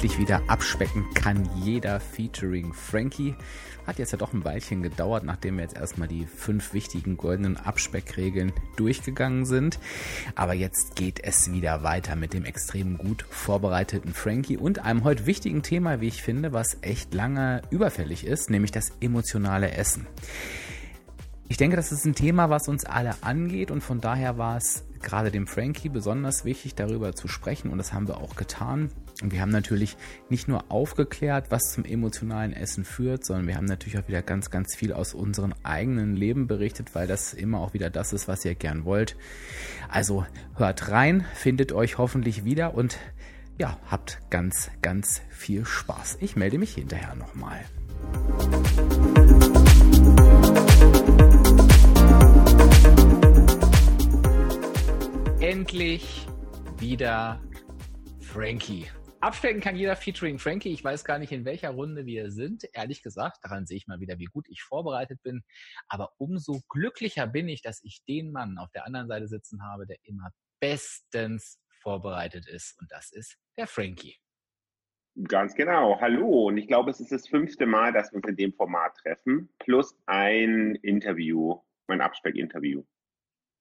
Endlich 0.00 0.18
wieder 0.18 0.40
abspecken 0.46 1.04
kann 1.12 1.46
jeder 1.62 2.00
featuring 2.00 2.72
Frankie. 2.72 3.34
Hat 3.86 3.98
jetzt 3.98 4.12
ja 4.12 4.16
doch 4.16 4.32
ein 4.32 4.46
Weilchen 4.46 4.82
gedauert, 4.82 5.24
nachdem 5.24 5.56
wir 5.58 5.64
jetzt 5.64 5.76
erstmal 5.76 6.08
die 6.08 6.24
fünf 6.24 6.72
wichtigen 6.72 7.18
goldenen 7.18 7.58
Abspeckregeln 7.58 8.54
durchgegangen 8.76 9.44
sind. 9.44 9.78
Aber 10.36 10.54
jetzt 10.54 10.96
geht 10.96 11.22
es 11.22 11.52
wieder 11.52 11.82
weiter 11.82 12.16
mit 12.16 12.32
dem 12.32 12.46
extrem 12.46 12.96
gut 12.96 13.26
vorbereiteten 13.28 14.14
Frankie 14.14 14.56
und 14.56 14.78
einem 14.78 15.04
heute 15.04 15.26
wichtigen 15.26 15.62
Thema, 15.62 16.00
wie 16.00 16.08
ich 16.08 16.22
finde, 16.22 16.54
was 16.54 16.78
echt 16.80 17.12
lange 17.12 17.60
überfällig 17.68 18.26
ist, 18.26 18.48
nämlich 18.48 18.72
das 18.72 18.92
emotionale 19.02 19.72
Essen. 19.72 20.06
Ich 21.48 21.58
denke, 21.58 21.76
das 21.76 21.92
ist 21.92 22.06
ein 22.06 22.14
Thema, 22.14 22.48
was 22.48 22.68
uns 22.68 22.86
alle 22.86 23.22
angeht 23.22 23.70
und 23.70 23.82
von 23.82 24.00
daher 24.00 24.38
war 24.38 24.56
es 24.56 24.82
gerade 25.02 25.30
dem 25.30 25.46
Frankie 25.46 25.88
besonders 25.88 26.44
wichtig, 26.44 26.74
darüber 26.74 27.14
zu 27.14 27.28
sprechen 27.28 27.70
und 27.70 27.78
das 27.78 27.92
haben 27.92 28.08
wir 28.08 28.18
auch 28.18 28.36
getan. 28.36 28.90
Und 29.22 29.32
wir 29.32 29.40
haben 29.40 29.50
natürlich 29.50 29.96
nicht 30.28 30.48
nur 30.48 30.64
aufgeklärt, 30.70 31.50
was 31.50 31.72
zum 31.72 31.84
emotionalen 31.84 32.52
Essen 32.52 32.84
führt, 32.84 33.24
sondern 33.24 33.46
wir 33.46 33.56
haben 33.56 33.66
natürlich 33.66 33.98
auch 33.98 34.08
wieder 34.08 34.22
ganz, 34.22 34.50
ganz 34.50 34.74
viel 34.74 34.92
aus 34.92 35.12
unserem 35.12 35.52
eigenen 35.62 36.16
Leben 36.16 36.46
berichtet, 36.46 36.94
weil 36.94 37.06
das 37.06 37.34
immer 37.34 37.60
auch 37.60 37.74
wieder 37.74 37.90
das 37.90 38.12
ist, 38.12 38.28
was 38.28 38.44
ihr 38.44 38.54
gern 38.54 38.84
wollt. 38.84 39.16
Also 39.88 40.24
hört 40.56 40.90
rein, 40.90 41.24
findet 41.34 41.72
euch 41.72 41.98
hoffentlich 41.98 42.44
wieder 42.44 42.74
und 42.74 42.98
ja, 43.58 43.76
habt 43.90 44.20
ganz, 44.30 44.70
ganz 44.80 45.20
viel 45.28 45.66
Spaß. 45.66 46.18
Ich 46.20 46.34
melde 46.34 46.56
mich 46.56 46.74
hinterher 46.74 47.14
nochmal. 47.14 47.60
Wieder 57.00 57.40
Frankie. 58.20 58.86
Abspecken 59.22 59.62
kann 59.62 59.74
jeder 59.74 59.96
featuring 59.96 60.38
Frankie. 60.38 60.70
Ich 60.70 60.84
weiß 60.84 61.02
gar 61.02 61.18
nicht, 61.18 61.32
in 61.32 61.46
welcher 61.46 61.70
Runde 61.70 62.04
wir 62.04 62.30
sind. 62.30 62.68
Ehrlich 62.74 63.02
gesagt, 63.02 63.38
daran 63.42 63.64
sehe 63.64 63.78
ich 63.78 63.86
mal 63.86 64.00
wieder, 64.00 64.18
wie 64.18 64.26
gut 64.26 64.46
ich 64.50 64.62
vorbereitet 64.62 65.22
bin. 65.22 65.42
Aber 65.88 66.12
umso 66.18 66.60
glücklicher 66.68 67.26
bin 67.26 67.48
ich, 67.48 67.62
dass 67.62 67.82
ich 67.84 68.04
den 68.06 68.32
Mann 68.32 68.58
auf 68.58 68.70
der 68.72 68.84
anderen 68.84 69.08
Seite 69.08 69.28
sitzen 69.28 69.62
habe, 69.62 69.86
der 69.86 69.96
immer 70.02 70.28
bestens 70.60 71.58
vorbereitet 71.80 72.46
ist. 72.46 72.78
Und 72.78 72.92
das 72.92 73.12
ist 73.12 73.38
der 73.56 73.66
Frankie. 73.66 74.18
Ganz 75.26 75.54
genau. 75.54 75.98
Hallo. 76.02 76.48
Und 76.48 76.58
ich 76.58 76.68
glaube, 76.68 76.90
es 76.90 77.00
ist 77.00 77.12
das 77.12 77.26
fünfte 77.26 77.64
Mal, 77.64 77.94
dass 77.94 78.12
wir 78.12 78.16
uns 78.16 78.28
in 78.28 78.36
dem 78.36 78.52
Format 78.52 78.94
treffen, 78.96 79.48
plus 79.58 79.98
ein 80.04 80.74
Interview, 80.82 81.62
mein 81.86 82.02
Abspeck-Interview. 82.02 82.84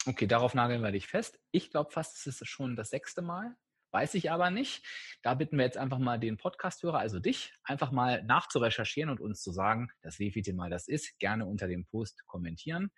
Okay, 0.09 0.25
darauf 0.25 0.55
nageln 0.55 0.81
wir 0.81 0.91
dich 0.91 1.05
fest. 1.05 1.39
Ich 1.51 1.69
glaube 1.69 1.91
fast, 1.91 2.17
es 2.17 2.25
ist 2.25 2.47
schon 2.47 2.75
das 2.75 2.89
sechste 2.89 3.21
Mal. 3.21 3.55
Weiß 3.91 4.15
ich 4.15 4.31
aber 4.31 4.49
nicht. 4.49 4.83
Da 5.21 5.35
bitten 5.35 5.55
wir 5.55 5.65
jetzt 5.65 5.77
einfach 5.77 5.99
mal 5.99 6.19
den 6.19 6.37
Podcast-Hörer, 6.37 6.97
also 6.97 7.19
dich, 7.19 7.53
einfach 7.63 7.91
mal 7.91 8.23
nachzurecherchieren 8.23 9.11
und 9.11 9.19
uns 9.19 9.43
zu 9.43 9.51
sagen, 9.51 9.91
das 10.01 10.17
wievielte 10.17 10.53
Mal 10.53 10.71
das 10.71 10.87
ist. 10.87 11.19
Gerne 11.19 11.45
unter 11.45 11.67
dem 11.67 11.85
Post 11.85 12.25
kommentieren. 12.25 12.89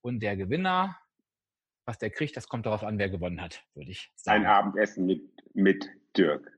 Und 0.00 0.20
der 0.20 0.38
Gewinner, 0.38 0.98
was 1.84 1.98
der 1.98 2.08
kriegt, 2.08 2.34
das 2.34 2.48
kommt 2.48 2.64
darauf 2.64 2.82
an, 2.82 2.98
wer 2.98 3.10
gewonnen 3.10 3.42
hat, 3.42 3.62
würde 3.74 3.90
ich 3.90 4.10
sagen. 4.16 4.46
Ein 4.46 4.50
Abendessen 4.50 5.04
mit, 5.04 5.30
mit 5.52 5.86
Dirk. 6.16 6.57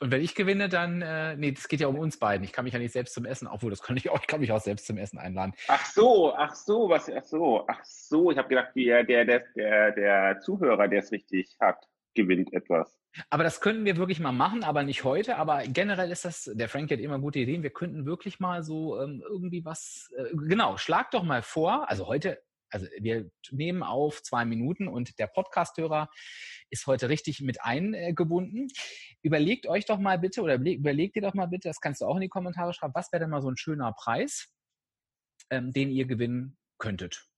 Und 0.00 0.10
wenn 0.10 0.22
ich 0.22 0.34
gewinne, 0.34 0.68
dann, 0.68 1.02
äh, 1.02 1.36
nee, 1.36 1.52
das 1.52 1.68
geht 1.68 1.80
ja 1.80 1.86
um 1.86 1.98
uns 1.98 2.18
beiden. 2.18 2.44
Ich 2.44 2.52
kann 2.52 2.64
mich 2.64 2.72
ja 2.74 2.80
nicht 2.80 2.92
selbst 2.92 3.14
zum 3.14 3.24
Essen, 3.24 3.46
obwohl 3.46 3.70
das 3.70 3.82
kann 3.82 3.96
ich 3.96 4.10
auch, 4.10 4.20
ich 4.20 4.26
kann 4.26 4.40
mich 4.40 4.50
auch 4.52 4.60
selbst 4.60 4.86
zum 4.86 4.96
Essen 4.96 5.18
einladen. 5.18 5.54
Ach 5.68 5.84
so, 5.86 6.34
ach 6.34 6.54
so, 6.54 6.88
was, 6.88 7.10
ach 7.10 7.24
so, 7.24 7.64
ach 7.68 7.84
so. 7.84 8.30
Ich 8.30 8.38
habe 8.38 8.48
gedacht, 8.48 8.72
der, 8.74 9.04
der, 9.04 9.24
der, 9.24 9.92
der 9.92 10.40
Zuhörer, 10.40 10.88
der 10.88 11.00
es 11.00 11.12
richtig 11.12 11.56
hat 11.60 11.86
gewinnt 12.14 12.52
etwas. 12.52 12.98
Aber 13.30 13.44
das 13.44 13.60
könnten 13.60 13.84
wir 13.84 13.96
wirklich 13.96 14.20
mal 14.20 14.32
machen, 14.32 14.64
aber 14.64 14.82
nicht 14.82 15.04
heute. 15.04 15.36
Aber 15.36 15.62
generell 15.66 16.10
ist 16.10 16.24
das, 16.24 16.50
der 16.54 16.68
Frank 16.68 16.90
hat 16.90 16.98
immer 16.98 17.18
gute 17.18 17.40
Ideen. 17.40 17.62
Wir 17.62 17.70
könnten 17.70 18.06
wirklich 18.06 18.40
mal 18.40 18.62
so 18.62 19.00
ähm, 19.00 19.22
irgendwie 19.26 19.64
was, 19.64 20.10
äh, 20.16 20.34
genau, 20.34 20.76
schlag 20.78 21.10
doch 21.10 21.22
mal 21.22 21.42
vor. 21.42 21.88
Also 21.90 22.06
heute, 22.06 22.42
also 22.72 22.86
wir 22.98 23.30
nehmen 23.50 23.82
auf 23.82 24.22
zwei 24.22 24.44
Minuten 24.44 24.88
und 24.88 25.18
der 25.18 25.26
Podcasthörer 25.26 26.08
ist 26.70 26.86
heute 26.86 27.08
richtig 27.08 27.40
mit 27.40 27.62
eingebunden. 27.62 28.68
Überlegt 29.22 29.66
euch 29.66 29.84
doch 29.84 29.98
mal 29.98 30.18
bitte 30.18 30.42
oder 30.42 30.56
überlegt 30.56 31.16
ihr 31.16 31.22
doch 31.22 31.34
mal 31.34 31.46
bitte, 31.46 31.68
das 31.68 31.80
kannst 31.80 32.00
du 32.00 32.06
auch 32.06 32.16
in 32.16 32.22
die 32.22 32.28
Kommentare 32.28 32.72
schreiben, 32.72 32.94
was 32.94 33.12
wäre 33.12 33.20
denn 33.20 33.30
mal 33.30 33.42
so 33.42 33.50
ein 33.50 33.56
schöner 33.56 33.92
Preis, 33.92 34.52
ähm, 35.50 35.72
den 35.72 35.90
ihr 35.90 36.06
gewinnen 36.06 36.56
könntet 36.78 37.31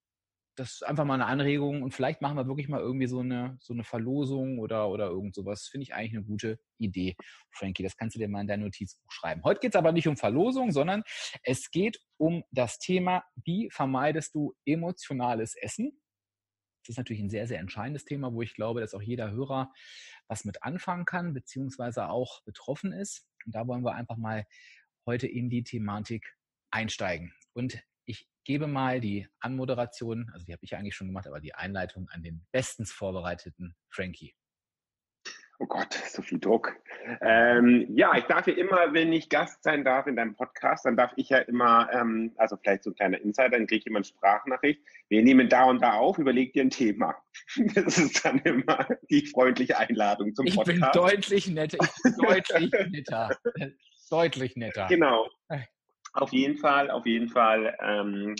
das 0.56 0.74
ist 0.74 0.82
einfach 0.84 1.04
mal 1.04 1.14
eine 1.14 1.26
Anregung 1.26 1.82
und 1.82 1.92
vielleicht 1.92 2.20
machen 2.22 2.36
wir 2.36 2.46
wirklich 2.46 2.68
mal 2.68 2.80
irgendwie 2.80 3.06
so 3.06 3.20
eine, 3.20 3.56
so 3.60 3.72
eine 3.72 3.84
Verlosung 3.84 4.58
oder, 4.58 4.88
oder 4.88 5.06
irgend 5.06 5.34
sowas. 5.34 5.66
Finde 5.66 5.82
ich 5.82 5.94
eigentlich 5.94 6.14
eine 6.14 6.24
gute 6.24 6.58
Idee, 6.78 7.16
Frankie. 7.50 7.82
Das 7.82 7.96
kannst 7.96 8.14
du 8.14 8.20
dir 8.20 8.28
mal 8.28 8.40
in 8.40 8.46
dein 8.46 8.60
Notizbuch 8.60 9.10
schreiben. 9.10 9.42
Heute 9.42 9.60
geht 9.60 9.74
es 9.74 9.78
aber 9.78 9.92
nicht 9.92 10.06
um 10.06 10.16
Verlosung, 10.16 10.70
sondern 10.70 11.02
es 11.42 11.70
geht 11.70 12.00
um 12.16 12.44
das 12.50 12.78
Thema, 12.78 13.24
wie 13.44 13.68
vermeidest 13.70 14.34
du 14.34 14.54
emotionales 14.64 15.56
Essen? 15.56 16.00
Das 16.82 16.90
ist 16.90 16.98
natürlich 16.98 17.22
ein 17.22 17.30
sehr, 17.30 17.48
sehr 17.48 17.60
entscheidendes 17.60 18.04
Thema, 18.04 18.32
wo 18.32 18.42
ich 18.42 18.54
glaube, 18.54 18.80
dass 18.80 18.94
auch 18.94 19.02
jeder 19.02 19.30
Hörer 19.30 19.72
was 20.28 20.44
mit 20.44 20.62
anfangen 20.62 21.04
kann, 21.06 21.32
beziehungsweise 21.32 22.08
auch 22.10 22.42
betroffen 22.42 22.92
ist. 22.92 23.26
Und 23.46 23.54
da 23.54 23.66
wollen 23.66 23.84
wir 23.84 23.94
einfach 23.94 24.18
mal 24.18 24.44
heute 25.06 25.26
in 25.26 25.48
die 25.48 25.64
Thematik 25.64 26.36
einsteigen. 26.70 27.32
Und 27.54 27.82
gebe 28.44 28.66
mal 28.66 29.00
die 29.00 29.26
Anmoderation, 29.40 30.30
also 30.32 30.44
die 30.46 30.52
habe 30.52 30.64
ich 30.64 30.76
eigentlich 30.76 30.94
schon 30.94 31.08
gemacht, 31.08 31.26
aber 31.26 31.40
die 31.40 31.54
Einleitung 31.54 32.08
an 32.10 32.22
den 32.22 32.46
bestens 32.52 32.92
vorbereiteten 32.92 33.74
Frankie. 33.88 34.34
Oh 35.60 35.66
Gott, 35.66 35.94
so 35.94 36.20
viel 36.20 36.40
Druck. 36.40 36.74
Ähm, 37.20 37.86
ja, 37.94 38.16
ich 38.16 38.24
darf 38.24 38.46
ja 38.48 38.54
immer, 38.54 38.92
wenn 38.92 39.12
ich 39.12 39.28
Gast 39.28 39.62
sein 39.62 39.84
darf 39.84 40.06
in 40.08 40.16
deinem 40.16 40.34
Podcast, 40.34 40.84
dann 40.84 40.96
darf 40.96 41.12
ich 41.16 41.28
ja 41.28 41.38
immer, 41.38 41.88
ähm, 41.92 42.32
also 42.36 42.56
vielleicht 42.56 42.82
so 42.82 42.90
ein 42.90 42.96
kleiner 42.96 43.20
Insider, 43.20 43.50
dann 43.50 43.66
kriege 43.68 43.78
ich 43.78 43.86
immer 43.86 43.98
eine 43.98 44.04
Sprachnachricht. 44.04 44.82
Wir 45.08 45.22
nehmen 45.22 45.48
da 45.48 45.64
und 45.64 45.80
da 45.80 45.92
auf, 45.94 46.18
überleg 46.18 46.52
dir 46.54 46.62
ein 46.62 46.70
Thema. 46.70 47.14
Das 47.74 47.98
ist 47.98 48.24
dann 48.24 48.38
immer 48.40 48.86
die 49.10 49.26
freundliche 49.26 49.78
Einladung 49.78 50.34
zum 50.34 50.46
ich 50.46 50.56
Podcast. 50.56 50.76
Ich 50.76 50.92
bin 50.92 51.02
deutlich 51.02 51.48
netter, 51.48 51.78
ich 51.80 52.02
bin 52.02 52.14
deutlich 52.26 52.70
netter. 52.90 53.38
deutlich 54.10 54.56
netter. 54.56 54.86
Genau. 54.88 55.28
Auf 56.14 56.32
jeden 56.32 56.56
Fall, 56.56 56.90
auf 56.90 57.06
jeden 57.06 57.28
Fall 57.28 57.76
ähm, 57.82 58.36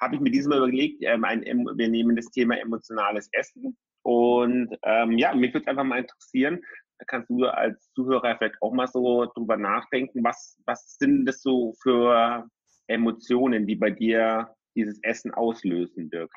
habe 0.00 0.14
ich 0.14 0.20
mir 0.20 0.30
diesmal 0.30 0.58
überlegt, 0.58 1.02
ähm, 1.02 1.24
ein, 1.24 1.42
wir 1.42 1.88
nehmen 1.88 2.16
das 2.16 2.30
Thema 2.30 2.58
emotionales 2.58 3.28
Essen. 3.32 3.76
Und 4.02 4.74
ähm, 4.82 5.18
ja, 5.18 5.34
mich 5.34 5.52
würde 5.52 5.64
es 5.64 5.66
einfach 5.66 5.84
mal 5.84 5.98
interessieren, 5.98 6.62
da 6.98 7.04
kannst 7.04 7.28
du 7.28 7.44
als 7.44 7.92
Zuhörer 7.92 8.36
vielleicht 8.38 8.60
auch 8.62 8.72
mal 8.72 8.88
so 8.88 9.26
drüber 9.26 9.56
nachdenken, 9.56 10.24
was, 10.24 10.58
was 10.64 10.96
sind 10.98 11.26
das 11.26 11.42
so 11.42 11.74
für 11.82 12.48
Emotionen, 12.86 13.66
die 13.66 13.76
bei 13.76 13.90
dir 13.90 14.54
dieses 14.74 14.98
Essen 15.02 15.32
auslösen, 15.32 16.10
Dirk? 16.10 16.32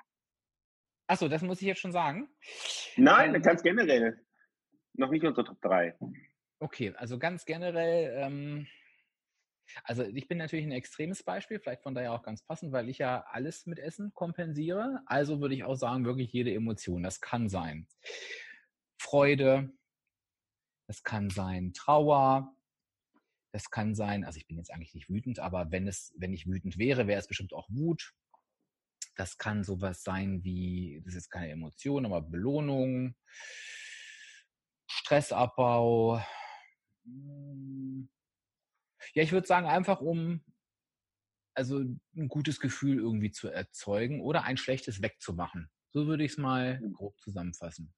Achso, 1.08 1.28
das 1.28 1.42
muss 1.42 1.62
ich 1.62 1.68
jetzt 1.68 1.80
schon 1.80 1.92
sagen? 1.92 2.30
Nein, 2.98 3.34
ähm, 3.34 3.42
ganz 3.42 3.64
generell. 3.64 4.20
Noch 4.94 5.10
nicht 5.10 5.24
unsere 5.24 5.46
Top 5.46 5.62
3. 5.62 5.96
Okay, 6.60 6.94
also 6.96 7.18
ganz 7.18 7.46
generell 7.46 8.14
ähm, 8.18 8.68
also 9.84 10.04
ich 10.04 10.28
bin 10.28 10.38
natürlich 10.38 10.66
ein 10.66 10.72
extremes 10.72 11.24
Beispiel, 11.24 11.60
vielleicht 11.60 11.84
von 11.84 11.96
daher 11.96 12.14
auch 12.14 12.24
ganz 12.24 12.44
passend, 12.44 12.72
weil 12.72 12.90
ich 12.90 12.98
ja 12.98 13.26
alles 13.30 13.66
mit 13.66 13.80
Essen 13.80 14.14
kompensiere. 14.14 15.02
Also 15.06 15.42
würde 15.42 15.56
ich 15.56 15.64
auch 15.64 15.76
sagen, 15.76 16.06
wirklich 16.06 16.32
jede 16.32 16.54
Emotion. 16.54 17.04
Das 17.04 17.22
kann 17.22 17.50
sein 17.50 17.88
Freude, 18.98 19.72
das 20.88 21.04
kann 21.04 21.30
sein 21.30 21.74
Trauer, 21.74 22.56
das 23.52 23.70
kann 23.70 23.96
sein, 23.96 24.24
also 24.24 24.38
ich 24.38 24.48
bin 24.48 24.58
jetzt 24.58 24.72
eigentlich 24.72 24.94
nicht 24.94 25.10
wütend, 25.10 25.40
aber 25.40 25.72
wenn 25.72 25.88
es, 25.88 26.14
wenn 26.18 26.34
ich 26.34 26.48
wütend 26.48 26.78
wäre, 26.78 27.08
wäre 27.08 27.20
es 27.20 27.28
bestimmt 27.28 27.54
auch 27.54 27.68
Wut. 27.70 28.14
Das 29.16 29.38
kann 29.38 29.64
sowas 29.64 30.04
sein 30.04 30.44
wie, 30.44 31.02
das 31.06 31.16
ist 31.16 31.30
keine 31.30 31.50
Emotion, 31.50 32.06
aber 32.06 32.22
Belohnung, 32.22 33.16
Stressabbau, 34.88 36.22
hm, 37.04 38.10
ja, 39.14 39.24
ich 39.24 39.32
würde 39.32 39.48
sagen, 39.48 39.68
einfach 39.68 40.02
um 40.02 40.42
also 41.54 41.80
ein 41.80 42.28
gutes 42.28 42.60
Gefühl 42.60 43.00
irgendwie 43.00 43.32
zu 43.32 43.50
erzeugen 43.50 44.22
oder 44.22 44.44
ein 44.44 44.58
schlechtes 44.58 45.02
wegzumachen. 45.02 45.70
So 45.90 46.08
würde 46.08 46.24
ich 46.24 46.32
es 46.34 46.38
mal 46.38 46.80
hm. 46.80 46.94
grob 46.94 47.20
zusammenfassen. 47.20 47.94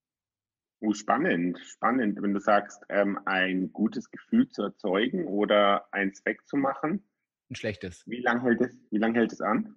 Oh, 0.80 0.94
spannend, 0.94 1.60
spannend. 1.64 2.22
Wenn 2.22 2.34
du 2.34 2.40
sagst, 2.40 2.84
ähm, 2.90 3.20
ein 3.26 3.72
gutes 3.72 4.10
Gefühl 4.12 4.50
zu 4.50 4.64
erzeugen 4.64 5.28
oder 5.28 5.88
einen 5.94 6.14
Zweck 6.14 6.46
zu 6.46 6.58
machen. 6.58 7.08
Ein 7.50 7.56
schlechtes. 7.56 8.04
Wie 8.06 8.22
lange 8.22 8.42
hält 8.42 8.62
es, 8.62 8.78
wie 8.92 8.98
lange 8.98 9.20
hält 9.20 9.32
es 9.32 9.40
an? 9.40 9.76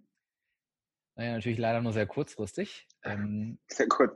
Naja, 1.16 1.32
natürlich 1.32 1.58
leider 1.58 1.80
nur 1.80 1.92
sehr 1.92 2.06
kurzfristig. 2.06 2.86
Ähm, 3.02 3.58
sehr 3.68 3.88
kurz. 3.88 4.12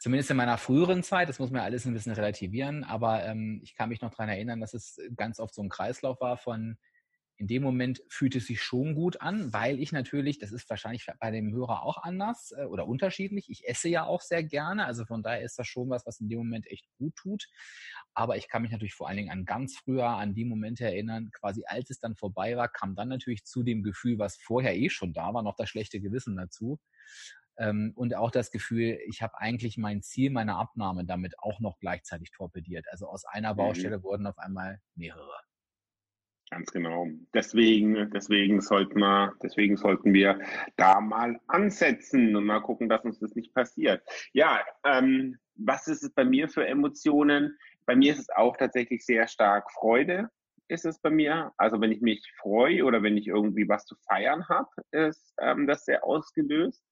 Zumindest 0.00 0.30
in 0.30 0.36
meiner 0.38 0.58
früheren 0.58 1.02
Zeit, 1.02 1.28
das 1.28 1.38
muss 1.38 1.50
man 1.50 1.60
ja 1.60 1.64
alles 1.64 1.84
ein 1.84 1.92
bisschen 1.92 2.12
relativieren, 2.12 2.82
aber 2.82 3.24
ähm, 3.24 3.60
ich 3.62 3.74
kann 3.74 3.90
mich 3.90 4.00
noch 4.00 4.10
daran 4.10 4.30
erinnern, 4.30 4.60
dass 4.60 4.74
es 4.74 4.98
ganz 5.16 5.38
oft 5.38 5.54
so 5.54 5.62
ein 5.62 5.68
Kreislauf 5.68 6.20
war 6.20 6.38
von 6.38 6.78
in 7.38 7.46
dem 7.46 7.62
Moment 7.62 8.02
fühlt 8.08 8.34
es 8.34 8.48
sich 8.48 8.60
schon 8.60 8.96
gut 8.96 9.20
an, 9.20 9.52
weil 9.52 9.78
ich 9.78 9.92
natürlich, 9.92 10.38
das 10.38 10.50
ist 10.50 10.68
wahrscheinlich 10.68 11.06
bei 11.20 11.30
dem 11.30 11.52
Hörer 11.52 11.82
auch 11.84 12.02
anders 12.02 12.52
äh, 12.56 12.64
oder 12.64 12.88
unterschiedlich. 12.88 13.48
Ich 13.48 13.66
esse 13.66 13.88
ja 13.88 14.04
auch 14.04 14.20
sehr 14.20 14.42
gerne, 14.42 14.84
also 14.84 15.04
von 15.04 15.22
daher 15.22 15.42
ist 15.42 15.56
das 15.56 15.68
schon 15.68 15.88
was, 15.88 16.04
was 16.04 16.18
in 16.18 16.28
dem 16.28 16.38
Moment 16.38 16.66
echt 16.66 16.86
gut 16.98 17.14
tut. 17.14 17.46
Aber 18.12 18.36
ich 18.36 18.48
kann 18.48 18.62
mich 18.62 18.72
natürlich 18.72 18.94
vor 18.94 19.06
allen 19.06 19.18
Dingen 19.18 19.30
an 19.30 19.44
ganz 19.44 19.76
früher, 19.76 20.08
an 20.08 20.34
die 20.34 20.44
Momente 20.44 20.84
erinnern, 20.84 21.30
quasi 21.32 21.62
als 21.64 21.90
es 21.90 22.00
dann 22.00 22.16
vorbei 22.16 22.56
war, 22.56 22.68
kam 22.68 22.96
dann 22.96 23.08
natürlich 23.08 23.44
zu 23.44 23.62
dem 23.62 23.84
Gefühl, 23.84 24.18
was 24.18 24.36
vorher 24.36 24.76
eh 24.76 24.90
schon 24.90 25.12
da 25.12 25.32
war, 25.32 25.44
noch 25.44 25.54
das 25.56 25.68
schlechte 25.68 26.00
Gewissen 26.00 26.36
dazu. 26.36 26.80
Ähm, 27.56 27.92
und 27.94 28.16
auch 28.16 28.32
das 28.32 28.50
Gefühl, 28.50 28.98
ich 29.06 29.22
habe 29.22 29.38
eigentlich 29.38 29.78
mein 29.78 30.02
Ziel 30.02 30.30
meiner 30.30 30.58
Abnahme 30.58 31.04
damit 31.04 31.38
auch 31.38 31.60
noch 31.60 31.78
gleichzeitig 31.78 32.32
torpediert. 32.32 32.86
Also 32.90 33.06
aus 33.06 33.24
einer 33.24 33.52
mhm. 33.52 33.58
Baustelle 33.58 33.98
mhm. 33.98 34.02
wurden 34.02 34.26
auf 34.26 34.38
einmal 34.38 34.80
mehrere. 34.96 35.38
Ganz 36.50 36.70
genau. 36.72 37.06
Deswegen, 37.34 38.10
deswegen 38.10 38.62
sollten 38.62 39.00
wir, 39.00 39.34
deswegen 39.42 39.76
sollten 39.76 40.14
wir 40.14 40.40
da 40.76 41.00
mal 41.00 41.38
ansetzen 41.46 42.34
und 42.34 42.46
mal 42.46 42.60
gucken, 42.60 42.88
dass 42.88 43.04
uns 43.04 43.18
das 43.18 43.34
nicht 43.34 43.52
passiert. 43.52 44.02
Ja, 44.32 44.60
ähm, 44.84 45.36
was 45.56 45.88
ist 45.88 46.02
es 46.02 46.10
bei 46.14 46.24
mir 46.24 46.48
für 46.48 46.66
Emotionen? 46.66 47.58
Bei 47.84 47.94
mir 47.94 48.12
ist 48.12 48.20
es 48.20 48.30
auch 48.30 48.56
tatsächlich 48.56 49.04
sehr 49.04 49.28
stark 49.28 49.70
Freude. 49.72 50.30
Ist 50.68 50.86
es 50.86 50.98
bei 51.00 51.10
mir. 51.10 51.52
Also 51.58 51.80
wenn 51.80 51.92
ich 51.92 52.00
mich 52.00 52.22
freue 52.40 52.84
oder 52.84 53.02
wenn 53.02 53.16
ich 53.18 53.26
irgendwie 53.26 53.68
was 53.68 53.84
zu 53.84 53.96
feiern 54.08 54.48
habe, 54.48 54.68
ist 54.90 55.34
ähm, 55.40 55.66
das 55.66 55.84
sehr 55.84 56.04
ausgelöst. 56.04 56.82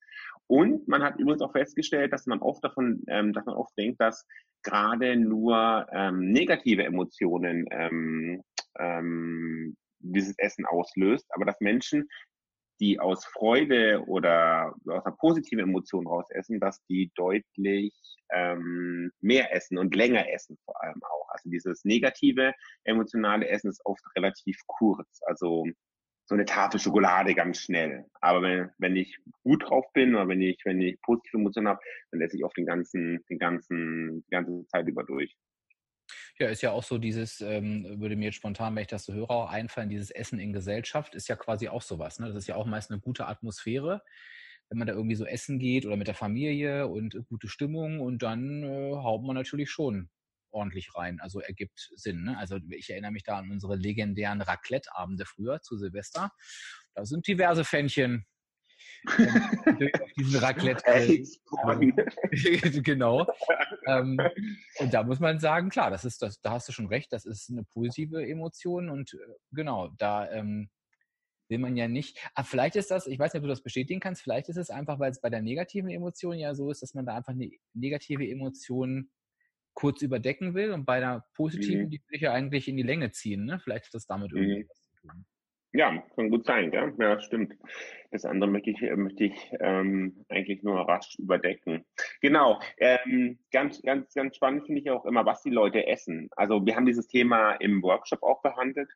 Und 0.48 0.86
man 0.86 1.02
hat 1.02 1.18
übrigens 1.18 1.42
auch 1.42 1.52
festgestellt, 1.52 2.12
dass 2.12 2.26
man 2.26 2.40
oft 2.40 2.62
davon, 2.62 3.02
ähm, 3.08 3.32
dass 3.32 3.46
man 3.46 3.56
oft 3.56 3.76
denkt, 3.76 4.00
dass 4.00 4.26
gerade 4.62 5.16
nur 5.16 5.86
ähm, 5.92 6.32
negative 6.32 6.84
Emotionen 6.84 7.66
ähm, 7.70 8.42
ähm, 8.78 9.76
dieses 10.00 10.34
Essen 10.38 10.66
auslöst, 10.66 11.26
aber 11.30 11.44
dass 11.44 11.60
Menschen, 11.60 12.08
die 12.80 13.00
aus 13.00 13.24
Freude 13.24 14.02
oder 14.06 14.74
aus 14.86 15.04
einer 15.06 15.16
positiven 15.16 15.64
Emotion 15.64 16.06
raus 16.06 16.26
essen, 16.30 16.60
dass 16.60 16.84
die 16.86 17.10
deutlich 17.14 17.94
ähm, 18.32 19.10
mehr 19.20 19.54
essen 19.54 19.78
und 19.78 19.94
länger 19.94 20.30
essen 20.30 20.58
vor 20.64 20.82
allem 20.82 21.02
auch. 21.02 21.28
Also 21.30 21.48
dieses 21.48 21.84
negative 21.84 22.52
emotionale 22.84 23.48
Essen 23.48 23.70
ist 23.70 23.80
oft 23.84 24.02
relativ 24.16 24.58
kurz. 24.66 25.20
Also 25.26 25.64
so 26.26 26.34
eine 26.34 26.44
Tafel 26.44 26.80
Schokolade 26.80 27.34
ganz 27.34 27.60
schnell. 27.60 28.04
Aber 28.20 28.42
wenn, 28.42 28.70
wenn 28.78 28.96
ich 28.96 29.16
gut 29.44 29.62
drauf 29.62 29.86
bin 29.92 30.14
oder 30.14 30.28
wenn 30.28 30.42
ich, 30.42 30.58
wenn 30.64 30.80
ich 30.80 31.00
positive 31.02 31.38
Emotionen 31.38 31.68
habe, 31.68 31.80
dann 32.10 32.20
esse 32.20 32.36
ich 32.36 32.44
oft 32.44 32.56
den 32.56 32.66
ganzen, 32.66 33.24
den 33.30 33.38
ganzen, 33.38 34.24
die 34.24 34.30
ganze 34.30 34.66
Zeit 34.66 34.88
über 34.88 35.04
durch. 35.04 35.34
Ja, 36.38 36.48
ist 36.48 36.62
ja 36.62 36.72
auch 36.72 36.84
so 36.84 36.98
dieses, 36.98 37.40
ähm, 37.40 37.98
würde 37.98 38.14
mir 38.14 38.26
jetzt 38.26 38.34
spontan, 38.34 38.74
wenn 38.74 38.82
ich 38.82 38.88
das 38.88 39.04
so 39.04 39.14
höre, 39.14 39.30
auch 39.30 39.50
einfallen, 39.50 39.88
dieses 39.88 40.10
Essen 40.10 40.38
in 40.38 40.52
Gesellschaft 40.52 41.14
ist 41.14 41.28
ja 41.28 41.36
quasi 41.36 41.68
auch 41.68 41.80
sowas. 41.80 42.18
Ne? 42.18 42.26
Das 42.26 42.36
ist 42.36 42.46
ja 42.46 42.56
auch 42.56 42.66
meist 42.66 42.90
eine 42.90 43.00
gute 43.00 43.26
Atmosphäre, 43.26 44.02
wenn 44.68 44.78
man 44.78 44.86
da 44.86 44.92
irgendwie 44.92 45.16
so 45.16 45.24
essen 45.24 45.58
geht 45.58 45.86
oder 45.86 45.96
mit 45.96 46.08
der 46.08 46.14
Familie 46.14 46.88
und 46.88 47.16
gute 47.28 47.48
Stimmung 47.48 48.00
und 48.00 48.22
dann 48.22 48.62
äh, 48.64 48.92
haut 48.92 49.22
man 49.22 49.34
natürlich 49.34 49.70
schon 49.70 50.10
ordentlich 50.50 50.94
rein. 50.94 51.20
Also 51.20 51.40
ergibt 51.40 51.90
Sinn. 51.94 52.24
Ne? 52.24 52.36
Also 52.36 52.58
ich 52.70 52.90
erinnere 52.90 53.12
mich 53.12 53.24
da 53.24 53.38
an 53.38 53.50
unsere 53.50 53.76
legendären 53.76 54.42
Raclette-Abende 54.42 55.24
früher 55.24 55.62
zu 55.62 55.78
Silvester. 55.78 56.32
Da 56.94 57.04
sind 57.06 57.26
diverse 57.26 57.64
Fännchen 57.64 58.26
auf 59.06 60.12
diesen 60.16 60.40
Raclette. 60.40 60.82
genau. 62.82 63.26
Ähm, 63.86 64.18
und 64.78 64.94
da 64.94 65.02
muss 65.02 65.20
man 65.20 65.38
sagen, 65.38 65.68
klar, 65.68 65.90
das 65.90 66.04
ist 66.04 66.22
das, 66.22 66.40
da 66.40 66.52
hast 66.52 66.68
du 66.68 66.72
schon 66.72 66.86
recht, 66.86 67.12
das 67.12 67.24
ist 67.24 67.50
eine 67.50 67.64
positive 67.64 68.26
Emotion 68.26 68.88
und 68.88 69.14
äh, 69.14 69.18
genau, 69.52 69.88
da 69.98 70.30
ähm, 70.30 70.70
will 71.48 71.58
man 71.58 71.76
ja 71.76 71.88
nicht. 71.88 72.18
Aber 72.34 72.40
ah, 72.40 72.44
vielleicht 72.44 72.76
ist 72.76 72.90
das, 72.90 73.06
ich 73.06 73.18
weiß 73.18 73.32
nicht, 73.32 73.40
ob 73.40 73.44
du 73.44 73.50
das 73.50 73.62
bestätigen 73.62 74.00
kannst, 74.00 74.22
vielleicht 74.22 74.48
ist 74.48 74.56
es 74.56 74.70
einfach, 74.70 74.98
weil 74.98 75.10
es 75.10 75.20
bei 75.20 75.30
der 75.30 75.42
negativen 75.42 75.90
Emotion 75.90 76.38
ja 76.38 76.54
so 76.54 76.70
ist, 76.70 76.82
dass 76.82 76.94
man 76.94 77.06
da 77.06 77.16
einfach 77.16 77.32
eine 77.32 77.50
negative 77.74 78.28
Emotion 78.28 79.10
kurz 79.74 80.02
überdecken 80.02 80.54
will 80.54 80.72
und 80.72 80.86
bei 80.86 81.00
der 81.00 81.24
positiven, 81.34 81.84
mhm. 81.84 81.90
die 81.90 81.98
will 81.98 82.16
ich 82.16 82.22
ja 82.22 82.32
eigentlich 82.32 82.66
in 82.66 82.76
die 82.76 82.82
Länge 82.82 83.10
ziehen. 83.10 83.44
Ne? 83.44 83.60
Vielleicht 83.60 83.86
hat 83.86 83.94
das 83.94 84.06
damit 84.06 84.32
mhm. 84.32 84.38
irgendwas 84.38 84.82
zu 84.82 84.96
tun. 85.02 85.26
Ja, 85.76 86.02
kann 86.14 86.30
gut 86.30 86.46
sein, 86.46 86.70
gell? 86.70 86.94
ja, 86.98 87.20
stimmt. 87.20 87.54
Das 88.10 88.24
andere 88.24 88.50
möchte 88.50 88.70
ich, 88.70 88.80
möchte 88.80 89.24
ich 89.24 89.52
ähm, 89.60 90.24
eigentlich 90.30 90.62
nur 90.62 90.80
rasch 90.88 91.18
überdecken. 91.18 91.84
Genau, 92.22 92.60
ähm, 92.78 93.38
ganz, 93.52 93.82
ganz, 93.82 94.14
ganz 94.14 94.36
spannend 94.36 94.64
finde 94.64 94.80
ich 94.80 94.90
auch 94.90 95.04
immer, 95.04 95.26
was 95.26 95.42
die 95.42 95.50
Leute 95.50 95.86
essen. 95.86 96.30
Also 96.34 96.64
wir 96.64 96.76
haben 96.76 96.86
dieses 96.86 97.08
Thema 97.08 97.52
im 97.56 97.82
Workshop 97.82 98.22
auch 98.22 98.40
behandelt 98.40 98.88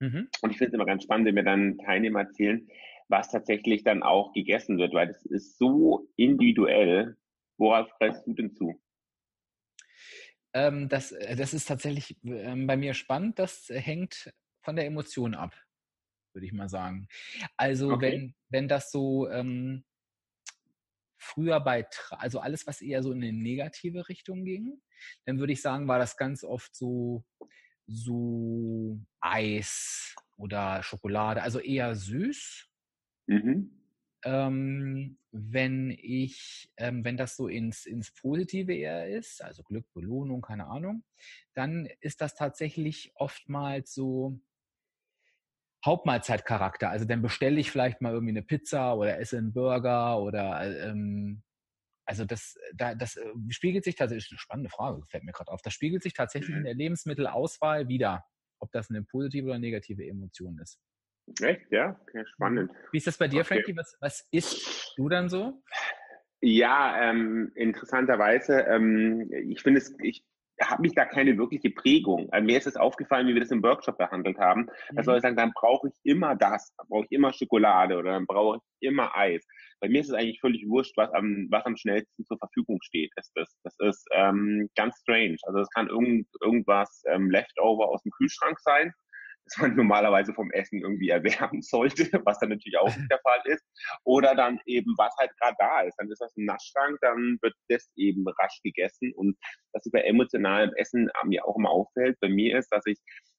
mhm. 0.00 0.28
und 0.42 0.50
ich 0.50 0.58
finde 0.58 0.68
es 0.68 0.74
immer 0.74 0.84
ganz 0.84 1.04
spannend, 1.04 1.26
wenn 1.26 1.36
wir 1.36 1.42
dann 1.42 1.78
Teilnehmer 1.78 2.20
erzählen, 2.20 2.68
was 3.08 3.30
tatsächlich 3.30 3.82
dann 3.82 4.02
auch 4.02 4.34
gegessen 4.34 4.76
wird, 4.76 4.92
weil 4.92 5.06
das 5.06 5.24
ist 5.24 5.56
so 5.56 6.06
individuell. 6.16 7.16
Worauf 7.56 7.88
fräst 7.96 8.26
du 8.26 8.34
denn 8.34 8.52
zu? 8.52 8.78
Ähm, 10.52 10.90
das, 10.90 11.12
äh, 11.12 11.34
das 11.34 11.54
ist 11.54 11.64
tatsächlich 11.66 12.18
ähm, 12.24 12.66
bei 12.66 12.76
mir 12.76 12.92
spannend. 12.92 13.38
Das 13.38 13.70
hängt 13.72 14.30
von 14.60 14.76
der 14.76 14.84
Emotion 14.84 15.34
ab 15.34 15.54
würde 16.32 16.46
ich 16.46 16.52
mal 16.52 16.68
sagen. 16.68 17.08
Also 17.56 17.92
okay. 17.92 18.12
wenn, 18.12 18.34
wenn 18.48 18.68
das 18.68 18.90
so 18.90 19.28
ähm, 19.30 19.84
früher 21.20 21.60
bei, 21.60 21.86
also 22.10 22.40
alles, 22.40 22.66
was 22.66 22.80
eher 22.80 23.02
so 23.02 23.12
in 23.12 23.22
eine 23.22 23.32
negative 23.32 24.08
Richtung 24.08 24.44
ging, 24.44 24.80
dann 25.26 25.38
würde 25.38 25.52
ich 25.52 25.62
sagen, 25.62 25.88
war 25.88 25.98
das 25.98 26.16
ganz 26.16 26.44
oft 26.44 26.74
so, 26.74 27.24
so 27.86 28.98
Eis 29.20 30.14
oder 30.36 30.82
Schokolade, 30.82 31.42
also 31.42 31.58
eher 31.60 31.94
süß. 31.94 32.68
Mhm. 33.26 33.70
Ähm, 34.22 35.18
wenn 35.30 35.90
ich, 35.90 36.70
ähm, 36.76 37.04
wenn 37.04 37.16
das 37.16 37.36
so 37.36 37.48
ins, 37.48 37.86
ins 37.86 38.12
Positive 38.12 38.74
eher 38.74 39.08
ist, 39.08 39.42
also 39.42 39.62
Glück, 39.62 39.86
Belohnung, 39.94 40.42
keine 40.42 40.66
Ahnung, 40.66 41.04
dann 41.54 41.86
ist 42.00 42.20
das 42.20 42.34
tatsächlich 42.34 43.12
oftmals 43.14 43.94
so, 43.94 44.40
Hauptmahlzeitcharakter. 45.84 46.90
Also 46.90 47.04
dann 47.04 47.22
bestelle 47.22 47.58
ich 47.58 47.70
vielleicht 47.70 48.00
mal 48.00 48.12
irgendwie 48.12 48.32
eine 48.32 48.42
Pizza 48.42 48.94
oder 48.96 49.18
esse 49.18 49.38
einen 49.38 49.52
Burger 49.52 50.20
oder 50.20 50.88
ähm, 50.88 51.42
also 52.10 52.24
das, 52.24 52.58
da, 52.74 52.94
das 52.94 53.16
äh, 53.16 53.32
spiegelt 53.50 53.84
sich 53.84 53.94
tatsächlich, 53.94 54.32
eine 54.32 54.38
spannende 54.38 54.70
Frage, 54.70 55.00
fällt 55.08 55.24
mir 55.24 55.32
gerade 55.32 55.50
auf, 55.52 55.62
das 55.62 55.72
spiegelt 55.72 56.02
sich 56.02 56.12
tatsächlich 56.12 56.54
in 56.54 56.62
mhm. 56.62 56.64
der 56.64 56.74
Lebensmittelauswahl 56.74 57.88
wieder, 57.88 58.24
ob 58.58 58.72
das 58.72 58.90
eine 58.90 59.04
positive 59.04 59.46
oder 59.48 59.58
negative 59.60 60.04
Emotion 60.04 60.58
ist. 60.58 60.80
Echt? 61.40 61.70
Ja, 61.70 62.00
okay, 62.02 62.24
spannend. 62.26 62.72
Wie 62.90 62.98
ist 62.98 63.06
das 63.06 63.16
bei 63.16 63.28
dir, 63.28 63.42
okay. 63.42 63.54
Frankie? 63.54 63.76
Was, 63.76 63.96
was 64.00 64.26
isst 64.32 64.94
du 64.96 65.08
dann 65.08 65.28
so? 65.28 65.62
Ja, 66.40 67.10
ähm, 67.10 67.52
interessanterweise, 67.54 68.62
ähm, 68.62 69.30
ich 69.32 69.62
finde 69.62 69.78
es, 69.78 69.94
ich 70.00 70.24
habe 70.62 70.86
ich 70.86 70.94
da 70.94 71.04
keine 71.04 71.36
wirkliche 71.38 71.70
Prägung. 71.70 72.28
Also 72.30 72.44
mir 72.44 72.58
ist 72.58 72.66
es 72.66 72.76
aufgefallen, 72.76 73.26
wie 73.26 73.34
wir 73.34 73.40
das 73.40 73.50
im 73.50 73.62
Workshop 73.62 73.98
behandelt 73.98 74.38
haben. 74.38 74.62
Mhm. 74.62 74.96
Da 74.96 75.02
soll 75.02 75.16
ich 75.16 75.22
sagen, 75.22 75.36
dann 75.36 75.52
brauche 75.52 75.88
ich 75.88 75.94
immer 76.04 76.36
das, 76.36 76.74
dann 76.76 76.86
brauche 76.88 77.04
ich 77.04 77.12
immer 77.12 77.32
Schokolade 77.32 77.96
oder 77.96 78.12
dann 78.12 78.26
brauche 78.26 78.58
ich 78.58 78.88
immer 78.88 79.16
Eis. 79.16 79.46
Bei 79.80 79.88
mir 79.88 80.00
ist 80.00 80.08
es 80.08 80.14
eigentlich 80.14 80.40
völlig 80.40 80.66
wurscht, 80.68 80.96
was 80.96 81.12
am, 81.12 81.46
was 81.50 81.64
am 81.64 81.76
schnellsten 81.76 82.24
zur 82.24 82.38
Verfügung 82.38 82.78
steht. 82.82 83.10
Das, 83.16 83.30
das, 83.34 83.56
das 83.64 83.74
ist 83.80 84.06
ähm, 84.12 84.68
ganz 84.76 84.98
strange. 85.00 85.36
Also 85.44 85.60
es 85.60 85.70
kann 85.70 85.88
irgend, 85.88 86.26
irgendwas 86.42 87.02
ähm, 87.06 87.30
Leftover 87.30 87.88
aus 87.88 88.02
dem 88.02 88.12
Kühlschrank 88.12 88.58
sein 88.60 88.92
das 89.50 89.62
man 89.62 89.76
normalerweise 89.76 90.32
vom 90.32 90.50
Essen 90.52 90.80
irgendwie 90.80 91.08
erwerben 91.08 91.62
sollte, 91.62 92.08
was 92.24 92.38
dann 92.38 92.50
natürlich 92.50 92.78
auch 92.78 92.86
nicht 92.86 93.10
der 93.10 93.20
Fall 93.20 93.40
ist. 93.44 93.64
Oder 94.04 94.34
dann 94.34 94.60
eben, 94.66 94.94
was 94.96 95.14
halt 95.18 95.30
gerade 95.38 95.56
da 95.58 95.80
ist. 95.82 95.96
Dann 95.98 96.10
ist 96.10 96.20
das 96.20 96.36
ein 96.36 96.44
Naschschrank, 96.44 96.98
dann 97.00 97.38
wird 97.42 97.54
das 97.68 97.90
eben 97.96 98.24
rasch 98.40 98.60
gegessen. 98.62 99.12
Und 99.14 99.36
was 99.72 99.86
über 99.86 100.04
emotionalem 100.04 100.72
Essen 100.76 101.10
mir 101.24 101.44
auch 101.46 101.56
immer 101.56 101.70
auffällt, 101.70 102.18
bei 102.20 102.28
mir 102.28 102.58
ist, 102.58 102.68
dass 102.70 102.84
ich 102.86 102.98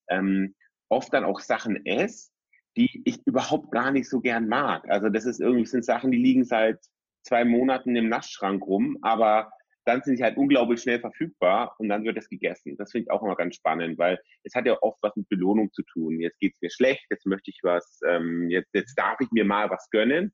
ähm, 0.10 0.56
oft 0.90 1.14
dann 1.14 1.24
auch 1.24 1.40
Sachen 1.40 1.86
esse, 1.86 2.32
die 2.78 3.02
ich 3.06 3.20
überhaupt 3.26 3.72
gar 3.72 3.92
nicht 3.92 4.10
so 4.10 4.22
gern 4.22 4.48
mag. 4.48 4.88
Also 4.90 5.10
das 5.10 5.26
ist 5.26 5.40
irgendwie, 5.40 5.66
sind 5.66 5.86
Sachen, 5.86 6.12
die 6.12 6.18
liegen 6.18 6.46
seit 6.46 6.80
zwei 7.24 7.46
Monaten 7.46 7.96
im 7.96 8.10
Naschschrank 8.10 8.64
rum, 8.66 8.98
aber 9.02 9.52
dann 9.86 10.02
sind 10.04 10.18
sie 10.18 10.24
halt 10.24 10.38
unglaublich 10.38 10.82
schnell 10.82 11.00
verfügbar 11.00 11.76
und 11.80 11.90
dann 11.90 12.04
wird 12.04 12.18
es 12.18 12.30
gegessen. 12.30 12.78
Das 12.78 12.92
finde 12.92 13.06
ich 13.06 13.12
auch 13.12 13.24
immer 13.24 13.36
ganz 13.36 13.56
spannend, 13.56 13.98
weil 13.98 14.20
es 14.44 14.54
hat 14.54 14.66
ja 14.66 14.78
oft 14.82 15.00
was 15.02 15.16
mit 15.16 15.28
Belohnung 15.30 15.72
zu 15.74 15.84
tun. 15.84 16.20
Jetzt 16.20 16.40
geht's 16.40 16.62
mir 16.62 16.70
schlecht, 16.70 17.06
jetzt 17.10 17.26
möchte 17.26 17.52
ich 17.52 17.60
was, 17.64 18.00
ähm, 18.08 18.50
jetzt, 18.50 18.74
jetzt 18.74 18.96
darf 18.96 19.20
ich 19.20 19.32
mir 19.32 19.46
mal 19.46 19.70
was 19.70 19.90
gönnen. 19.90 20.34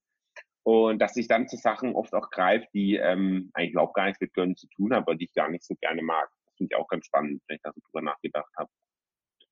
Und 0.64 1.00
dass 1.00 1.16
ich 1.16 1.30
dann 1.30 1.48
zu 1.48 1.56
Sachen 1.56 1.96
oft 1.96 2.14
auch 2.14 2.30
greife, 2.30 2.68
die 2.74 2.98
ähm, 2.98 3.52
eigentlich 3.54 3.72
überhaupt 3.72 3.96
gar 3.96 4.06
nichts 4.06 4.20
mit 4.20 4.34
Gönnen 4.34 4.58
zu 4.58 4.68
tun 4.76 4.94
haben, 4.94 5.04
aber 5.04 5.16
die 5.16 5.26
ich 5.26 5.34
gar 5.34 5.50
nicht 5.50 5.64
so 5.64 5.76
gerne 5.76 6.02
mag. 6.02 6.30
Das 6.46 6.56
finde 6.58 6.74
ich 6.74 6.78
auch 6.78 6.90
ganz 6.90 7.06
spannend, 7.06 7.42
wenn 7.48 7.56
ich 7.56 7.62
da 7.62 7.72
so 7.74 7.80
drüber 7.86 8.02
nachgedacht 8.02 8.52
habe. 8.58 8.70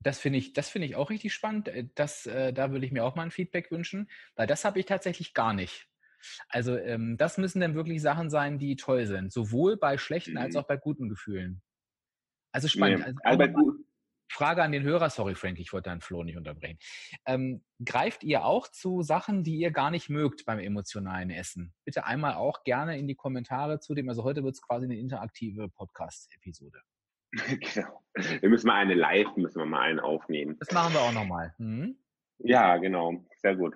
Das 0.02 0.20
finde 0.20 0.40
ich, 0.40 0.52
das 0.52 0.70
finde 0.70 0.88
ich 0.88 0.98
auch 0.98 1.10
richtig 1.10 1.34
spannend. 1.34 1.70
Äh, 1.70 1.88
das, 1.96 2.25
äh, 2.25 2.52
da 2.52 2.72
würde 2.72 2.86
ich 2.86 2.92
mir 2.92 3.06
auch 3.06 3.16
mal 3.16 3.24
ein 3.24 3.32
Feedback 3.32 3.72
wünschen, 3.72 4.10
weil 4.36 4.46
das 4.46 4.66
habe 4.66 4.80
ich 4.80 4.86
tatsächlich 4.86 5.34
gar 5.34 5.54
nicht. 5.54 5.88
Also 6.50 6.77
ähm, 6.77 7.17
das 7.17 7.38
müssen 7.38 7.60
dann 7.60 7.75
wirklich 7.75 8.01
Sachen 8.01 8.29
sein, 8.29 8.60
die 8.60 8.75
toll 8.75 9.05
sind, 9.05 9.32
sowohl 9.32 9.77
bei 9.77 9.98
schlechten 9.98 10.34
mhm. 10.34 10.39
als 10.39 10.55
auch 10.55 10.67
bei 10.67 10.77
guten 10.77 11.10
Gefühlen. 11.10 11.62
Also 12.51 12.67
spannend. 12.67 13.00
Nee. 13.00 13.13
Also, 13.24 13.44
also 13.44 13.86
Frage 14.29 14.63
an 14.63 14.72
den 14.72 14.84
Hörer, 14.84 15.10
sorry 15.10 15.36
Frank, 15.36 15.60
ich 15.60 15.72
wollte 15.72 15.89
deinen 15.89 16.01
Flo 16.01 16.24
nicht 16.24 16.38
unterbrechen. 16.38 16.77
Ähm, 17.25 17.63
greift 17.84 18.24
ihr 18.24 18.44
auch 18.44 18.67
zu 18.67 19.01
Sachen, 19.01 19.44
die 19.44 19.58
ihr 19.58 19.72
gar 19.72 19.91
nicht 19.91 20.10
mögt 20.10 20.46
beim 20.46 20.60
emotionalen 20.60 21.29
Essen? 21.29 21.74
Bitte 21.86 22.05
einmal 22.05 22.34
auch 22.34 22.63
gerne 22.63 22.98
in 22.98 23.08
die 23.08 23.15
Kommentare 23.15 23.79
zu 23.79 23.94
dem. 23.94 24.10
Also 24.10 24.24
heute 24.24 24.44
wird 24.44 24.55
es 24.55 24.62
quasi 24.62 24.86
eine 24.86 24.98
interaktive 24.98 25.70
Podcast-Episode. 25.70 26.82
genau. 27.34 28.03
Wir 28.41 28.50
müssen 28.50 28.67
mal 28.67 28.75
eine 28.75 28.94
live, 28.94 29.36
müssen 29.36 29.60
wir 29.60 29.65
mal 29.65 29.82
einen 29.82 30.00
aufnehmen. 30.00 30.58
Das 30.60 30.72
machen 30.72 30.94
wir 30.94 31.01
auch 31.01 31.13
nochmal. 31.13 31.53
Mhm. 31.58 31.98
Ja, 32.39 32.77
genau, 32.77 33.25
sehr 33.38 33.56
gut. 33.56 33.75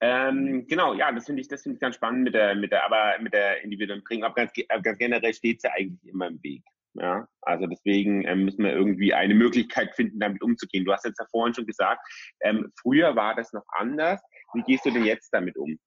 Ähm, 0.00 0.66
genau, 0.68 0.94
ja, 0.94 1.10
das 1.10 1.26
finde 1.26 1.42
ich, 1.42 1.48
das 1.48 1.62
finde 1.62 1.74
ich 1.74 1.80
ganz 1.80 1.96
spannend 1.96 2.24
mit 2.24 2.34
der, 2.34 2.54
mit 2.54 2.72
der, 2.72 2.84
aber 2.84 3.20
mit 3.20 3.32
der 3.32 3.62
individuellen 3.62 4.04
Prägung. 4.04 4.24
Aber 4.24 4.34
ganz, 4.34 4.52
ganz 4.82 4.98
generell 4.98 5.34
steht 5.34 5.58
es 5.58 5.62
ja 5.64 5.72
eigentlich 5.76 6.06
immer 6.06 6.28
im 6.28 6.42
Weg. 6.42 6.62
Ja, 6.94 7.28
also 7.42 7.66
deswegen 7.66 8.26
ähm, 8.26 8.44
müssen 8.44 8.64
wir 8.64 8.72
irgendwie 8.72 9.14
eine 9.14 9.34
Möglichkeit 9.34 9.94
finden, 9.94 10.18
damit 10.18 10.42
umzugehen. 10.42 10.84
Du 10.84 10.92
hast 10.92 11.04
jetzt 11.04 11.18
ja 11.20 11.26
vorhin 11.30 11.54
schon 11.54 11.66
gesagt, 11.66 12.00
ähm, 12.40 12.72
früher 12.80 13.14
war 13.14 13.34
das 13.34 13.52
noch 13.52 13.64
anders. 13.76 14.20
Wie 14.54 14.62
gehst 14.62 14.86
du 14.86 14.90
denn 14.90 15.04
jetzt 15.04 15.30
damit 15.30 15.56
um? 15.56 15.78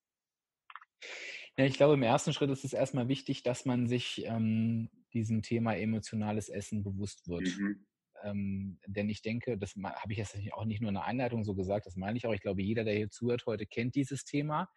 Ja, 1.58 1.66
ich 1.66 1.76
glaube, 1.76 1.96
im 1.96 2.04
ersten 2.04 2.34
Schritt 2.34 2.50
ist 2.50 2.64
es 2.64 2.74
erstmal 2.74 3.08
wichtig, 3.08 3.44
dass 3.44 3.66
man 3.66 3.88
sich 3.88 4.26
ähm, 4.26 4.90
diesem 5.14 5.42
Thema 5.42 5.76
emotionales 5.76 6.48
Essen 6.48 6.84
bewusst 6.84 7.28
wird. 7.28 7.42
Mhm. 7.42 7.86
Ähm, 8.24 8.80
denn 8.88 9.10
ich 9.10 9.22
denke, 9.22 9.58
das 9.58 9.76
habe 9.76 10.12
ich 10.12 10.18
jetzt 10.18 10.38
auch 10.52 10.66
nicht 10.66 10.82
nur 10.82 10.90
in 10.90 10.96
der 10.96 11.06
Einleitung 11.06 11.44
so 11.44 11.56
gesagt, 11.56 11.86
das 11.86 11.96
meine 11.96 12.18
ich 12.18 12.26
auch. 12.28 12.34
Ich 12.34 12.42
glaube, 12.42 12.62
jeder, 12.62 12.84
der 12.84 12.96
hier 12.96 13.10
zuhört 13.10 13.46
heute, 13.46 13.66
kennt 13.66 13.96
dieses 13.96 14.26
Thema. 14.26 14.70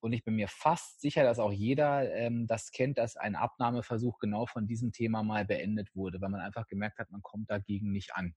Und 0.00 0.12
ich 0.12 0.24
bin 0.24 0.36
mir 0.36 0.48
fast 0.48 1.00
sicher, 1.00 1.24
dass 1.24 1.38
auch 1.38 1.52
jeder 1.52 2.12
ähm, 2.14 2.46
das 2.46 2.70
kennt, 2.70 2.98
dass 2.98 3.16
ein 3.16 3.34
Abnahmeversuch 3.34 4.18
genau 4.18 4.46
von 4.46 4.66
diesem 4.66 4.92
Thema 4.92 5.22
mal 5.22 5.44
beendet 5.44 5.94
wurde, 5.94 6.20
weil 6.20 6.28
man 6.28 6.40
einfach 6.40 6.66
gemerkt 6.66 6.98
hat, 6.98 7.10
man 7.10 7.22
kommt 7.22 7.50
dagegen 7.50 7.92
nicht 7.92 8.14
an. 8.14 8.34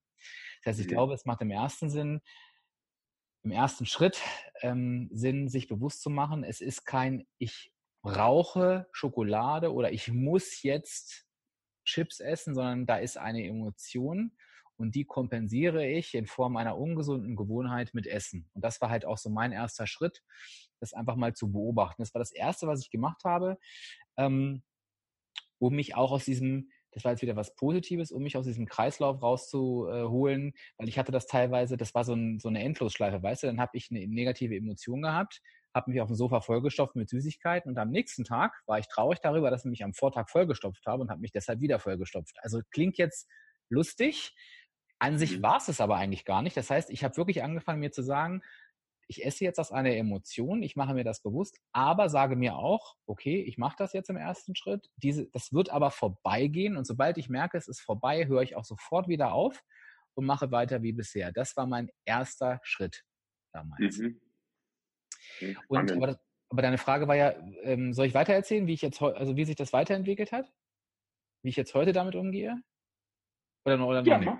Das 0.63 0.71
heißt, 0.71 0.79
ich 0.79 0.87
mhm. 0.87 0.91
glaube, 0.91 1.13
es 1.13 1.25
macht 1.25 1.41
im 1.41 1.51
ersten 1.51 1.89
Sinn, 1.89 2.21
im 3.43 3.51
ersten 3.51 3.85
Schritt 3.85 4.21
ähm, 4.61 5.09
Sinn, 5.11 5.49
sich 5.49 5.67
bewusst 5.67 6.01
zu 6.01 6.09
machen, 6.09 6.43
es 6.43 6.61
ist 6.61 6.85
kein 6.85 7.25
ich 7.37 7.71
brauche 8.01 8.87
Schokolade 8.91 9.73
oder 9.73 9.91
ich 9.91 10.11
muss 10.11 10.63
jetzt 10.63 11.28
Chips 11.89 12.19
essen, 12.19 12.55
sondern 12.55 12.85
da 12.85 12.97
ist 12.97 13.17
eine 13.17 13.45
Emotion 13.45 14.31
und 14.77 14.95
die 14.95 15.05
kompensiere 15.05 15.85
ich 15.85 16.13
in 16.15 16.25
Form 16.25 16.55
einer 16.55 16.77
ungesunden 16.77 17.35
Gewohnheit 17.35 17.93
mit 17.93 18.07
Essen. 18.07 18.49
Und 18.53 18.63
das 18.63 18.79
war 18.79 18.89
halt 18.89 19.05
auch 19.05 19.17
so 19.17 19.29
mein 19.29 19.51
erster 19.51 19.87
Schritt, 19.87 20.23
das 20.79 20.93
einfach 20.93 21.17
mal 21.17 21.33
zu 21.33 21.51
beobachten. 21.51 22.01
Das 22.01 22.13
war 22.13 22.19
das 22.19 22.31
Erste, 22.31 22.67
was 22.67 22.81
ich 22.81 22.89
gemacht 22.89 23.23
habe, 23.25 23.57
ähm, 24.17 24.63
um 25.57 25.75
mich 25.75 25.95
auch 25.95 26.11
aus 26.11 26.23
diesem, 26.23 26.69
das 26.91 27.03
war 27.03 27.11
jetzt 27.11 27.21
wieder 27.21 27.35
was 27.35 27.55
Positives, 27.55 28.11
um 28.11 28.23
mich 28.23 28.37
aus 28.37 28.45
diesem 28.45 28.67
Kreislauf 28.67 29.21
rauszuholen, 29.21 30.53
weil 30.77 30.87
ich 30.87 30.97
hatte 30.97 31.11
das 31.11 31.27
teilweise, 31.27 31.75
das 31.75 31.93
war 31.93 32.05
so, 32.05 32.13
ein, 32.13 32.39
so 32.39 32.47
eine 32.47 32.63
Endlosschleife, 32.63 33.21
weißt 33.21 33.43
du, 33.43 33.47
dann 33.47 33.59
habe 33.59 33.75
ich 33.75 33.91
eine 33.91 34.07
negative 34.07 34.55
Emotion 34.55 35.01
gehabt, 35.01 35.41
habe 35.73 35.91
mich 35.91 36.01
auf 36.01 36.07
dem 36.07 36.15
Sofa 36.15 36.41
vollgestopft 36.41 36.95
mit 36.95 37.09
Süßigkeiten 37.09 37.69
und 37.69 37.77
am 37.77 37.89
nächsten 37.89 38.23
Tag 38.23 38.61
war 38.65 38.79
ich 38.79 38.87
traurig 38.87 39.19
darüber, 39.21 39.51
dass 39.51 39.65
ich 39.65 39.69
mich 39.69 39.83
am 39.83 39.93
Vortag 39.93 40.29
vollgestopft 40.29 40.85
habe 40.85 41.01
und 41.01 41.09
habe 41.09 41.21
mich 41.21 41.31
deshalb 41.31 41.61
wieder 41.61 41.79
vollgestopft. 41.79 42.37
Also 42.41 42.61
klingt 42.71 42.97
jetzt 42.97 43.29
lustig, 43.69 44.35
an 44.99 45.17
sich 45.17 45.37
mhm. 45.37 45.43
war 45.43 45.57
es 45.57 45.67
es 45.67 45.81
aber 45.81 45.95
eigentlich 45.95 46.25
gar 46.25 46.41
nicht. 46.41 46.57
Das 46.57 46.69
heißt, 46.69 46.89
ich 46.89 47.03
habe 47.03 47.17
wirklich 47.17 47.43
angefangen, 47.43 47.79
mir 47.79 47.91
zu 47.91 48.03
sagen, 48.03 48.41
ich 49.07 49.25
esse 49.25 49.43
jetzt 49.43 49.59
aus 49.59 49.71
einer 49.71 49.95
Emotion, 49.95 50.61
ich 50.61 50.75
mache 50.75 50.93
mir 50.93 51.03
das 51.03 51.21
bewusst, 51.21 51.57
aber 51.71 52.09
sage 52.09 52.35
mir 52.35 52.57
auch, 52.57 52.95
okay, 53.07 53.41
ich 53.41 53.57
mache 53.57 53.75
das 53.77 53.93
jetzt 53.93 54.11
im 54.11 54.17
ersten 54.17 54.55
Schritt. 54.55 54.87
Diese, 54.97 55.27
das 55.31 55.51
wird 55.51 55.71
aber 55.71 55.89
vorbeigehen 55.89 56.77
und 56.77 56.85
sobald 56.85 57.17
ich 57.17 57.27
merke, 57.27 57.57
es 57.57 57.67
ist 57.67 57.79
vorbei, 57.79 58.27
höre 58.27 58.43
ich 58.43 58.55
auch 58.55 58.65
sofort 58.65 59.07
wieder 59.07 59.33
auf 59.33 59.63
und 60.13 60.25
mache 60.25 60.51
weiter 60.51 60.83
wie 60.83 60.93
bisher. 60.93 61.31
Das 61.31 61.57
war 61.57 61.65
mein 61.65 61.89
erster 62.05 62.59
Schritt 62.61 63.03
damals. 63.51 63.97
Mhm. 63.97 64.21
Und 65.67 65.91
aber, 65.91 66.07
das, 66.07 66.19
aber, 66.49 66.61
deine 66.61 66.77
Frage 66.77 67.07
war 67.07 67.15
ja, 67.15 67.33
ähm, 67.63 67.93
soll 67.93 68.07
ich 68.07 68.13
weitererzählen, 68.13 68.67
wie 68.67 68.73
ich 68.73 68.81
jetzt 68.81 69.01
also 69.01 69.35
wie 69.35 69.45
sich 69.45 69.55
das 69.55 69.73
weiterentwickelt 69.73 70.31
hat? 70.31 70.51
Wie 71.43 71.49
ich 71.49 71.55
jetzt 71.55 71.73
heute 71.73 71.93
damit 71.93 72.15
umgehe? 72.15 72.61
Oder, 73.65 73.77
noch, 73.77 73.87
oder 73.87 74.01
noch 74.01 74.07
ja, 74.07 74.17
nicht? 74.17 74.31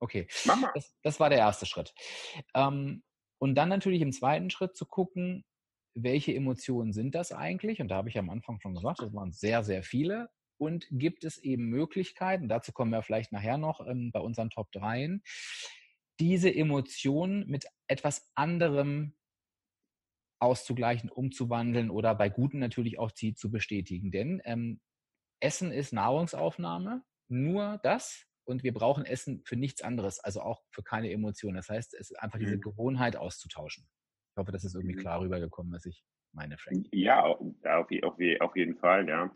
Okay, 0.00 0.28
das, 0.74 0.94
das, 1.02 1.20
war 1.20 1.28
der 1.28 1.38
erste 1.38 1.66
Schritt. 1.66 1.92
Ähm, 2.54 3.02
und 3.40 3.54
dann 3.56 3.68
natürlich 3.68 4.00
im 4.00 4.12
zweiten 4.12 4.50
Schritt 4.50 4.76
zu 4.76 4.86
gucken, 4.86 5.44
welche 5.94 6.34
Emotionen 6.34 6.92
sind 6.92 7.14
das 7.14 7.32
eigentlich? 7.32 7.80
Und 7.80 7.88
da 7.88 7.96
habe 7.96 8.08
ich 8.08 8.18
am 8.18 8.30
Anfang 8.30 8.60
schon 8.60 8.74
gesagt, 8.74 9.00
das 9.00 9.14
waren 9.14 9.32
sehr, 9.32 9.64
sehr 9.64 9.82
viele. 9.82 10.30
Und 10.56 10.86
gibt 10.90 11.24
es 11.24 11.38
eben 11.38 11.66
Möglichkeiten, 11.66 12.48
dazu 12.48 12.72
kommen 12.72 12.90
wir 12.90 13.02
vielleicht 13.02 13.30
nachher 13.32 13.58
noch 13.58 13.84
ähm, 13.86 14.10
bei 14.12 14.20
unseren 14.20 14.50
Top 14.50 14.72
3, 14.72 15.20
diese 16.18 16.52
Emotionen 16.52 17.46
mit 17.46 17.66
etwas 17.86 18.28
anderem 18.34 19.14
auszugleichen, 20.40 21.10
umzuwandeln 21.10 21.90
oder 21.90 22.14
bei 22.14 22.28
guten 22.28 22.58
natürlich 22.58 22.98
auch 22.98 23.10
sie 23.14 23.34
zu 23.34 23.50
bestätigen. 23.50 24.10
Denn 24.10 24.40
ähm, 24.44 24.80
Essen 25.40 25.72
ist 25.72 25.92
Nahrungsaufnahme, 25.92 27.02
nur 27.28 27.78
das 27.82 28.26
und 28.44 28.62
wir 28.62 28.72
brauchen 28.72 29.04
Essen 29.04 29.42
für 29.44 29.56
nichts 29.56 29.82
anderes, 29.82 30.20
also 30.20 30.40
auch 30.40 30.62
für 30.70 30.82
keine 30.82 31.10
Emotionen. 31.10 31.56
Das 31.56 31.68
heißt, 31.68 31.94
es 31.94 32.10
ist 32.10 32.16
einfach 32.18 32.38
diese 32.38 32.56
mhm. 32.56 32.62
Gewohnheit 32.62 33.16
auszutauschen. 33.16 33.86
Ich 34.32 34.40
hoffe, 34.40 34.52
das 34.52 34.64
ist 34.64 34.74
irgendwie 34.74 34.94
mhm. 34.94 35.00
klar 35.00 35.20
rübergekommen, 35.20 35.72
was 35.72 35.84
ich 35.84 36.02
meine, 36.32 36.56
Frank. 36.58 36.86
Ja, 36.92 37.22
auf, 37.22 37.40
auf, 37.64 38.16
auf 38.40 38.56
jeden 38.56 38.76
Fall, 38.76 39.08
ja. 39.08 39.32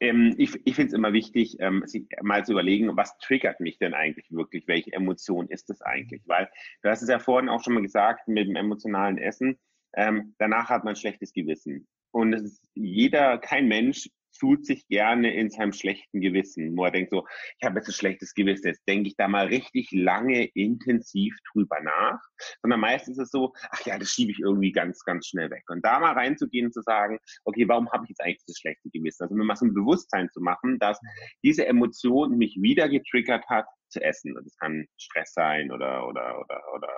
Ähm, 0.00 0.34
ich 0.38 0.54
ich 0.64 0.74
finde 0.74 0.88
es 0.88 0.92
immer 0.94 1.12
wichtig, 1.12 1.56
ähm, 1.60 1.82
sich 1.86 2.08
mal 2.22 2.44
zu 2.44 2.52
überlegen, 2.52 2.96
was 2.96 3.18
triggert 3.18 3.60
mich 3.60 3.78
denn 3.78 3.94
eigentlich 3.94 4.30
wirklich? 4.30 4.66
Welche 4.66 4.92
Emotion 4.92 5.48
ist 5.48 5.70
es 5.70 5.82
eigentlich? 5.82 6.22
Weil 6.26 6.48
du 6.82 6.88
hast 6.88 7.02
es 7.02 7.08
ja 7.08 7.18
vorhin 7.18 7.48
auch 7.48 7.62
schon 7.62 7.74
mal 7.74 7.82
gesagt, 7.82 8.28
mit 8.28 8.48
dem 8.48 8.56
emotionalen 8.56 9.18
Essen, 9.18 9.58
ähm, 9.96 10.34
danach 10.38 10.68
hat 10.68 10.84
man 10.84 10.92
ein 10.92 10.96
schlechtes 10.96 11.32
Gewissen. 11.32 11.86
Und 12.12 12.32
es 12.32 12.44
ist 12.44 12.70
jeder, 12.74 13.38
kein 13.38 13.68
Mensch 13.68 14.08
fühlt 14.38 14.66
sich 14.66 14.86
gerne 14.88 15.34
in 15.34 15.50
seinem 15.50 15.72
schlechten 15.72 16.20
Gewissen, 16.20 16.76
wo 16.76 16.84
er 16.84 16.90
denkt 16.90 17.10
so, 17.10 17.26
ich 17.58 17.66
habe 17.66 17.76
jetzt 17.78 17.88
ein 17.88 17.94
schlechtes 17.94 18.34
Gewissen, 18.34 18.68
jetzt 18.68 18.86
denke 18.86 19.08
ich 19.08 19.16
da 19.16 19.28
mal 19.28 19.46
richtig 19.46 19.90
lange 19.92 20.44
intensiv 20.54 21.36
drüber 21.52 21.80
nach, 21.82 22.20
sondern 22.62 22.80
meistens 22.80 23.18
ist 23.18 23.24
es 23.24 23.30
so, 23.30 23.52
ach 23.70 23.84
ja, 23.86 23.98
das 23.98 24.10
schiebe 24.10 24.32
ich 24.32 24.40
irgendwie 24.40 24.72
ganz, 24.72 25.04
ganz 25.04 25.26
schnell 25.26 25.50
weg. 25.50 25.64
Und 25.68 25.84
da 25.84 25.98
mal 25.98 26.12
reinzugehen 26.12 26.66
und 26.66 26.72
zu 26.72 26.82
sagen, 26.82 27.18
okay, 27.44 27.68
warum 27.68 27.90
habe 27.92 28.04
ich 28.04 28.10
jetzt 28.10 28.20
eigentlich 28.20 28.44
das 28.46 28.58
schlechte 28.58 28.90
Gewissen? 28.90 29.24
Also 29.24 29.34
mir 29.34 29.44
mal 29.44 29.56
so 29.56 29.66
ein 29.66 29.74
Bewusstsein 29.74 30.28
zu 30.30 30.40
machen, 30.40 30.78
dass 30.78 31.00
diese 31.42 31.66
Emotion 31.66 32.36
mich 32.36 32.56
wieder 32.60 32.88
getriggert 32.88 33.46
hat 33.48 33.66
zu 33.88 34.02
essen. 34.02 34.34
Das 34.34 34.56
kann 34.58 34.86
Stress 34.98 35.32
sein 35.32 35.70
oder, 35.70 36.06
oder, 36.08 36.40
oder, 36.40 36.62
oder 36.74 36.88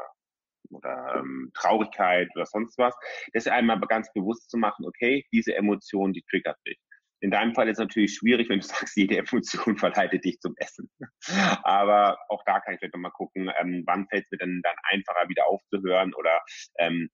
oder 0.71 1.17
ähm, 1.17 1.51
Traurigkeit 1.55 2.29
oder 2.35 2.47
sonst 2.47 2.79
was, 2.79 2.95
das 3.33 3.47
einmal 3.47 3.81
ganz 3.81 4.13
bewusst 4.13 4.51
zu 4.51 4.59
machen, 4.59 4.87
okay, 4.87 5.25
diese 5.33 5.55
Emotion, 5.55 6.13
die 6.13 6.25
triggert 6.31 6.59
dich. 6.67 6.79
In 7.21 7.33
deinem 7.33 7.53
Fall 7.53 7.69
ist 7.69 7.79
es 7.79 7.85
natürlich 7.85 8.15
schwierig, 8.15 8.49
wenn 8.49 8.61
du 8.61 8.67
sagst, 8.67 8.97
jede 8.97 9.19
Emotion 9.19 9.77
verleitet 9.77 10.25
dich 10.25 10.39
zum 10.41 10.55
Essen. 10.57 10.89
Aber 11.65 12.19
auch 12.29 12.43
da 12.47 12.61
kann 12.61 12.75
ich 12.75 12.81
vielleicht 12.81 12.95
nochmal 12.95 13.13
gucken, 13.13 13.51
ähm, 13.61 13.83
wann 13.87 14.07
fällt 14.09 14.25
es 14.25 14.31
mir 14.31 14.39
denn 14.39 14.61
dann 14.63 14.77
einfacher, 14.85 15.29
wieder 15.29 15.47
aufzuhören 15.47 16.15
oder 16.15 16.41
ähm, 16.79 17.09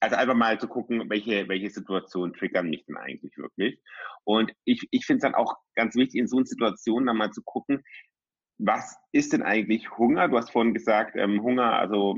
also 0.00 0.16
einfach 0.16 0.34
mal 0.34 0.58
zu 0.58 0.66
gucken, 0.66 1.08
welche, 1.10 1.48
welche 1.48 1.70
Situationen 1.70 2.34
triggern 2.34 2.68
mich 2.68 2.84
denn 2.86 2.96
eigentlich 2.96 3.36
wirklich. 3.36 3.78
Und 4.24 4.52
ich, 4.64 4.88
ich 4.90 5.06
finde 5.06 5.18
es 5.18 5.22
dann 5.22 5.36
auch 5.36 5.54
ganz 5.76 5.94
wichtig, 5.94 6.18
in 6.18 6.26
so 6.26 6.38
einer 6.38 6.46
Situation 6.46 7.06
dann 7.06 7.16
mal 7.16 7.30
zu 7.30 7.40
gucken, 7.44 7.84
was 8.58 8.96
ist 9.12 9.32
denn 9.32 9.42
eigentlich 9.42 9.96
Hunger? 9.98 10.28
Du 10.28 10.36
hast 10.36 10.50
vorhin 10.50 10.74
gesagt, 10.74 11.16
ähm, 11.16 11.42
Hunger, 11.42 11.72
also 11.72 12.16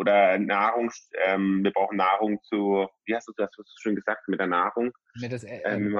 oder 0.00 0.38
Nahrung, 0.38 0.90
ähm, 1.26 1.62
wir 1.62 1.72
brauchen 1.72 1.98
Nahrung 1.98 2.42
zu, 2.42 2.86
wie 3.04 3.14
hast 3.14 3.28
du 3.28 3.32
das 3.36 3.50
schon 3.80 3.94
gesagt 3.94 4.28
mit 4.28 4.40
der 4.40 4.46
Nahrung? 4.46 4.92
Das, 5.20 5.44
äh, 5.44 5.60
ähm, 5.64 5.94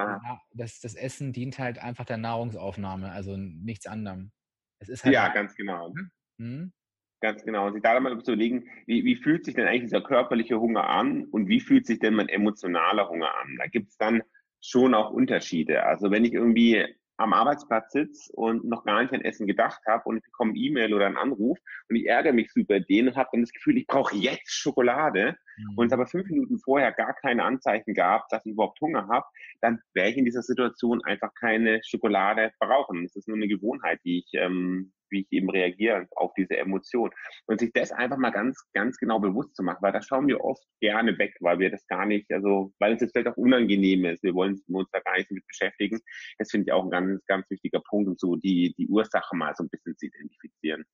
das, 0.53 0.81
das 0.81 0.95
Essen 0.95 1.33
dient 1.35 1.59
halt 1.59 1.79
einfach 1.79 2.07
der 2.07 2.17
Nahrungsaufnahme, 2.17 3.13
also 3.13 3.37
nichts 3.37 3.87
anderem. 3.87 4.33
Es 4.79 4.89
ist 4.89 5.05
halt 5.05 5.15
ja, 5.15 5.29
ganz 5.29 5.55
genau. 5.55 5.93
Mhm. 6.39 6.73
Ganz 7.21 7.45
genau. 7.45 7.67
Und 7.67 7.75
sich 7.75 7.83
da 7.83 8.01
mal 8.01 8.19
zu 8.23 8.33
überlegen, 8.33 8.65
wie, 8.87 9.05
wie 9.05 9.17
fühlt 9.17 9.45
sich 9.45 9.55
denn 9.55 9.67
eigentlich 9.67 9.83
dieser 9.83 10.01
körperliche 10.01 10.59
Hunger 10.59 10.89
an 10.89 11.25
und 11.27 11.49
wie 11.49 11.61
fühlt 11.61 11.87
sich 11.87 11.99
denn 11.99 12.15
mein 12.15 12.31
emotionaler 12.31 13.11
Hunger 13.11 13.35
an? 13.43 13.57
Da 13.59 13.67
gibt 13.67 13.91
es 13.91 13.99
dann 13.99 14.23
schon 14.63 14.95
auch 14.95 15.11
Unterschiede. 15.11 15.85
Also 15.85 16.11
wenn 16.11 16.25
ich 16.25 16.33
irgendwie 16.33 16.87
am 17.21 17.33
Arbeitsplatz 17.33 17.93
sitze 17.93 18.33
und 18.35 18.65
noch 18.65 18.85
gar 18.85 19.03
nicht 19.03 19.13
an 19.13 19.21
Essen 19.21 19.47
gedacht 19.47 19.81
habe 19.87 20.05
und 20.05 20.17
ich 20.17 20.23
bekomme 20.25 20.55
E-Mail 20.57 20.95
oder 20.95 21.07
einen 21.07 21.17
Anruf 21.17 21.59
und 21.89 21.97
ich 21.97 22.07
ärgere 22.07 22.33
mich 22.33 22.51
super 22.53 22.81
den 22.81 23.09
und 23.09 23.17
habe 23.17 23.29
dann 23.33 23.43
das 23.43 23.53
Gefühl, 23.53 23.77
ich 23.77 23.87
brauche 23.87 24.17
jetzt 24.17 24.53
Schokolade 24.53 25.37
mhm. 25.59 25.75
und 25.77 25.87
es 25.87 25.93
aber 25.93 26.07
fünf 26.07 26.29
Minuten 26.29 26.59
vorher 26.59 26.93
gar 26.93 27.15
keine 27.15 27.45
Anzeichen 27.45 27.95
gab, 27.95 28.29
dass 28.31 28.47
ich 28.47 28.53
überhaupt 28.53 28.81
Hunger 28.81 29.07
habe, 29.09 29.27
dann 29.61 29.81
werde 29.95 30.11
ich 30.11 30.17
in 30.17 30.25
dieser 30.25 30.43
Situation 30.43 31.03
einfach 31.05 31.35
keine 31.35 31.81
Schokolade 31.85 32.53
brauchen. 32.59 33.03
Das 33.05 33.17
ist 33.17 33.29
nur 33.29 33.37
eine 33.37 33.49
Gewohnheit, 33.49 34.01
die 34.05 34.21
ich 34.21 34.31
ähm, 34.35 34.93
wie 35.11 35.21
ich 35.21 35.27
eben 35.31 35.51
reagiere 35.51 36.07
auf 36.17 36.33
diese 36.35 36.57
Emotion. 36.57 37.11
Und 37.47 37.61
sich 37.61 37.73
das 37.73 37.93
einfach 37.93 38.17
mal 38.17 38.31
ganz, 38.31 38.63
ganz 38.73 38.97
genau 38.99 39.19
bewusst 39.19 39.55
zu 39.55 39.63
machen, 39.63 39.83
weil 39.83 39.93
da 39.93 40.03
schauen 40.03 40.27
wir 40.27 40.43
oft 40.43 40.63
gerne 40.81 41.19
weg, 41.19 41.35
weil 41.41 41.59
wir 41.59 41.71
das 41.71 41.87
gar 41.87 42.07
nicht, 42.07 42.31
also 42.33 42.73
weil 42.79 42.93
uns 42.93 43.01
das 43.01 43.13
vielleicht 43.13 43.29
auch 43.29 43.37
unangenehm 43.37 44.05
ist. 44.05 44.23
Wir 44.23 44.35
wollen 44.35 44.61
uns 44.69 44.91
da 44.93 45.01
gar 45.01 45.17
nicht 45.17 45.31
mit 45.31 45.47
beschäftigen. 45.47 46.01
Das 46.39 46.51
finde 46.51 46.67
ich 46.69 46.73
auch 46.73 46.85
ein 46.85 46.91
ganz, 46.91 47.25
ganz 47.27 47.49
wichtiger 47.51 47.81
Punkt, 47.81 48.09
um 48.09 48.17
so 48.17 48.37
die, 48.37 48.75
die 48.77 48.89
Ursache 48.89 49.37
mal 49.37 49.55
so 49.55 49.65
ein 49.65 49.69
bisschen 49.69 49.97
zu 49.97 50.07
identifizieren. 50.07 50.85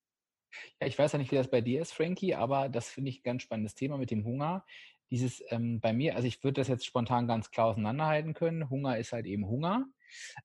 Ja, 0.80 0.86
ich 0.86 0.98
weiß 0.98 1.12
ja 1.12 1.18
nicht, 1.18 1.32
wie 1.32 1.36
das 1.36 1.50
bei 1.50 1.60
dir 1.60 1.82
ist, 1.82 1.92
Frankie, 1.92 2.34
aber 2.34 2.68
das 2.68 2.88
finde 2.88 3.10
ich 3.10 3.20
ein 3.20 3.24
ganz 3.24 3.42
spannendes 3.42 3.74
Thema 3.74 3.98
mit 3.98 4.10
dem 4.10 4.24
Hunger. 4.24 4.64
Dieses 5.10 5.42
ähm, 5.50 5.80
bei 5.80 5.92
mir, 5.92 6.16
also 6.16 6.26
ich 6.26 6.42
würde 6.42 6.60
das 6.60 6.68
jetzt 6.68 6.86
spontan 6.86 7.28
ganz 7.28 7.50
klar 7.50 7.66
auseinanderhalten 7.66 8.34
können. 8.34 8.70
Hunger 8.70 8.98
ist 8.98 9.12
halt 9.12 9.26
eben 9.26 9.46
Hunger. 9.46 9.86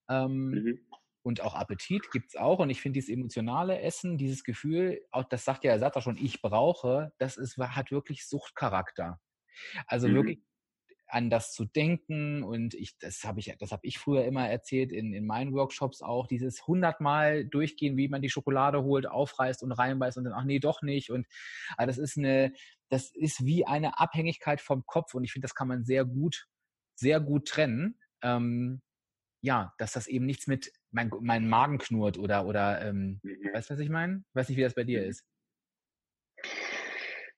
Ähm, 0.10 0.50
mhm 0.50 0.80
und 1.24 1.42
auch 1.42 1.56
Appetit 1.56 2.12
gibt 2.12 2.30
es 2.30 2.36
auch. 2.36 2.60
Und 2.60 2.70
ich 2.70 2.82
finde 2.82 2.98
dieses 2.98 3.10
emotionale 3.10 3.80
Essen, 3.80 4.18
dieses 4.18 4.44
Gefühl, 4.44 5.02
auch 5.12 5.24
das 5.24 5.46
sagt 5.46 5.64
ja, 5.64 5.72
er 5.72 5.80
sagt 5.80 5.96
auch 5.98 6.02
schon, 6.02 6.18
ich 6.18 6.42
brauche, 6.42 7.12
das 7.18 7.38
ist, 7.38 7.58
hat 7.58 7.92
wirklich 7.92 8.28
Suchtcharakter. 8.28 9.20
Also 9.88 10.08
mhm. 10.08 10.16
wirklich 10.16 10.40
an 11.12 11.30
das 11.30 11.52
zu 11.52 11.66
denken 11.66 12.42
und 12.42 12.74
ich, 12.74 12.98
das 12.98 13.26
habe 13.26 13.42
ich, 13.42 13.54
das 13.60 13.74
habe 13.74 13.86
ich 13.86 14.00
früher 14.00 14.24
immer 14.24 14.48
erzählt 14.48 14.94
in, 14.94 15.14
in 15.14 15.26
meinen 15.26 15.54
Workshops 15.54 16.02
auch, 16.02 16.26
dieses 16.26 16.66
hundertmal 16.68 17.46
durchgehen, 17.46 17.98
wie 17.98 18.08
man 18.08 18.22
die 18.22 18.30
Schokolade 18.30 18.84
holt, 18.84 19.06
aufreißt 19.08 19.62
und 19.62 19.74
reinbeißt 19.74 20.18
und 20.18 20.24
dann, 20.24 20.34
ach 20.34 20.46
nee, 20.46 20.60
doch 20.60 20.82
nicht. 20.82 21.12
Und 21.12 21.28
also 21.76 21.88
das 21.88 21.98
ist 21.98 22.18
eine, 22.18 22.54
das 22.88 23.12
ist 23.12 23.46
wie 23.46 23.66
eine 23.66 24.00
Abhängigkeit 24.00 24.62
vom 24.62 24.86
Kopf 24.86 25.14
und 25.14 25.26
ich 25.26 25.34
finde, 25.34 25.46
das 25.46 25.56
kann 25.56 25.68
man 25.68 25.84
sehr 25.84 26.06
gut, 26.06 26.48
sehr 26.96 27.20
gut 27.20 27.46
trennen. 27.46 28.00
Ähm, 28.22 28.82
ja, 29.42 29.74
dass 29.80 29.92
das 29.92 30.08
eben 30.08 30.26
nichts 30.26 30.48
mit 30.48 30.72
mein, 30.92 31.10
mein 31.22 31.48
Magen 31.48 31.78
knurrt 31.78 32.18
oder, 32.18 32.46
oder 32.46 32.82
ähm, 32.82 33.20
mhm. 33.24 33.54
weißt 33.54 33.70
du, 33.70 33.74
was 33.74 33.80
ich 33.80 33.90
meine? 33.90 34.24
Weiß 34.34 34.50
nicht, 34.50 34.58
wie 34.58 34.64
das 34.64 34.76
bei 34.76 34.84
dir 34.84 35.02
mhm. 35.02 35.10
ist. 35.10 35.26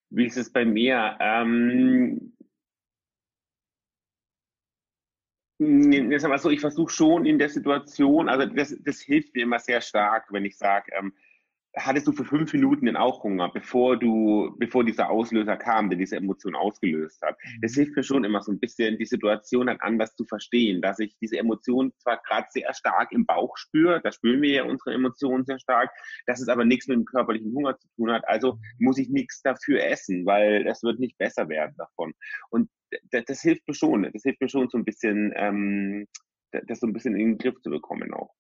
Wie 0.10 0.26
ist 0.26 0.38
es 0.38 0.52
bei 0.52 0.66
mir? 0.66 1.18
Ähm, 1.20 2.34
Jetzt 5.60 6.28
mal 6.28 6.38
so, 6.40 6.50
ich 6.50 6.60
versuche 6.60 6.92
schon 6.92 7.26
in 7.26 7.38
der 7.40 7.48
Situation, 7.48 8.28
also 8.28 8.46
das, 8.46 8.76
das 8.82 9.00
hilft 9.00 9.34
mir 9.34 9.44
immer 9.44 9.60
sehr 9.60 9.82
stark, 9.82 10.26
wenn 10.32 10.46
ich 10.46 10.58
sage, 10.58 10.92
ähm, 10.94 11.14
hattest 11.76 12.08
du 12.08 12.12
für 12.12 12.26
fünf 12.26 12.54
Minuten 12.54 12.86
den 12.86 12.96
auch 12.96 13.24
Hunger, 13.24 13.50
bevor 13.52 13.98
du, 13.98 14.56
bevor 14.60 14.84
dieser 14.84 15.10
Auslöser 15.10 15.58
kam, 15.58 15.90
der 15.90 15.98
diese 15.98 16.18
Emotion 16.18 16.56
ausgelöst 16.56 17.22
hat. 17.22 17.36
Das 17.62 17.72
mhm. 17.72 17.82
hilft 17.82 17.96
mir 17.96 18.04
schon 18.04 18.24
immer 18.24 18.42
so 18.42 18.52
ein 18.52 18.60
bisschen, 18.60 18.98
die 18.98 19.06
Situation 19.06 19.68
dann 19.68 19.80
anders 19.80 20.16
zu 20.16 20.26
verstehen, 20.26 20.82
dass 20.82 21.00
ich 21.00 21.18
diese 21.20 21.38
Emotion 21.38 21.92
zwar 21.98 22.22
gerade 22.22 22.48
sehr 22.52 22.74
stark 22.74 23.12
im 23.12 23.26
Bauch 23.26 23.58
spüre, 23.58 24.02
da 24.04 24.12
spüren 24.12 24.42
wir 24.42 24.52
ja 24.52 24.64
unsere 24.64 24.94
Emotionen 24.94 25.46
sehr 25.46 25.60
stark, 25.60 25.90
dass 26.28 26.42
es 26.42 26.48
aber 26.48 26.66
nichts 26.66 26.88
mit 26.88 26.98
dem 26.98 27.06
körperlichen 27.06 27.54
Hunger 27.54 27.78
zu 27.78 27.88
tun 27.96 28.12
hat, 28.12 28.28
also 28.28 28.60
muss 28.78 28.98
ich 28.98 29.10
nichts 29.10 29.42
dafür 29.42 29.84
essen, 29.84 30.26
weil 30.26 30.64
das 30.64 30.84
wird 30.84 31.00
nicht 31.00 31.18
besser 31.18 31.50
werden 31.50 31.74
davon. 31.78 32.14
Und 32.50 32.70
das, 33.12 33.26
das 33.26 33.42
hilft 33.42 33.68
mir 33.68 33.74
schon, 33.74 34.10
das 34.14 34.24
hilft 34.24 34.42
mir 34.42 34.50
schon 34.50 34.70
so 34.70 34.78
ein 34.78 34.86
bisschen, 34.86 35.34
ähm, 35.36 36.08
das 36.52 36.80
so 36.80 36.88
ein 36.88 36.94
bisschen 36.94 37.16
in 37.16 37.32
den 37.32 37.38
Griff 37.40 37.60
zu 37.62 37.72
bekommen 37.72 38.14
auch. 38.14 38.34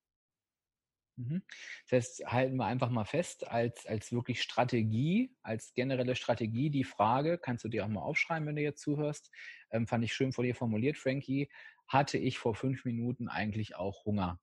Mhm. 1.15 1.43
Das 1.89 1.91
heißt, 1.91 2.25
halten 2.25 2.55
wir 2.55 2.65
einfach 2.65 2.89
mal 2.89 3.05
fest, 3.05 3.47
als, 3.47 3.85
als 3.85 4.11
wirklich 4.11 4.41
Strategie, 4.41 5.35
als 5.41 5.73
generelle 5.73 6.15
Strategie, 6.15 6.69
die 6.69 6.83
Frage, 6.83 7.37
kannst 7.37 7.63
du 7.63 7.69
dir 7.69 7.85
auch 7.85 7.89
mal 7.89 8.01
aufschreiben, 8.01 8.47
wenn 8.47 8.55
du 8.55 8.61
jetzt 8.61 8.81
zuhörst, 8.81 9.31
ähm, 9.71 9.87
fand 9.87 10.03
ich 10.03 10.13
schön 10.13 10.33
vor 10.33 10.43
dir 10.43 10.55
formuliert, 10.55 10.97
Frankie, 10.97 11.49
hatte 11.87 12.17
ich 12.17 12.39
vor 12.39 12.55
fünf 12.55 12.85
Minuten 12.85 13.27
eigentlich 13.27 13.75
auch 13.75 14.05
Hunger? 14.05 14.39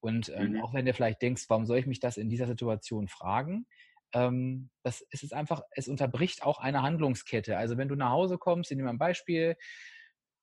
Und 0.00 0.28
ähm, 0.28 0.52
mhm. 0.52 0.62
auch 0.62 0.72
wenn 0.72 0.86
du 0.86 0.94
vielleicht 0.94 1.22
denkst, 1.22 1.44
warum 1.48 1.66
soll 1.66 1.78
ich 1.78 1.86
mich 1.86 2.00
das 2.00 2.16
in 2.16 2.28
dieser 2.28 2.46
Situation 2.46 3.08
fragen? 3.08 3.66
Ähm, 4.12 4.70
das 4.82 5.04
es 5.10 5.24
ist 5.24 5.34
einfach, 5.34 5.62
es 5.72 5.88
unterbricht 5.88 6.44
auch 6.44 6.60
eine 6.60 6.82
Handlungskette. 6.82 7.56
Also 7.56 7.76
wenn 7.76 7.88
du 7.88 7.96
nach 7.96 8.10
Hause 8.10 8.38
kommst, 8.38 8.70
in 8.70 8.78
dem 8.78 8.98
Beispiel, 8.98 9.56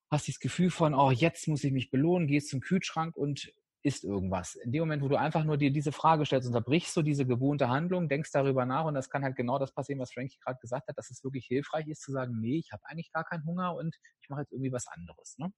hast 0.09 0.27
dieses 0.27 0.41
Gefühl 0.41 0.69
von, 0.69 0.93
oh, 0.93 1.11
jetzt 1.11 1.47
muss 1.47 1.63
ich 1.63 1.71
mich 1.71 1.89
belohnen, 1.89 2.27
gehst 2.27 2.49
zum 2.49 2.59
Kühlschrank 2.59 3.15
und 3.15 3.53
ist 3.83 4.03
irgendwas. 4.03 4.55
In 4.55 4.71
dem 4.71 4.81
Moment, 4.81 5.03
wo 5.03 5.07
du 5.07 5.17
einfach 5.17 5.43
nur 5.43 5.57
dir 5.57 5.71
diese 5.71 5.91
Frage 5.91 6.25
stellst, 6.25 6.47
unterbrichst 6.47 6.95
du 6.95 7.01
diese 7.01 7.25
gewohnte 7.25 7.69
Handlung, 7.69 8.09
denkst 8.09 8.31
darüber 8.31 8.65
nach 8.65 8.85
und 8.85 8.93
das 8.93 9.09
kann 9.09 9.23
halt 9.23 9.35
genau 9.35 9.59
das 9.59 9.73
passieren, 9.73 9.99
was 9.99 10.13
Frankie 10.13 10.37
gerade 10.39 10.59
gesagt 10.59 10.87
hat, 10.87 10.97
dass 10.97 11.09
es 11.09 11.23
wirklich 11.23 11.45
hilfreich 11.47 11.87
ist 11.87 12.01
zu 12.01 12.11
sagen, 12.11 12.39
nee, 12.39 12.57
ich 12.59 12.71
habe 12.71 12.83
eigentlich 12.85 13.11
gar 13.11 13.23
keinen 13.23 13.45
Hunger 13.45 13.75
und 13.75 13.95
ich 14.21 14.29
mache 14.29 14.41
jetzt 14.41 14.51
irgendwie 14.51 14.71
was 14.71 14.87
anderes. 14.87 15.37
Ne? 15.37 15.51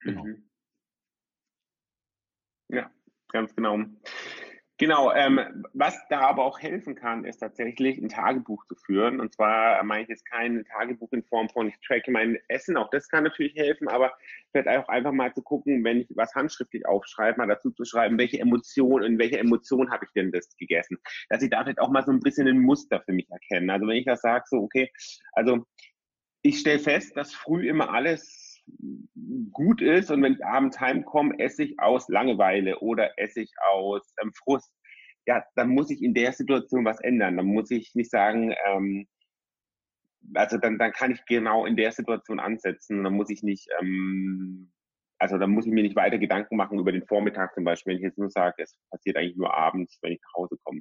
Genau. 0.00 0.24
Mhm. 0.24 0.50
Ja, 2.68 2.90
ganz 3.28 3.54
genau. 3.54 3.78
Genau, 4.82 5.12
ähm, 5.12 5.38
was 5.74 5.96
da 6.08 6.22
aber 6.22 6.44
auch 6.44 6.58
helfen 6.58 6.96
kann, 6.96 7.24
ist 7.24 7.36
tatsächlich 7.36 7.98
ein 7.98 8.08
Tagebuch 8.08 8.66
zu 8.66 8.74
führen. 8.74 9.20
Und 9.20 9.32
zwar 9.32 9.80
meine 9.84 10.02
ich 10.02 10.08
jetzt 10.08 10.28
kein 10.28 10.64
Tagebuch 10.64 11.12
in 11.12 11.22
Form 11.22 11.48
von, 11.50 11.68
ich 11.68 11.78
tracke 11.86 12.10
mein 12.10 12.36
Essen, 12.48 12.76
auch 12.76 12.90
das 12.90 13.08
kann 13.08 13.22
natürlich 13.22 13.54
helfen, 13.54 13.86
aber 13.86 14.12
vielleicht 14.50 14.66
auch 14.66 14.88
einfach 14.88 15.12
mal 15.12 15.32
zu 15.32 15.40
gucken, 15.40 15.84
wenn 15.84 16.00
ich 16.00 16.08
was 16.16 16.34
handschriftlich 16.34 16.84
aufschreibe, 16.84 17.38
mal 17.38 17.46
dazu 17.46 17.70
zu 17.70 17.84
schreiben, 17.84 18.18
welche 18.18 18.40
Emotion, 18.40 19.04
in 19.04 19.20
welcher 19.20 19.38
Emotion 19.38 19.92
habe 19.92 20.04
ich 20.04 20.10
denn 20.14 20.32
das 20.32 20.48
gegessen. 20.56 20.98
Dass 21.28 21.44
ich 21.44 21.50
da 21.50 21.62
vielleicht 21.62 21.80
auch 21.80 21.90
mal 21.90 22.02
so 22.02 22.10
ein 22.10 22.18
bisschen 22.18 22.48
ein 22.48 22.58
Muster 22.58 23.00
für 23.06 23.12
mich 23.12 23.30
erkenne. 23.30 23.72
Also 23.72 23.86
wenn 23.86 23.98
ich 23.98 24.06
das 24.06 24.20
sage, 24.20 24.46
so, 24.48 24.56
okay, 24.56 24.90
also 25.30 25.64
ich 26.42 26.58
stelle 26.58 26.80
fest, 26.80 27.16
dass 27.16 27.32
früh 27.32 27.68
immer 27.68 27.94
alles 27.94 28.41
gut 29.50 29.82
ist 29.82 30.10
und 30.10 30.22
wenn 30.22 30.34
ich 30.34 30.44
abends 30.44 30.80
heimkomme, 30.80 31.38
esse 31.38 31.64
ich 31.64 31.78
aus 31.78 32.08
Langeweile 32.08 32.78
oder 32.78 33.18
esse 33.18 33.42
ich 33.42 33.52
aus 33.70 34.14
ähm, 34.22 34.32
Frust, 34.34 34.72
ja, 35.26 35.44
dann 35.54 35.68
muss 35.68 35.90
ich 35.90 36.02
in 36.02 36.14
der 36.14 36.32
Situation 36.32 36.84
was 36.84 37.00
ändern. 37.00 37.36
Dann 37.36 37.46
muss 37.46 37.70
ich 37.70 37.94
nicht 37.94 38.10
sagen, 38.10 38.54
ähm, 38.66 39.06
also 40.34 40.58
dann, 40.58 40.78
dann 40.78 40.92
kann 40.92 41.12
ich 41.12 41.24
genau 41.26 41.66
in 41.66 41.76
der 41.76 41.92
Situation 41.92 42.40
ansetzen. 42.40 43.04
Dann 43.04 43.14
muss 43.14 43.30
ich 43.30 43.42
nicht, 43.42 43.68
ähm, 43.80 44.72
also 45.18 45.38
dann 45.38 45.50
muss 45.50 45.66
ich 45.66 45.72
mir 45.72 45.82
nicht 45.82 45.96
weiter 45.96 46.18
Gedanken 46.18 46.56
machen 46.56 46.78
über 46.78 46.92
den 46.92 47.06
Vormittag 47.06 47.54
zum 47.54 47.64
Beispiel, 47.64 47.92
wenn 47.92 47.98
ich 47.98 48.04
jetzt 48.04 48.18
nur 48.18 48.30
sage, 48.30 48.62
es 48.62 48.76
passiert 48.90 49.16
eigentlich 49.16 49.36
nur 49.36 49.54
abends, 49.54 49.98
wenn 50.02 50.12
ich 50.12 50.20
nach 50.22 50.34
Hause 50.34 50.56
komme 50.64 50.80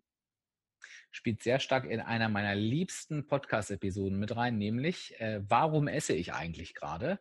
spielt 1.11 1.43
sehr 1.43 1.59
stark 1.59 1.85
in 1.85 1.99
einer 1.99 2.29
meiner 2.29 2.55
liebsten 2.55 3.27
Podcast-Episoden 3.27 4.17
mit 4.17 4.35
rein, 4.35 4.57
nämlich 4.57 5.19
äh, 5.19 5.41
Warum 5.47 5.87
esse 5.87 6.13
ich 6.13 6.33
eigentlich 6.33 6.73
gerade? 6.73 7.19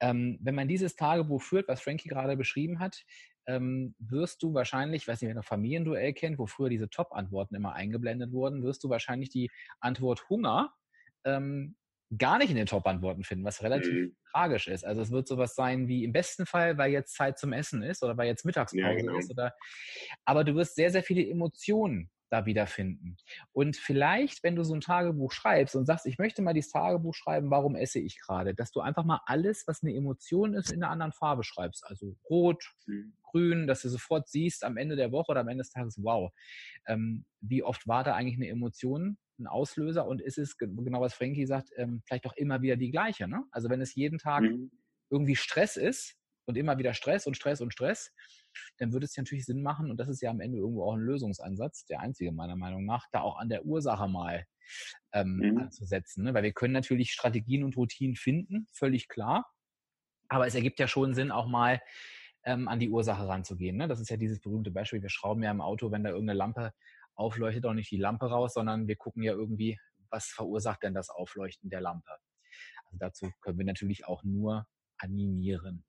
Ähm, 0.00 0.38
wenn 0.40 0.54
man 0.54 0.68
dieses 0.68 0.96
Tagebuch 0.96 1.42
führt, 1.42 1.68
was 1.68 1.80
Frankie 1.80 2.08
gerade 2.08 2.36
beschrieben 2.36 2.80
hat, 2.80 3.04
ähm, 3.46 3.94
wirst 3.98 4.42
du 4.42 4.54
wahrscheinlich, 4.54 5.02
ich 5.02 5.08
weiß 5.08 5.20
nicht, 5.20 5.28
wer 5.28 5.34
noch 5.34 5.44
Familienduell 5.44 6.12
kennt, 6.12 6.38
wo 6.38 6.46
früher 6.46 6.68
diese 6.68 6.88
Top-Antworten 6.88 7.54
immer 7.54 7.74
eingeblendet 7.74 8.32
wurden, 8.32 8.62
wirst 8.62 8.82
du 8.84 8.88
wahrscheinlich 8.88 9.30
die 9.30 9.50
Antwort 9.80 10.28
Hunger 10.28 10.72
ähm, 11.24 11.76
gar 12.16 12.38
nicht 12.38 12.50
in 12.50 12.56
den 12.56 12.66
Top-Antworten 12.66 13.24
finden, 13.24 13.44
was 13.44 13.62
relativ 13.62 13.92
mhm. 13.92 14.16
tragisch 14.30 14.68
ist. 14.68 14.84
Also 14.84 15.02
es 15.02 15.10
wird 15.10 15.26
sowas 15.26 15.54
sein 15.54 15.88
wie 15.88 16.04
im 16.04 16.12
besten 16.12 16.46
Fall, 16.46 16.78
weil 16.78 16.92
jetzt 16.92 17.14
Zeit 17.14 17.38
zum 17.38 17.52
Essen 17.52 17.82
ist 17.82 18.02
oder 18.02 18.16
weil 18.16 18.26
jetzt 18.26 18.44
Mittagspause 18.44 18.82
ja, 18.82 18.94
genau. 18.94 19.18
ist. 19.18 19.30
Oder, 19.30 19.54
aber 20.24 20.44
du 20.44 20.54
wirst 20.54 20.74
sehr, 20.76 20.90
sehr 20.90 21.02
viele 21.02 21.28
Emotionen 21.28 22.10
da 22.30 22.46
wiederfinden. 22.46 23.16
Und 23.52 23.76
vielleicht, 23.76 24.42
wenn 24.42 24.56
du 24.56 24.64
so 24.64 24.74
ein 24.74 24.80
Tagebuch 24.80 25.32
schreibst 25.32 25.76
und 25.76 25.86
sagst, 25.86 26.06
ich 26.06 26.18
möchte 26.18 26.42
mal 26.42 26.54
dieses 26.54 26.72
Tagebuch 26.72 27.14
schreiben, 27.14 27.50
warum 27.50 27.76
esse 27.76 28.00
ich 28.00 28.18
gerade, 28.20 28.54
dass 28.54 28.70
du 28.70 28.80
einfach 28.80 29.04
mal 29.04 29.20
alles, 29.26 29.64
was 29.66 29.82
eine 29.82 29.94
Emotion 29.94 30.54
ist, 30.54 30.72
in 30.72 30.82
einer 30.82 30.90
anderen 30.90 31.12
Farbe 31.12 31.44
schreibst. 31.44 31.84
Also 31.86 32.16
rot, 32.28 32.64
mhm. 32.86 33.14
grün, 33.22 33.66
dass 33.66 33.82
du 33.82 33.88
sofort 33.88 34.28
siehst 34.28 34.64
am 34.64 34.76
Ende 34.76 34.96
der 34.96 35.12
Woche 35.12 35.30
oder 35.30 35.40
am 35.40 35.48
Ende 35.48 35.62
des 35.62 35.70
Tages, 35.70 35.98
wow, 36.02 36.32
ähm, 36.86 37.24
wie 37.40 37.62
oft 37.62 37.86
war 37.86 38.04
da 38.04 38.14
eigentlich 38.14 38.36
eine 38.36 38.48
Emotion, 38.48 39.18
ein 39.38 39.46
Auslöser 39.46 40.06
und 40.06 40.20
ist 40.20 40.38
es, 40.38 40.56
genau 40.58 41.00
was 41.00 41.14
Frankie 41.14 41.46
sagt, 41.46 41.70
ähm, 41.76 42.02
vielleicht 42.06 42.26
auch 42.26 42.34
immer 42.34 42.62
wieder 42.62 42.76
die 42.76 42.90
gleiche. 42.90 43.28
Ne? 43.28 43.44
Also 43.50 43.68
wenn 43.68 43.80
es 43.80 43.94
jeden 43.94 44.18
Tag 44.18 44.42
mhm. 44.42 44.70
irgendwie 45.10 45.36
Stress 45.36 45.76
ist 45.76 46.16
und 46.46 46.56
immer 46.56 46.78
wieder 46.78 46.94
Stress 46.94 47.26
und 47.26 47.36
Stress 47.36 47.60
und 47.60 47.72
Stress, 47.72 48.12
dann 48.78 48.92
würde 48.92 49.06
es 49.06 49.16
ja 49.16 49.22
natürlich 49.22 49.44
Sinn 49.44 49.62
machen, 49.62 49.90
und 49.90 49.98
das 49.98 50.08
ist 50.08 50.22
ja 50.22 50.30
am 50.30 50.40
Ende 50.40 50.58
irgendwo 50.58 50.84
auch 50.84 50.94
ein 50.94 51.00
Lösungsansatz, 51.00 51.86
der 51.86 52.00
einzige 52.00 52.32
meiner 52.32 52.56
Meinung 52.56 52.84
nach, 52.84 53.06
da 53.12 53.20
auch 53.20 53.38
an 53.38 53.48
der 53.48 53.64
Ursache 53.64 54.08
mal 54.08 54.46
ähm, 55.12 55.36
mhm. 55.36 55.58
anzusetzen. 55.58 56.24
Ne? 56.24 56.34
Weil 56.34 56.42
wir 56.42 56.52
können 56.52 56.72
natürlich 56.72 57.12
Strategien 57.12 57.64
und 57.64 57.76
Routinen 57.76 58.16
finden, 58.16 58.66
völlig 58.72 59.08
klar. 59.08 59.50
Aber 60.28 60.46
es 60.46 60.54
ergibt 60.54 60.78
ja 60.78 60.88
schon 60.88 61.14
Sinn, 61.14 61.30
auch 61.30 61.46
mal 61.46 61.80
ähm, 62.44 62.68
an 62.68 62.80
die 62.80 62.90
Ursache 62.90 63.26
ranzugehen. 63.26 63.76
Ne? 63.76 63.88
Das 63.88 64.00
ist 64.00 64.10
ja 64.10 64.16
dieses 64.16 64.40
berühmte 64.40 64.70
Beispiel, 64.70 65.02
wir 65.02 65.10
schrauben 65.10 65.42
ja 65.42 65.50
im 65.50 65.60
Auto, 65.60 65.90
wenn 65.90 66.04
da 66.04 66.10
irgendeine 66.10 66.38
Lampe 66.38 66.72
aufleuchtet, 67.14 67.64
auch 67.66 67.74
nicht 67.74 67.90
die 67.90 67.96
Lampe 67.96 68.26
raus, 68.26 68.54
sondern 68.54 68.88
wir 68.88 68.96
gucken 68.96 69.22
ja 69.22 69.32
irgendwie, 69.32 69.78
was 70.10 70.26
verursacht 70.26 70.82
denn 70.82 70.94
das 70.94 71.10
Aufleuchten 71.10 71.70
der 71.70 71.80
Lampe. 71.80 72.10
Also 72.86 72.98
dazu 72.98 73.30
können 73.40 73.58
wir 73.58 73.66
natürlich 73.66 74.06
auch 74.06 74.22
nur 74.24 74.66
animieren. 74.98 75.84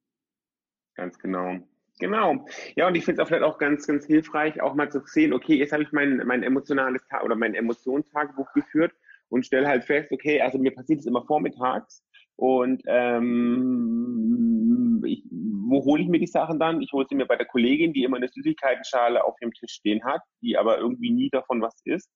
Ganz 0.96 1.20
genau. 1.20 1.60
Genau. 2.00 2.46
Ja, 2.76 2.88
und 2.88 2.96
ich 2.96 3.06
finde 3.06 3.22
es 3.22 3.26
auch 3.26 3.30
vielleicht 3.30 3.44
auch 3.46 3.58
ganz, 3.58 3.88
ganz 3.88 4.06
hilfreich, 4.06 4.62
auch 4.62 4.76
mal 4.76 4.92
zu 4.92 5.02
sehen, 5.06 5.32
okay, 5.34 5.56
jetzt 5.56 5.72
habe 5.72 5.84
ich 5.84 5.94
mein, 5.94 6.18
mein 6.26 6.44
emotionales 6.44 7.06
Tag 7.08 7.24
oder 7.24 7.36
mein 7.36 7.56
Emotionstagebuch 7.56 8.52
geführt 8.54 8.92
und 9.30 9.46
stelle 9.46 9.68
halt 9.68 9.86
fest, 9.86 10.12
okay, 10.12 10.42
also 10.42 10.58
mir 10.58 10.74
passiert 10.74 11.00
es 11.00 11.06
immer 11.06 11.26
vormittags 11.26 12.04
und 12.36 12.84
ähm, 12.86 14.56
ich, 15.06 15.24
wo 15.32 15.86
hole 15.86 16.02
ich 16.04 16.10
mir 16.10 16.20
die 16.20 16.28
Sachen 16.28 16.60
dann? 16.60 16.82
Ich 16.82 16.92
hole 16.92 17.06
sie 17.10 17.16
mir 17.16 17.26
bei 17.26 17.38
der 17.38 17.46
Kollegin, 17.46 17.94
die 17.94 18.04
immer 18.04 18.18
eine 18.18 18.28
Süßigkeitenschale 18.28 19.24
auf 19.24 19.36
ihrem 19.42 19.54
Tisch 19.54 19.72
stehen 19.72 20.04
hat, 20.04 20.22
die 20.42 20.58
aber 20.58 20.78
irgendwie 20.78 21.12
nie 21.12 21.30
davon 21.30 21.62
was 21.62 21.80
ist. 21.86 22.12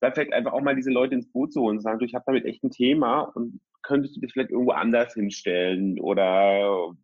Da 0.00 0.12
vielleicht 0.12 0.32
einfach 0.32 0.52
auch 0.52 0.60
mal 0.60 0.76
diese 0.76 0.92
Leute 0.92 1.14
ins 1.14 1.30
Boot 1.32 1.52
zu 1.52 1.60
holen 1.60 1.78
und 1.78 1.82
sagen, 1.82 1.98
du, 1.98 2.04
ich 2.04 2.14
habe 2.14 2.22
damit 2.26 2.44
echt 2.44 2.62
ein 2.62 2.70
Thema 2.70 3.22
und 3.34 3.60
könntest 3.82 4.16
du 4.16 4.20
das 4.20 4.30
vielleicht 4.32 4.50
irgendwo 4.50 4.72
anders 4.72 5.14
hinstellen 5.14 5.98
oder 6.00 6.94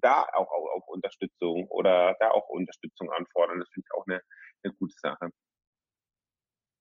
da 0.00 0.26
auch 0.34 0.50
auf, 0.50 0.70
auf 0.76 0.88
Unterstützung 0.88 1.66
oder 1.68 2.16
da 2.20 2.30
auch 2.30 2.48
Unterstützung 2.48 3.10
anfordern. 3.10 3.58
Das 3.58 3.68
finde 3.72 3.86
ich 3.88 3.98
auch 3.98 4.06
eine, 4.06 4.20
eine 4.62 4.74
gute 4.74 4.94
Sache. 4.98 5.30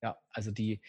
Ja, 0.01 0.17
also 0.31 0.51
die, 0.51 0.81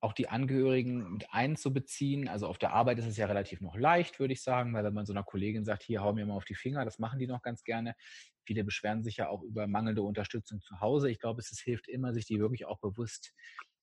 auch 0.00 0.12
die 0.12 0.28
Angehörigen 0.28 1.12
mit 1.12 1.26
einzubeziehen. 1.30 2.28
Also 2.28 2.46
auf 2.46 2.58
der 2.58 2.72
Arbeit 2.72 2.98
ist 2.98 3.06
es 3.06 3.16
ja 3.16 3.26
relativ 3.26 3.60
noch 3.60 3.76
leicht, 3.76 4.18
würde 4.18 4.32
ich 4.32 4.42
sagen, 4.42 4.72
weil 4.72 4.84
wenn 4.84 4.94
man 4.94 5.06
so 5.06 5.12
einer 5.12 5.22
Kollegin 5.22 5.64
sagt, 5.64 5.82
hier 5.82 6.02
hau 6.02 6.12
mir 6.12 6.26
mal 6.26 6.34
auf 6.34 6.44
die 6.44 6.54
Finger, 6.54 6.84
das 6.84 6.98
machen 6.98 7.18
die 7.18 7.26
noch 7.26 7.42
ganz 7.42 7.62
gerne. 7.64 7.94
Viele 8.46 8.64
beschweren 8.64 9.02
sich 9.02 9.18
ja 9.18 9.28
auch 9.28 9.42
über 9.42 9.66
mangelnde 9.66 10.02
Unterstützung 10.02 10.60
zu 10.62 10.80
Hause. 10.80 11.10
Ich 11.10 11.18
glaube, 11.18 11.40
es 11.40 11.60
hilft 11.60 11.88
immer, 11.88 12.14
sich 12.14 12.26
die 12.26 12.40
wirklich 12.40 12.64
auch 12.64 12.80
bewusst 12.80 13.34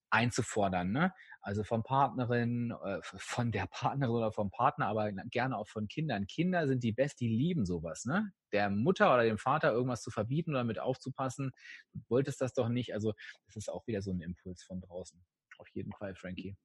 einzufordern. 0.10 0.91
Ne? 0.91 1.13
Also 1.41 1.63
von 1.63 1.84
Partnerin, 1.84 2.74
äh, 2.84 3.00
von 3.02 3.52
der 3.52 3.67
Partnerin 3.67 4.13
oder 4.13 4.32
vom 4.32 4.50
Partner, 4.50 4.88
aber 4.88 5.12
gerne 5.30 5.58
auch 5.58 5.67
von 5.67 5.88
Kindern. 5.88 6.28
Kinder 6.28 6.67
sind 6.67 6.84
die 6.84 6.91
Best, 6.91 7.20
die 7.20 7.28
lieben 7.28 7.65
sowas. 7.65 8.06
Ne? 8.06 8.32
Der 8.52 8.70
Mutter 8.70 9.13
oder 9.13 9.24
dem 9.24 9.38
Vater 9.38 9.72
irgendwas 9.72 10.02
zu 10.02 10.12
verbieten 10.12 10.52
oder 10.52 10.63
mit 10.63 10.80
aufzupassen, 10.80 11.52
du 11.93 12.02
wolltest 12.10 12.41
das 12.41 12.54
doch 12.54 12.70
nicht. 12.70 12.93
Also 12.93 13.13
das 13.46 13.56
ist 13.56 13.70
auch 13.70 13.86
wieder 13.88 14.02
so 14.02 14.12
ein 14.12 14.22
Impuls 14.22 14.63
von 14.63 14.82
draußen. 14.82 15.24
Auf 15.58 15.67
jeden 15.74 15.91
Fall, 15.93 16.15
Frankie. 16.15 16.56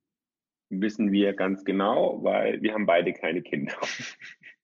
Wissen 0.70 1.12
wir 1.12 1.34
ganz 1.34 1.64
genau, 1.64 2.22
weil 2.22 2.62
wir 2.62 2.72
haben 2.72 2.86
beide 2.86 3.12
keine 3.12 3.42
Kinder. 3.42 3.74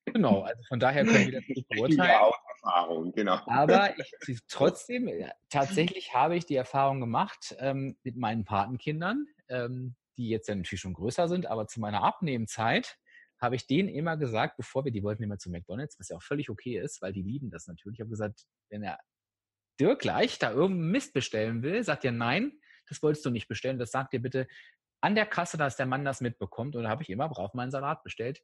Genau, 0.06 0.40
also 0.40 0.62
von 0.68 0.80
daher 0.80 1.04
können 1.04 1.26
wir 1.26 1.40
das 1.40 1.48
nicht 1.48 1.68
beurteilen. 1.68 2.08
Ja, 2.08 2.32
Erfahrung, 2.62 3.12
genau. 3.12 3.40
Aber 3.46 3.94
ich, 4.26 4.40
trotzdem, 4.48 5.10
tatsächlich 5.50 6.14
habe 6.14 6.36
ich 6.36 6.46
die 6.46 6.56
Erfahrung 6.56 7.00
gemacht 7.00 7.56
ähm, 7.58 7.96
mit 8.02 8.16
meinen 8.16 8.44
Patenkindern, 8.44 9.26
ähm, 9.48 9.96
die 10.16 10.28
jetzt 10.28 10.48
ja 10.48 10.54
natürlich 10.54 10.80
schon 10.80 10.94
größer 10.94 11.28
sind, 11.28 11.46
aber 11.46 11.66
zu 11.66 11.80
meiner 11.80 12.02
Abnehmzeit 12.02 12.98
habe 13.40 13.54
ich 13.54 13.66
denen 13.66 13.88
immer 13.88 14.16
gesagt, 14.16 14.56
bevor 14.56 14.84
wir, 14.84 14.92
die 14.92 15.04
wollten 15.04 15.22
immer 15.22 15.38
zu 15.38 15.50
McDonalds, 15.50 15.98
was 15.98 16.08
ja 16.08 16.16
auch 16.16 16.22
völlig 16.22 16.50
okay 16.50 16.78
ist, 16.78 17.00
weil 17.02 17.12
die 17.12 17.22
lieben 17.22 17.50
das 17.50 17.66
natürlich. 17.68 17.98
Ich 17.98 18.00
habe 18.00 18.10
gesagt, 18.10 18.44
wenn 18.68 18.82
er 18.82 18.98
Dirk 19.78 20.00
gleich 20.00 20.38
da 20.40 20.50
irgendeinen 20.50 20.90
Mist 20.90 21.12
bestellen 21.12 21.62
will, 21.62 21.84
sagt 21.84 22.04
er 22.04 22.12
nein, 22.12 22.52
das 22.88 23.02
wolltest 23.02 23.24
du 23.24 23.30
nicht 23.30 23.46
bestellen, 23.46 23.78
das 23.78 23.92
sagt 23.92 24.12
dir 24.12 24.20
bitte 24.20 24.48
an 25.00 25.14
der 25.14 25.26
Kasse, 25.26 25.56
dass 25.56 25.76
der 25.76 25.86
Mann 25.86 26.04
das 26.04 26.20
mitbekommt. 26.20 26.74
Und 26.74 26.84
da 26.84 26.88
habe 26.88 27.02
ich 27.02 27.10
immer 27.10 27.28
brav 27.28 27.54
meinen 27.54 27.70
Salat 27.70 28.02
bestellt. 28.02 28.42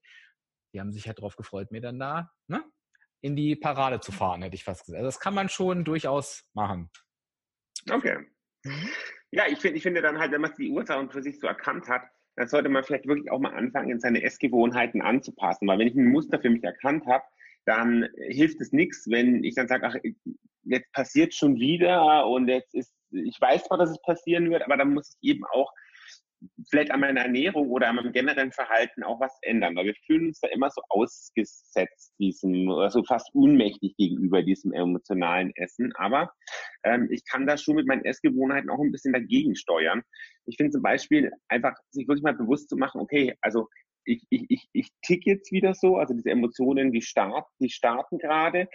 Die 0.73 0.81
haben 0.81 0.93
sich 0.93 1.07
halt 1.07 1.21
drauf 1.21 1.37
gefreut, 1.37 1.73
mir 1.73 1.81
dann 1.81 1.99
da 1.99 2.31
ne, 2.47 2.65
in 3.25 3.37
die 3.37 3.57
Parade 3.57 4.01
zu 4.01 4.13
fahren, 4.13 4.43
hätte 4.43 4.55
ich 4.55 4.65
fast 4.65 4.85
gesagt. 4.85 4.99
Also 4.99 5.09
das 5.09 5.19
kann 5.19 5.33
man 5.33 5.49
schon 5.49 5.83
durchaus 5.83 6.45
machen. 6.53 6.91
Okay. 7.91 8.19
Mhm. 8.65 8.89
Ja, 9.31 9.45
ich 9.49 9.59
finde, 9.59 9.79
ich 9.79 9.83
finde 9.83 10.03
dann 10.03 10.19
halt, 10.19 10.31
wenn 10.31 10.43
man 10.43 10.53
die 10.59 10.71
Ursachen 10.71 11.11
für 11.11 11.23
sich 11.23 11.41
so 11.41 11.47
erkannt 11.47 11.89
hat, 11.89 12.03
dann 12.37 12.49
sollte 12.49 12.69
man 12.69 12.85
vielleicht 12.85 13.07
wirklich 13.07 13.31
auch 13.31 13.39
mal 13.39 13.55
anfangen, 13.55 13.99
seine 13.99 14.23
Essgewohnheiten 14.23 15.01
anzupassen. 15.01 15.67
Weil 15.67 15.79
wenn 15.79 15.89
ich 15.89 15.95
ein 15.95 16.11
Muster 16.11 16.39
für 16.39 16.51
mich 16.51 16.63
erkannt 16.63 17.07
habe, 17.07 17.25
dann 17.65 18.07
hilft 18.29 18.61
es 18.61 18.73
nichts, 18.73 19.09
wenn 19.09 19.43
ich 19.43 19.55
dann 19.55 19.69
sage, 19.69 19.87
ach, 19.87 19.97
jetzt 20.65 20.93
passiert 20.93 21.33
schon 21.33 21.57
wieder 21.57 22.27
und 22.27 22.49
jetzt 22.49 22.75
ist 22.75 22.93
ich 23.15 23.41
weiß 23.41 23.65
zwar, 23.65 23.79
dass 23.79 23.91
es 23.91 24.03
passieren 24.03 24.51
wird, 24.51 24.63
aber 24.63 24.77
dann 24.77 24.93
muss 24.93 25.17
ich 25.21 25.31
eben 25.31 25.45
auch 25.47 25.73
vielleicht 26.71 26.91
an 26.91 27.01
meiner 27.01 27.23
Ernährung 27.23 27.71
oder 27.71 27.89
an 27.89 27.97
meinem 27.97 28.13
generellen 28.13 28.53
Verhalten 28.53 29.03
auch 29.03 29.21
was 29.21 29.37
ändern, 29.43 29.77
weil 29.77 29.87
wir 29.87 29.95
fühlen 30.07 30.29
uns 30.29 30.41
da 30.41 30.49
immer 30.49 30.71
so 30.71 30.83
ausgesetzt 30.89 32.15
diesem, 32.19 32.71
also 32.71 33.03
fast 33.05 33.35
unmächtig 33.35 33.97
gegenüber 33.97 34.43
diesem 34.43 34.73
emotionalen 34.73 35.53
Essen. 35.57 35.93
Aber 35.97 36.33
ähm, 36.85 37.09
ich 37.11 37.25
kann 37.27 37.47
da 37.47 37.57
schon 37.57 37.77
mit 37.77 37.87
meinen 37.87 38.05
Essgewohnheiten 38.05 38.71
auch 38.71 38.81
ein 38.81 38.93
bisschen 38.93 39.13
dagegen 39.13 39.57
steuern. 39.57 40.03
Ich 40.47 40.57
finde 40.57 40.73
zum 40.73 40.83
Beispiel 40.83 41.31
einfach, 41.49 41.75
sich 41.91 42.09
wirklich 42.09 42.25
mal 42.25 42.35
bewusst 42.35 42.69
zu 42.69 42.77
machen, 42.77 43.01
okay, 43.01 43.35
also 43.41 43.69
ich, 44.05 44.23
ich, 44.31 44.45
ich, 44.49 44.69
ich 44.73 44.89
tick 45.03 45.25
jetzt 45.27 45.51
wieder 45.51 45.75
so, 45.75 45.97
also 45.97 46.15
diese 46.15 46.31
Emotionen, 46.31 46.93
die 46.93 47.03
starten, 47.03 47.51
die 47.59 47.71
starten 47.71 48.19
gerade 48.19 48.69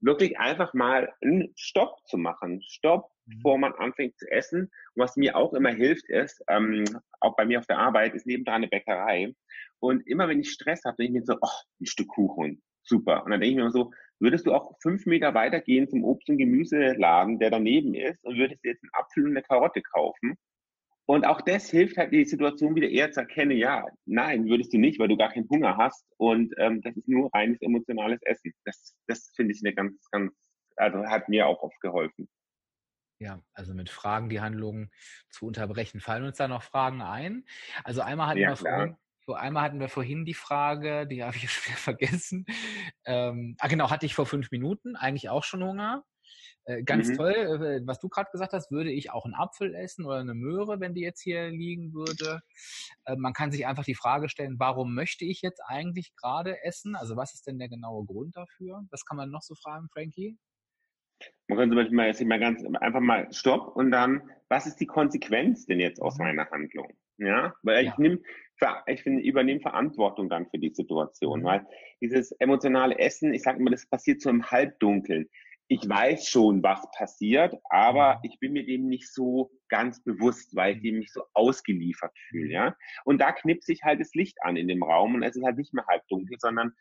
wirklich 0.00 0.38
einfach 0.38 0.74
mal 0.74 1.12
einen 1.22 1.52
Stopp 1.56 1.98
zu 2.06 2.18
machen. 2.18 2.60
Stopp. 2.62 3.11
Bevor 3.26 3.58
man 3.58 3.72
anfängt 3.74 4.18
zu 4.18 4.30
essen. 4.30 4.62
Und 4.62 5.02
was 5.02 5.16
mir 5.16 5.36
auch 5.36 5.54
immer 5.54 5.70
hilft, 5.70 6.08
ist, 6.08 6.42
ähm, 6.48 6.84
auch 7.20 7.36
bei 7.36 7.44
mir 7.44 7.58
auf 7.58 7.66
der 7.66 7.78
Arbeit, 7.78 8.14
ist 8.14 8.26
nebendran 8.26 8.56
eine 8.56 8.68
Bäckerei. 8.68 9.34
Und 9.80 10.06
immer 10.06 10.28
wenn 10.28 10.40
ich 10.40 10.50
Stress 10.50 10.84
habe, 10.84 10.96
denke 10.96 11.18
ich 11.18 11.20
mir 11.20 11.26
so, 11.26 11.38
oh, 11.40 11.60
ein 11.80 11.86
Stück 11.86 12.08
Kuchen, 12.08 12.62
super. 12.82 13.24
Und 13.24 13.30
dann 13.30 13.40
denke 13.40 13.58
ich 13.58 13.64
mir 13.64 13.70
so, 13.70 13.92
würdest 14.20 14.46
du 14.46 14.52
auch 14.52 14.76
fünf 14.80 15.06
Meter 15.06 15.34
weitergehen 15.34 15.88
zum 15.88 16.04
Obst- 16.04 16.28
und 16.28 16.38
Gemüseladen, 16.38 17.38
der 17.38 17.50
daneben 17.50 17.94
ist, 17.94 18.24
und 18.24 18.38
würdest 18.38 18.64
jetzt 18.64 18.82
einen 18.82 18.90
Apfel 18.92 19.24
und 19.24 19.30
eine 19.32 19.42
Karotte 19.42 19.82
kaufen 19.82 20.36
und 21.06 21.26
auch 21.26 21.40
das 21.40 21.68
hilft 21.68 21.96
halt, 21.96 22.12
die 22.12 22.24
Situation 22.24 22.74
wieder 22.74 22.88
eher 22.88 23.10
zu 23.10 23.20
erkennen, 23.20 23.56
ja, 23.56 23.84
nein, 24.06 24.46
würdest 24.46 24.72
du 24.72 24.78
nicht, 24.78 24.98
weil 24.98 25.08
du 25.08 25.16
gar 25.16 25.32
keinen 25.32 25.48
Hunger 25.48 25.76
hast 25.76 26.06
und 26.16 26.54
ähm, 26.58 26.80
das 26.80 26.96
ist 26.96 27.08
nur 27.08 27.28
reines 27.34 27.60
emotionales 27.60 28.20
Essen. 28.22 28.52
Das, 28.64 28.94
das 29.08 29.32
finde 29.34 29.52
ich 29.52 29.60
eine 29.64 29.74
ganz, 29.74 30.08
ganz, 30.10 30.32
also 30.76 31.04
hat 31.04 31.28
mir 31.28 31.46
auch 31.46 31.62
oft 31.62 31.78
geholfen. 31.80 32.28
Ja, 33.22 33.40
also 33.54 33.72
mit 33.72 33.88
Fragen 33.88 34.28
die 34.28 34.40
Handlungen 34.40 34.90
zu 35.30 35.46
unterbrechen. 35.46 36.00
Fallen 36.00 36.24
uns 36.24 36.38
da 36.38 36.48
noch 36.48 36.64
Fragen 36.64 37.02
ein? 37.02 37.44
Also 37.84 38.00
einmal 38.00 38.26
hatten, 38.26 38.40
ja, 38.40 38.48
wir, 38.48 38.56
vorhin, 38.56 38.96
so 39.24 39.34
einmal 39.34 39.62
hatten 39.62 39.78
wir 39.78 39.88
vorhin 39.88 40.24
die 40.24 40.34
Frage, 40.34 41.06
die 41.06 41.22
habe 41.22 41.36
ich 41.36 41.48
schon 41.52 41.70
wieder 41.70 41.78
vergessen. 41.78 42.46
Ähm, 43.04 43.54
ah 43.60 43.68
genau, 43.68 43.90
hatte 43.90 44.06
ich 44.06 44.16
vor 44.16 44.26
fünf 44.26 44.50
Minuten 44.50 44.96
eigentlich 44.96 45.28
auch 45.28 45.44
schon 45.44 45.62
Hunger. 45.62 46.02
Äh, 46.64 46.82
ganz 46.82 47.10
mhm. 47.10 47.16
toll, 47.16 47.32
äh, 47.32 47.86
was 47.86 48.00
du 48.00 48.08
gerade 48.08 48.30
gesagt 48.32 48.54
hast, 48.54 48.72
würde 48.72 48.90
ich 48.90 49.12
auch 49.12 49.24
einen 49.24 49.34
Apfel 49.34 49.72
essen 49.76 50.04
oder 50.04 50.16
eine 50.16 50.34
Möhre, 50.34 50.80
wenn 50.80 50.94
die 50.94 51.02
jetzt 51.02 51.22
hier 51.22 51.48
liegen 51.48 51.92
würde. 51.92 52.40
Äh, 53.04 53.14
man 53.14 53.34
kann 53.34 53.52
sich 53.52 53.68
einfach 53.68 53.84
die 53.84 53.94
Frage 53.94 54.28
stellen, 54.28 54.58
warum 54.58 54.96
möchte 54.96 55.24
ich 55.24 55.42
jetzt 55.42 55.60
eigentlich 55.64 56.16
gerade 56.16 56.60
essen? 56.64 56.96
Also 56.96 57.14
was 57.14 57.34
ist 57.34 57.46
denn 57.46 57.60
der 57.60 57.68
genaue 57.68 58.04
Grund 58.04 58.36
dafür? 58.36 58.84
Was 58.90 59.04
kann 59.04 59.16
man 59.16 59.30
noch 59.30 59.42
so 59.42 59.54
fragen, 59.54 59.88
Frankie? 59.92 60.38
Man 61.48 61.58
könnte 61.58 61.74
zum 61.74 61.82
Beispiel 61.82 61.96
mal, 61.96 62.06
jetzt 62.06 62.24
mal 62.24 62.40
ganz 62.40 62.64
einfach 62.80 63.00
mal 63.00 63.32
Stopp 63.32 63.76
und 63.76 63.90
dann, 63.90 64.22
was 64.48 64.66
ist 64.66 64.76
die 64.76 64.86
Konsequenz 64.86 65.66
denn 65.66 65.80
jetzt 65.80 66.00
aus 66.00 66.18
mhm. 66.18 66.26
meiner 66.26 66.50
Handlung? 66.50 66.92
Ja, 67.18 67.54
weil 67.62 67.84
ja. 67.84 67.90
ich 67.90 67.98
nehme, 67.98 68.20
ich 68.86 69.02
finde, 69.02 69.22
übernehme 69.22 69.60
Verantwortung 69.60 70.28
dann 70.28 70.46
für 70.48 70.58
die 70.58 70.72
Situation, 70.74 71.40
mhm. 71.40 71.44
weil 71.44 71.66
dieses 72.00 72.32
emotionale 72.32 72.98
Essen, 72.98 73.34
ich 73.34 73.42
sage 73.42 73.58
immer, 73.58 73.70
das 73.70 73.86
passiert 73.86 74.20
so 74.20 74.30
im 74.30 74.50
Halbdunkeln 74.50 75.28
ich 75.72 75.88
weiß 75.88 76.28
schon, 76.28 76.62
was 76.62 76.86
passiert, 76.92 77.54
aber 77.70 78.16
mhm. 78.16 78.20
ich 78.24 78.38
bin 78.38 78.52
mir 78.52 78.66
dem 78.66 78.88
nicht 78.88 79.12
so 79.12 79.50
ganz 79.68 80.02
bewusst, 80.04 80.54
weil 80.54 80.76
ich 80.76 80.82
dem 80.82 80.98
nicht 80.98 81.12
so 81.12 81.22
ausgeliefert 81.32 82.12
fühle, 82.28 82.52
ja. 82.52 82.76
Und 83.04 83.22
da 83.22 83.32
knippt 83.32 83.64
sich 83.64 83.82
halt 83.82 83.98
das 83.98 84.12
Licht 84.12 84.36
an 84.42 84.56
in 84.56 84.68
dem 84.68 84.82
Raum 84.82 85.14
und 85.14 85.22
es 85.22 85.34
ist 85.34 85.44
halt 85.44 85.56
nicht 85.56 85.72
mehr 85.72 85.86
halb 85.88 86.06
dunkel, 86.08 86.36
sondern 86.38 86.72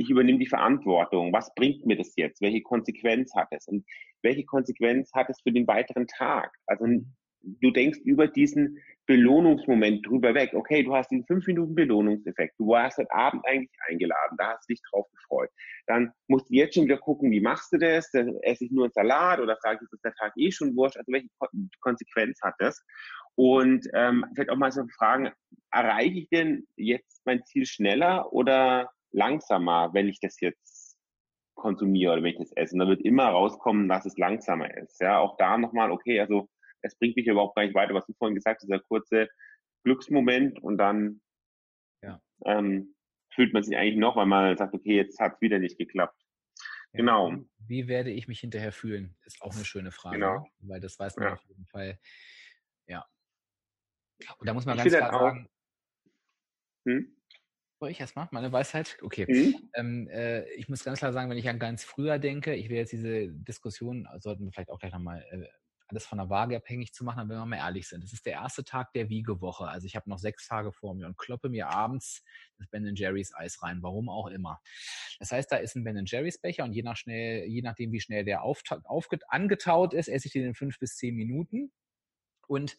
ich 0.00 0.08
übernehme 0.08 0.38
die 0.38 0.46
Verantwortung. 0.46 1.32
Was 1.32 1.54
bringt 1.54 1.84
mir 1.84 1.96
das 1.96 2.14
jetzt? 2.16 2.40
Welche 2.40 2.62
Konsequenz 2.62 3.34
hat 3.34 3.48
es? 3.50 3.68
Und 3.68 3.84
welche 4.22 4.44
Konsequenz 4.44 5.12
hat 5.12 5.28
es 5.28 5.42
für 5.42 5.52
den 5.52 5.66
weiteren 5.66 6.06
Tag? 6.06 6.50
Also 6.66 6.86
mhm. 6.86 7.12
du 7.42 7.70
denkst 7.70 7.98
über 8.04 8.26
diesen 8.26 8.78
Belohnungsmoment 9.04 10.06
drüber 10.06 10.34
weg. 10.34 10.54
Okay, 10.54 10.84
du 10.84 10.94
hast 10.94 11.10
den 11.10 11.26
fünf 11.26 11.46
Minuten 11.46 11.74
Belohnungseffekt. 11.74 12.54
Du 12.58 12.68
warst 12.68 12.96
heute 12.96 13.12
Abend 13.12 13.44
eigentlich 13.46 13.76
eingeladen, 13.88 14.36
da 14.38 14.54
hast 14.54 14.68
du 14.68 14.72
dich 14.72 14.80
drauf 14.90 15.06
gefreut. 15.10 15.50
Dann 15.86 16.12
musst 16.28 16.48
du 16.48 16.54
jetzt 16.54 16.76
schon 16.76 16.84
wieder 16.84 16.96
gucken, 16.96 17.30
wie 17.30 17.40
machst 17.40 17.70
du 17.72 17.76
das? 17.76 18.08
Esse 18.14 18.64
ich 18.64 18.70
nur 18.70 18.84
einen 18.84 18.92
Salat 18.92 19.40
oder 19.40 19.58
sage 19.60 19.80
ich, 19.82 19.92
ist 19.92 20.04
der 20.04 20.14
Tag 20.14 20.32
eh 20.36 20.50
schon 20.50 20.74
wurscht? 20.76 20.96
Also 20.96 21.12
welche 21.12 21.28
Konsequenz 21.80 22.40
hat 22.42 22.54
das? 22.58 22.82
Und 23.34 23.86
ähm, 23.92 24.24
vielleicht 24.34 24.50
auch 24.50 24.56
mal 24.56 24.72
so 24.72 24.82
fragen, 24.96 25.30
erreiche 25.72 26.20
ich 26.20 26.28
denn 26.30 26.66
jetzt 26.76 27.20
mein 27.26 27.44
Ziel 27.44 27.66
schneller 27.66 28.32
oder 28.32 28.90
langsamer, 29.12 29.92
wenn 29.92 30.08
ich 30.08 30.20
das 30.20 30.40
jetzt 30.40 30.98
konsumiere 31.54 32.12
oder 32.14 32.22
wenn 32.22 32.32
ich 32.32 32.38
das 32.38 32.52
esse? 32.52 32.74
Und 32.74 32.80
da 32.80 32.88
wird 32.88 33.02
immer 33.02 33.28
rauskommen, 33.28 33.88
dass 33.88 34.06
es 34.06 34.16
langsamer 34.16 34.76
ist. 34.76 35.00
Ja, 35.00 35.18
auch 35.18 35.36
da 35.36 35.58
nochmal, 35.58 35.90
okay, 35.90 36.20
also 36.20 36.48
es 36.82 36.96
bringt 36.98 37.16
mich 37.16 37.26
überhaupt 37.26 37.56
gar 37.56 37.64
nicht 37.64 37.74
weiter, 37.74 37.94
was 37.94 38.06
du 38.06 38.14
vorhin 38.14 38.34
gesagt 38.34 38.60
hast, 38.60 38.66
dieser 38.66 38.80
kurze 38.80 39.28
Glücksmoment 39.84 40.62
und 40.62 40.78
dann 40.78 41.20
ja. 42.02 42.20
ähm, 42.44 42.94
fühlt 43.32 43.52
man 43.52 43.62
sich 43.62 43.76
eigentlich 43.76 43.98
noch, 43.98 44.16
weil 44.16 44.26
man 44.26 44.56
sagt, 44.56 44.74
okay, 44.74 44.96
jetzt 44.96 45.20
hat 45.20 45.34
es 45.34 45.40
wieder 45.40 45.58
nicht 45.58 45.78
geklappt. 45.78 46.20
Ja, 46.92 46.98
genau. 46.98 47.32
Wie 47.58 47.86
werde 47.86 48.10
ich 48.10 48.26
mich 48.26 48.40
hinterher 48.40 48.72
fühlen? 48.72 49.16
Ist 49.24 49.40
auch 49.42 49.54
eine 49.54 49.64
schöne 49.64 49.92
Frage. 49.92 50.16
Genau. 50.16 50.46
Weil 50.60 50.80
das 50.80 50.98
weiß 50.98 51.16
man 51.16 51.28
ja. 51.28 51.32
auf 51.34 51.44
jeden 51.44 51.66
Fall. 51.66 51.98
Ja. 52.86 53.06
Und 54.38 54.48
da 54.48 54.54
muss 54.54 54.66
man 54.66 54.76
ich 54.76 54.84
ganz 54.84 54.96
klar 54.96 55.12
sagen. 55.12 55.48
Hm? 56.86 57.19
Ich 57.88 58.00
erstmal 58.00 58.28
meine 58.30 58.52
Weisheit? 58.52 58.98
Okay. 59.00 59.26
Mhm. 59.28 59.70
Ähm, 59.74 60.08
äh, 60.08 60.44
ich 60.52 60.68
muss 60.68 60.84
ganz 60.84 60.98
klar 60.98 61.12
sagen, 61.12 61.30
wenn 61.30 61.38
ich 61.38 61.48
an 61.48 61.58
ganz 61.58 61.82
früher 61.82 62.18
denke, 62.18 62.54
ich 62.54 62.68
will 62.68 62.76
jetzt 62.76 62.92
diese 62.92 63.28
Diskussion, 63.28 64.06
sollten 64.18 64.44
wir 64.44 64.52
vielleicht 64.52 64.70
auch 64.70 64.78
gleich 64.78 64.92
nochmal 64.92 65.24
äh, 65.30 65.46
alles 65.90 66.06
von 66.06 66.18
der 66.18 66.30
Waage 66.30 66.56
abhängig 66.56 66.92
zu 66.92 67.04
machen, 67.04 67.28
wenn 67.28 67.36
wir 67.36 67.46
mal 67.46 67.56
ehrlich 67.56 67.88
sind. 67.88 68.04
Es 68.04 68.12
ist 68.12 68.26
der 68.26 68.34
erste 68.34 68.64
Tag 68.64 68.92
der 68.92 69.08
Wiegewoche. 69.08 69.66
Also 69.66 69.86
ich 69.86 69.96
habe 69.96 70.08
noch 70.08 70.18
sechs 70.18 70.46
Tage 70.46 70.72
vor 70.72 70.94
mir 70.94 71.06
und 71.06 71.18
kloppe 71.18 71.48
mir 71.48 71.68
abends 71.68 72.22
das 72.58 72.68
Ben 72.68 72.94
Jerry's 72.94 73.34
Eis 73.34 73.62
rein, 73.62 73.82
warum 73.82 74.08
auch 74.08 74.28
immer. 74.28 74.60
Das 75.18 75.32
heißt, 75.32 75.50
da 75.50 75.56
ist 75.56 75.74
ein 75.74 75.84
Ben 75.84 76.04
Jerry's 76.06 76.38
Becher 76.38 76.64
und 76.64 76.72
je, 76.72 76.82
nach 76.82 76.96
schnell, 76.96 77.44
je 77.46 77.62
nachdem, 77.62 77.92
wie 77.92 78.00
schnell 78.00 78.24
der 78.24 78.42
auf, 78.42 78.62
auf, 78.84 79.08
angetaut 79.28 79.94
ist, 79.94 80.08
esse 80.08 80.26
ich 80.26 80.32
den 80.32 80.44
in 80.44 80.54
fünf 80.54 80.78
bis 80.78 80.96
zehn 80.96 81.14
Minuten. 81.14 81.72
Und 82.46 82.76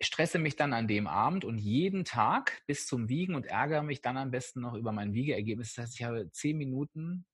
stresse 0.00 0.38
mich 0.38 0.56
dann 0.56 0.72
an 0.72 0.88
dem 0.88 1.06
Abend 1.06 1.44
und 1.44 1.58
jeden 1.58 2.04
Tag 2.04 2.62
bis 2.66 2.86
zum 2.86 3.08
Wiegen 3.08 3.34
und 3.34 3.46
ärgere 3.46 3.82
mich 3.82 4.00
dann 4.00 4.16
am 4.16 4.30
besten 4.30 4.60
noch 4.60 4.74
über 4.74 4.92
mein 4.92 5.12
Wiegeergebnis. 5.12 5.74
Das 5.74 5.84
heißt, 5.84 6.00
ich 6.00 6.04
habe 6.04 6.30
zehn 6.32 6.56
Minuten 6.56 7.26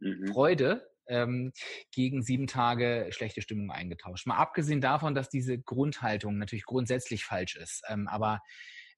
mhm. 0.00 0.28
Freude 0.28 0.90
ähm, 1.06 1.52
gegen 1.92 2.22
sieben 2.22 2.46
Tage 2.46 3.08
schlechte 3.10 3.42
Stimmung 3.42 3.70
eingetauscht. 3.70 4.26
Mal 4.26 4.36
abgesehen 4.36 4.80
davon, 4.80 5.14
dass 5.14 5.28
diese 5.28 5.58
Grundhaltung 5.58 6.38
natürlich 6.38 6.64
grundsätzlich 6.64 7.24
falsch 7.24 7.56
ist. 7.56 7.82
Ähm, 7.88 8.08
aber 8.08 8.40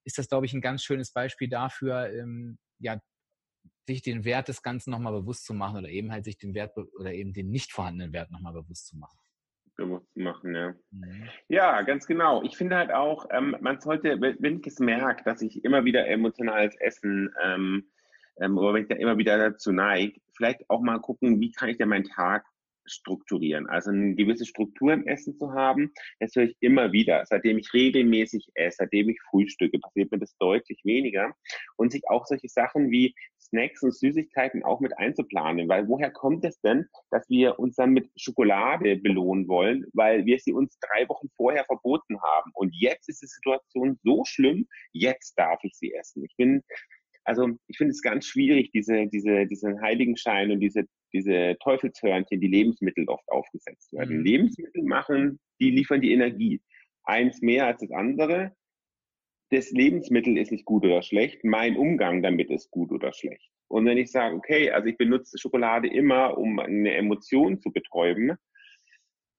ist 0.03 0.17
das, 0.17 0.29
glaube 0.29 0.45
ich, 0.45 0.53
ein 0.53 0.61
ganz 0.61 0.83
schönes 0.83 1.11
Beispiel 1.11 1.49
dafür, 1.49 2.11
ähm, 2.13 2.59
ja, 2.79 2.99
sich 3.87 4.01
den 4.01 4.23
Wert 4.23 4.47
des 4.47 4.63
Ganzen 4.63 4.91
nochmal 4.91 5.13
bewusst 5.13 5.45
zu 5.45 5.53
machen 5.53 5.79
oder 5.79 5.89
eben 5.89 6.11
halt 6.11 6.25
sich 6.25 6.37
den 6.37 6.53
Wert 6.53 6.77
oder 6.77 7.13
eben 7.13 7.33
den 7.33 7.49
nicht 7.49 7.71
vorhandenen 7.71 8.13
Wert 8.13 8.31
nochmal 8.31 8.53
bewusst 8.53 8.87
zu 8.87 8.97
machen 8.97 9.20
bewusst 9.81 10.15
machen, 10.15 10.55
ja. 10.55 10.73
Mhm. 10.91 11.27
Ja, 11.47 11.81
ganz 11.81 12.07
genau. 12.07 12.43
Ich 12.43 12.57
finde 12.57 12.77
halt 12.77 12.91
auch, 12.91 13.27
ähm, 13.31 13.55
man 13.61 13.79
sollte, 13.79 14.19
wenn 14.19 14.59
ich 14.59 14.67
es 14.67 14.79
merke, 14.79 15.23
dass 15.23 15.41
ich 15.41 15.63
immer 15.63 15.85
wieder 15.85 16.07
emotionales 16.07 16.75
Essen 16.79 17.33
ähm, 17.43 17.85
ähm, 18.39 18.57
oder 18.57 18.73
wenn 18.73 18.83
ich 18.83 18.89
da 18.89 18.95
immer 18.95 19.17
wieder 19.17 19.37
dazu 19.37 19.71
neige, 19.71 20.19
vielleicht 20.35 20.69
auch 20.69 20.81
mal 20.81 20.99
gucken, 20.99 21.39
wie 21.39 21.51
kann 21.51 21.69
ich 21.69 21.77
denn 21.77 21.89
meinen 21.89 22.05
Tag 22.05 22.45
strukturieren. 22.85 23.67
Also 23.67 23.91
eine 23.91 24.15
gewisse 24.15 24.45
Struktur 24.45 24.93
im 24.93 25.07
Essen 25.07 25.35
zu 25.35 25.53
haben, 25.53 25.91
das 26.19 26.35
höre 26.35 26.45
ich 26.45 26.55
immer 26.59 26.91
wieder. 26.91 27.23
Seitdem 27.25 27.57
ich 27.57 27.73
regelmäßig 27.73 28.49
esse, 28.55 28.77
seitdem 28.79 29.09
ich 29.09 29.19
frühstücke, 29.29 29.79
passiert 29.79 30.11
mir 30.11 30.19
das 30.19 30.35
deutlich 30.37 30.81
weniger. 30.83 31.33
Und 31.77 31.91
sich 31.91 32.03
auch 32.09 32.25
solche 32.25 32.47
Sachen 32.47 32.91
wie 32.91 33.13
Snacks 33.39 33.83
und 33.83 33.95
Süßigkeiten 33.95 34.63
auch 34.63 34.79
mit 34.79 34.97
einzuplanen. 34.97 35.67
Weil 35.67 35.87
woher 35.87 36.11
kommt 36.11 36.45
es 36.45 36.59
denn, 36.61 36.85
dass 37.09 37.27
wir 37.29 37.59
uns 37.59 37.75
dann 37.75 37.91
mit 37.91 38.09
Schokolade 38.15 38.97
belohnen 38.97 39.47
wollen, 39.47 39.85
weil 39.93 40.25
wir 40.25 40.39
sie 40.39 40.53
uns 40.53 40.77
drei 40.79 41.07
Wochen 41.09 41.27
vorher 41.35 41.65
verboten 41.65 42.21
haben. 42.21 42.51
Und 42.53 42.73
jetzt 42.73 43.09
ist 43.09 43.21
die 43.21 43.27
Situation 43.27 43.99
so 44.03 44.23
schlimm, 44.25 44.67
jetzt 44.91 45.37
darf 45.37 45.59
ich 45.63 45.73
sie 45.75 45.93
essen. 45.93 46.23
Ich 46.23 46.35
bin 46.37 46.63
also 47.31 47.49
ich 47.67 47.77
finde 47.77 47.91
es 47.91 48.01
ganz 48.01 48.25
schwierig, 48.25 48.71
diese, 48.71 49.07
diese, 49.07 49.45
diesen 49.47 49.81
Heiligenschein 49.81 50.51
und 50.51 50.59
diese, 50.59 50.83
diese 51.13 51.55
Teufelshörnchen, 51.63 52.41
die 52.41 52.47
Lebensmittel 52.47 53.07
oft 53.07 53.27
aufgesetzt 53.29 53.93
werden. 53.93 54.17
Mhm. 54.17 54.23
Lebensmittel 54.25 54.83
machen, 54.83 55.39
die 55.59 55.71
liefern 55.71 56.01
die 56.01 56.11
Energie. 56.11 56.61
Eins 57.03 57.41
mehr 57.41 57.67
als 57.67 57.79
das 57.79 57.91
andere 57.91 58.51
das 59.51 59.69
Lebensmittel 59.71 60.37
ist 60.37 60.51
nicht 60.51 60.65
gut 60.65 60.85
oder 60.85 61.01
schlecht, 61.01 61.43
mein 61.43 61.75
Umgang 61.75 62.23
damit 62.23 62.49
ist 62.49 62.71
gut 62.71 62.91
oder 62.91 63.11
schlecht. 63.13 63.51
Und 63.67 63.85
wenn 63.85 63.97
ich 63.97 64.11
sage, 64.11 64.35
okay, 64.35 64.71
also 64.71 64.87
ich 64.87 64.97
benutze 64.97 65.37
Schokolade 65.37 65.89
immer, 65.89 66.37
um 66.37 66.59
eine 66.59 66.93
Emotion 66.95 67.59
zu 67.59 67.71
betäuben, 67.71 68.37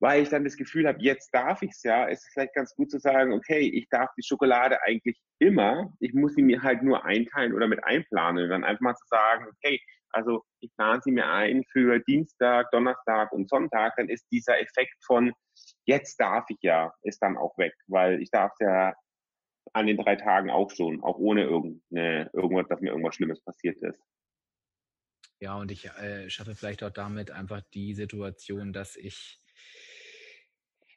weil 0.02 0.24
ich 0.24 0.30
dann 0.30 0.42
das 0.42 0.56
Gefühl 0.56 0.88
habe, 0.88 1.00
jetzt 1.00 1.32
darf 1.32 1.62
ich 1.62 1.70
es 1.70 1.84
ja, 1.84 2.06
ist 2.06 2.26
es 2.26 2.32
vielleicht 2.32 2.54
ganz 2.54 2.74
gut 2.74 2.90
zu 2.90 2.98
sagen, 2.98 3.32
okay, 3.32 3.60
ich 3.60 3.88
darf 3.88 4.10
die 4.18 4.24
Schokolade 4.24 4.82
eigentlich 4.82 5.16
immer, 5.38 5.92
ich 6.00 6.12
muss 6.12 6.34
sie 6.34 6.42
mir 6.42 6.60
halt 6.60 6.82
nur 6.82 7.04
einteilen 7.04 7.54
oder 7.54 7.68
mit 7.68 7.84
einplanen 7.84 8.42
und 8.42 8.50
dann 8.50 8.64
einfach 8.64 8.80
mal 8.80 8.96
zu 8.96 9.06
sagen, 9.06 9.46
okay, 9.46 9.80
also 10.10 10.42
ich 10.58 10.74
plane 10.74 11.00
sie 11.04 11.12
mir 11.12 11.28
ein 11.28 11.62
für 11.70 12.00
Dienstag, 12.00 12.68
Donnerstag 12.72 13.30
und 13.30 13.48
Sonntag, 13.48 13.94
dann 13.96 14.08
ist 14.08 14.26
dieser 14.32 14.60
Effekt 14.60 14.96
von 15.06 15.32
jetzt 15.86 16.16
darf 16.18 16.46
ich 16.48 16.58
ja, 16.62 16.92
ist 17.02 17.22
dann 17.22 17.36
auch 17.36 17.56
weg, 17.56 17.74
weil 17.86 18.20
ich 18.20 18.30
darf 18.30 18.50
ja 18.58 18.94
an 19.72 19.86
den 19.86 19.98
drei 19.98 20.16
Tagen 20.16 20.50
auch 20.50 20.72
schon, 20.72 21.00
auch 21.04 21.18
ohne 21.18 21.44
irgendeine, 21.44 22.28
irgendwas, 22.32 22.66
dass 22.68 22.80
mir 22.80 22.90
irgendwas 22.90 23.14
Schlimmes 23.14 23.40
passiert 23.44 23.80
ist. 23.80 24.00
Ja, 25.42 25.56
und 25.56 25.72
ich 25.72 25.86
äh, 25.86 26.30
schaffe 26.30 26.54
vielleicht 26.54 26.82
auch 26.84 26.90
damit 26.90 27.30
einfach 27.30 27.62
die 27.74 27.94
Situation, 27.94 28.72
dass 28.72 28.96
ich, 28.96 29.41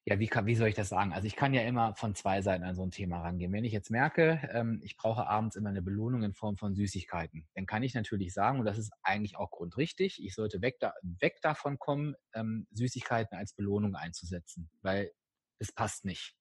ja, 0.08 0.20
wie, 0.20 0.28
kann, 0.28 0.46
wie 0.46 0.54
soll 0.54 0.68
ich 0.68 0.76
das 0.76 0.90
sagen? 0.90 1.14
Also 1.14 1.26
ich 1.26 1.36
kann 1.36 1.56
ja 1.56 1.64
immer 1.64 1.96
von 1.96 2.14
zwei 2.14 2.44
Seiten 2.44 2.64
an 2.64 2.76
so 2.76 2.84
ein 2.84 2.92
Thema 2.92 3.22
rangehen. 3.22 3.52
Wenn 3.52 3.66
ich 3.66 3.74
jetzt 3.74 3.90
merke, 3.90 4.48
ähm, 4.54 4.80
ich 4.84 4.98
brauche 4.98 5.26
abends 5.26 5.56
immer 5.56 5.70
eine 5.70 5.82
Belohnung 5.82 6.22
in 6.22 6.34
Form 6.34 6.58
von 6.58 6.76
Süßigkeiten, 6.76 7.48
dann 7.56 7.66
kann 7.66 7.82
ich 7.82 7.96
natürlich 7.96 8.32
sagen, 8.32 8.60
und 8.60 8.66
das 8.66 8.78
ist 8.78 8.92
eigentlich 9.02 9.36
auch 9.36 9.50
grundrichtig, 9.50 10.24
ich 10.24 10.36
sollte 10.36 10.62
weg, 10.62 10.76
da, 10.80 10.94
weg 11.02 11.42
davon 11.42 11.80
kommen, 11.80 12.14
ähm, 12.36 12.68
Süßigkeiten 12.72 13.36
als 13.36 13.54
Belohnung 13.54 13.96
einzusetzen. 13.96 14.70
Weil 14.84 15.12
es 15.58 15.72
passt 15.72 16.06
nicht. 16.06 16.36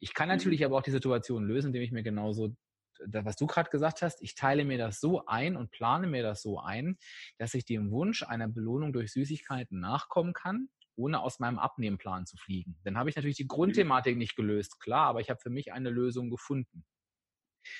Ich 0.00 0.14
kann 0.14 0.28
mhm. 0.28 0.36
natürlich 0.36 0.64
aber 0.64 0.78
auch 0.78 0.82
die 0.82 0.90
Situation 0.90 1.44
lösen, 1.44 1.68
indem 1.68 1.82
ich 1.82 1.92
mir 1.92 2.02
genauso 2.02 2.56
was 3.06 3.36
du 3.36 3.46
gerade 3.46 3.70
gesagt 3.70 4.02
hast, 4.02 4.20
ich 4.20 4.34
teile 4.34 4.64
mir 4.64 4.76
das 4.76 5.00
so 5.00 5.24
ein 5.24 5.56
und 5.56 5.70
plane 5.70 6.06
mir 6.06 6.22
das 6.22 6.42
so 6.42 6.60
ein, 6.60 6.98
dass 7.38 7.54
ich 7.54 7.64
dem 7.64 7.90
Wunsch 7.90 8.22
einer 8.22 8.46
Belohnung 8.46 8.92
durch 8.92 9.12
Süßigkeiten 9.12 9.80
nachkommen 9.80 10.34
kann, 10.34 10.68
ohne 10.96 11.20
aus 11.20 11.38
meinem 11.38 11.58
Abnehmplan 11.58 12.26
zu 12.26 12.36
fliegen. 12.36 12.76
Dann 12.84 12.98
habe 12.98 13.10
ich 13.10 13.16
natürlich 13.16 13.36
die 13.36 13.44
mhm. 13.44 13.48
Grundthematik 13.48 14.16
nicht 14.16 14.36
gelöst, 14.36 14.80
klar, 14.80 15.06
aber 15.06 15.20
ich 15.20 15.30
habe 15.30 15.40
für 15.40 15.50
mich 15.50 15.72
eine 15.72 15.90
Lösung 15.90 16.30
gefunden. 16.30 16.84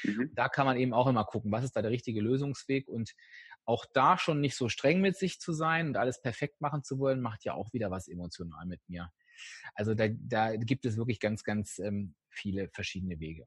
Mhm. 0.04 0.30
Da 0.34 0.48
kann 0.48 0.66
man 0.66 0.76
eben 0.76 0.92
auch 0.92 1.06
immer 1.06 1.24
gucken, 1.24 1.52
was 1.52 1.64
ist 1.64 1.76
da 1.76 1.82
der 1.82 1.90
richtige 1.90 2.20
Lösungsweg 2.20 2.88
und 2.88 3.14
auch 3.64 3.86
da 3.92 4.18
schon 4.18 4.40
nicht 4.40 4.56
so 4.56 4.68
streng 4.68 5.00
mit 5.00 5.16
sich 5.16 5.40
zu 5.40 5.52
sein 5.52 5.88
und 5.88 5.96
alles 5.96 6.20
perfekt 6.20 6.60
machen 6.60 6.82
zu 6.82 6.98
wollen, 6.98 7.20
macht 7.20 7.44
ja 7.44 7.54
auch 7.54 7.72
wieder 7.72 7.90
was 7.90 8.08
emotional 8.08 8.66
mit 8.66 8.80
mir. 8.88 9.12
Also 9.74 9.94
da, 9.94 10.08
da 10.08 10.56
gibt 10.56 10.84
es 10.84 10.96
wirklich 10.96 11.20
ganz, 11.20 11.44
ganz 11.44 11.78
ähm, 11.78 12.14
viele 12.28 12.68
verschiedene 12.70 13.20
Wege. 13.20 13.46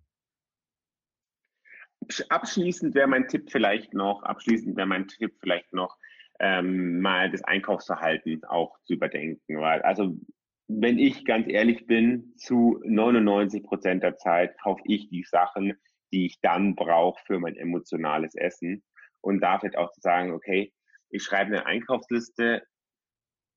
Abschließend 2.29 2.95
wäre 2.95 3.07
mein 3.07 3.27
Tipp 3.27 3.49
vielleicht 3.51 3.93
noch, 3.93 4.23
abschließend 4.23 4.75
wäre 4.75 4.87
mein 4.87 5.07
Tipp 5.07 5.35
vielleicht 5.39 5.71
noch, 5.73 5.97
ähm, 6.39 6.99
mal 6.99 7.29
das 7.31 7.43
Einkaufsverhalten 7.43 8.43
auch 8.45 8.77
zu 8.85 8.93
überdenken. 8.93 9.59
Weil, 9.59 9.81
also 9.81 10.17
wenn 10.67 10.97
ich 10.97 11.25
ganz 11.25 11.47
ehrlich 11.47 11.85
bin, 11.87 12.33
zu 12.37 12.81
99 12.83 13.63
Prozent 13.63 14.03
der 14.03 14.17
Zeit 14.17 14.57
kaufe 14.59 14.81
ich 14.85 15.09
die 15.09 15.23
Sachen, 15.23 15.73
die 16.11 16.25
ich 16.27 16.39
dann 16.41 16.75
brauche 16.75 17.21
für 17.25 17.39
mein 17.39 17.55
emotionales 17.55 18.35
Essen. 18.35 18.83
Und 19.21 19.41
da 19.41 19.59
vielleicht 19.59 19.77
auch 19.77 19.91
zu 19.91 20.01
sagen, 20.01 20.31
okay, 20.31 20.73
ich 21.09 21.23
schreibe 21.23 21.51
eine 21.51 21.65
Einkaufsliste, 21.65 22.63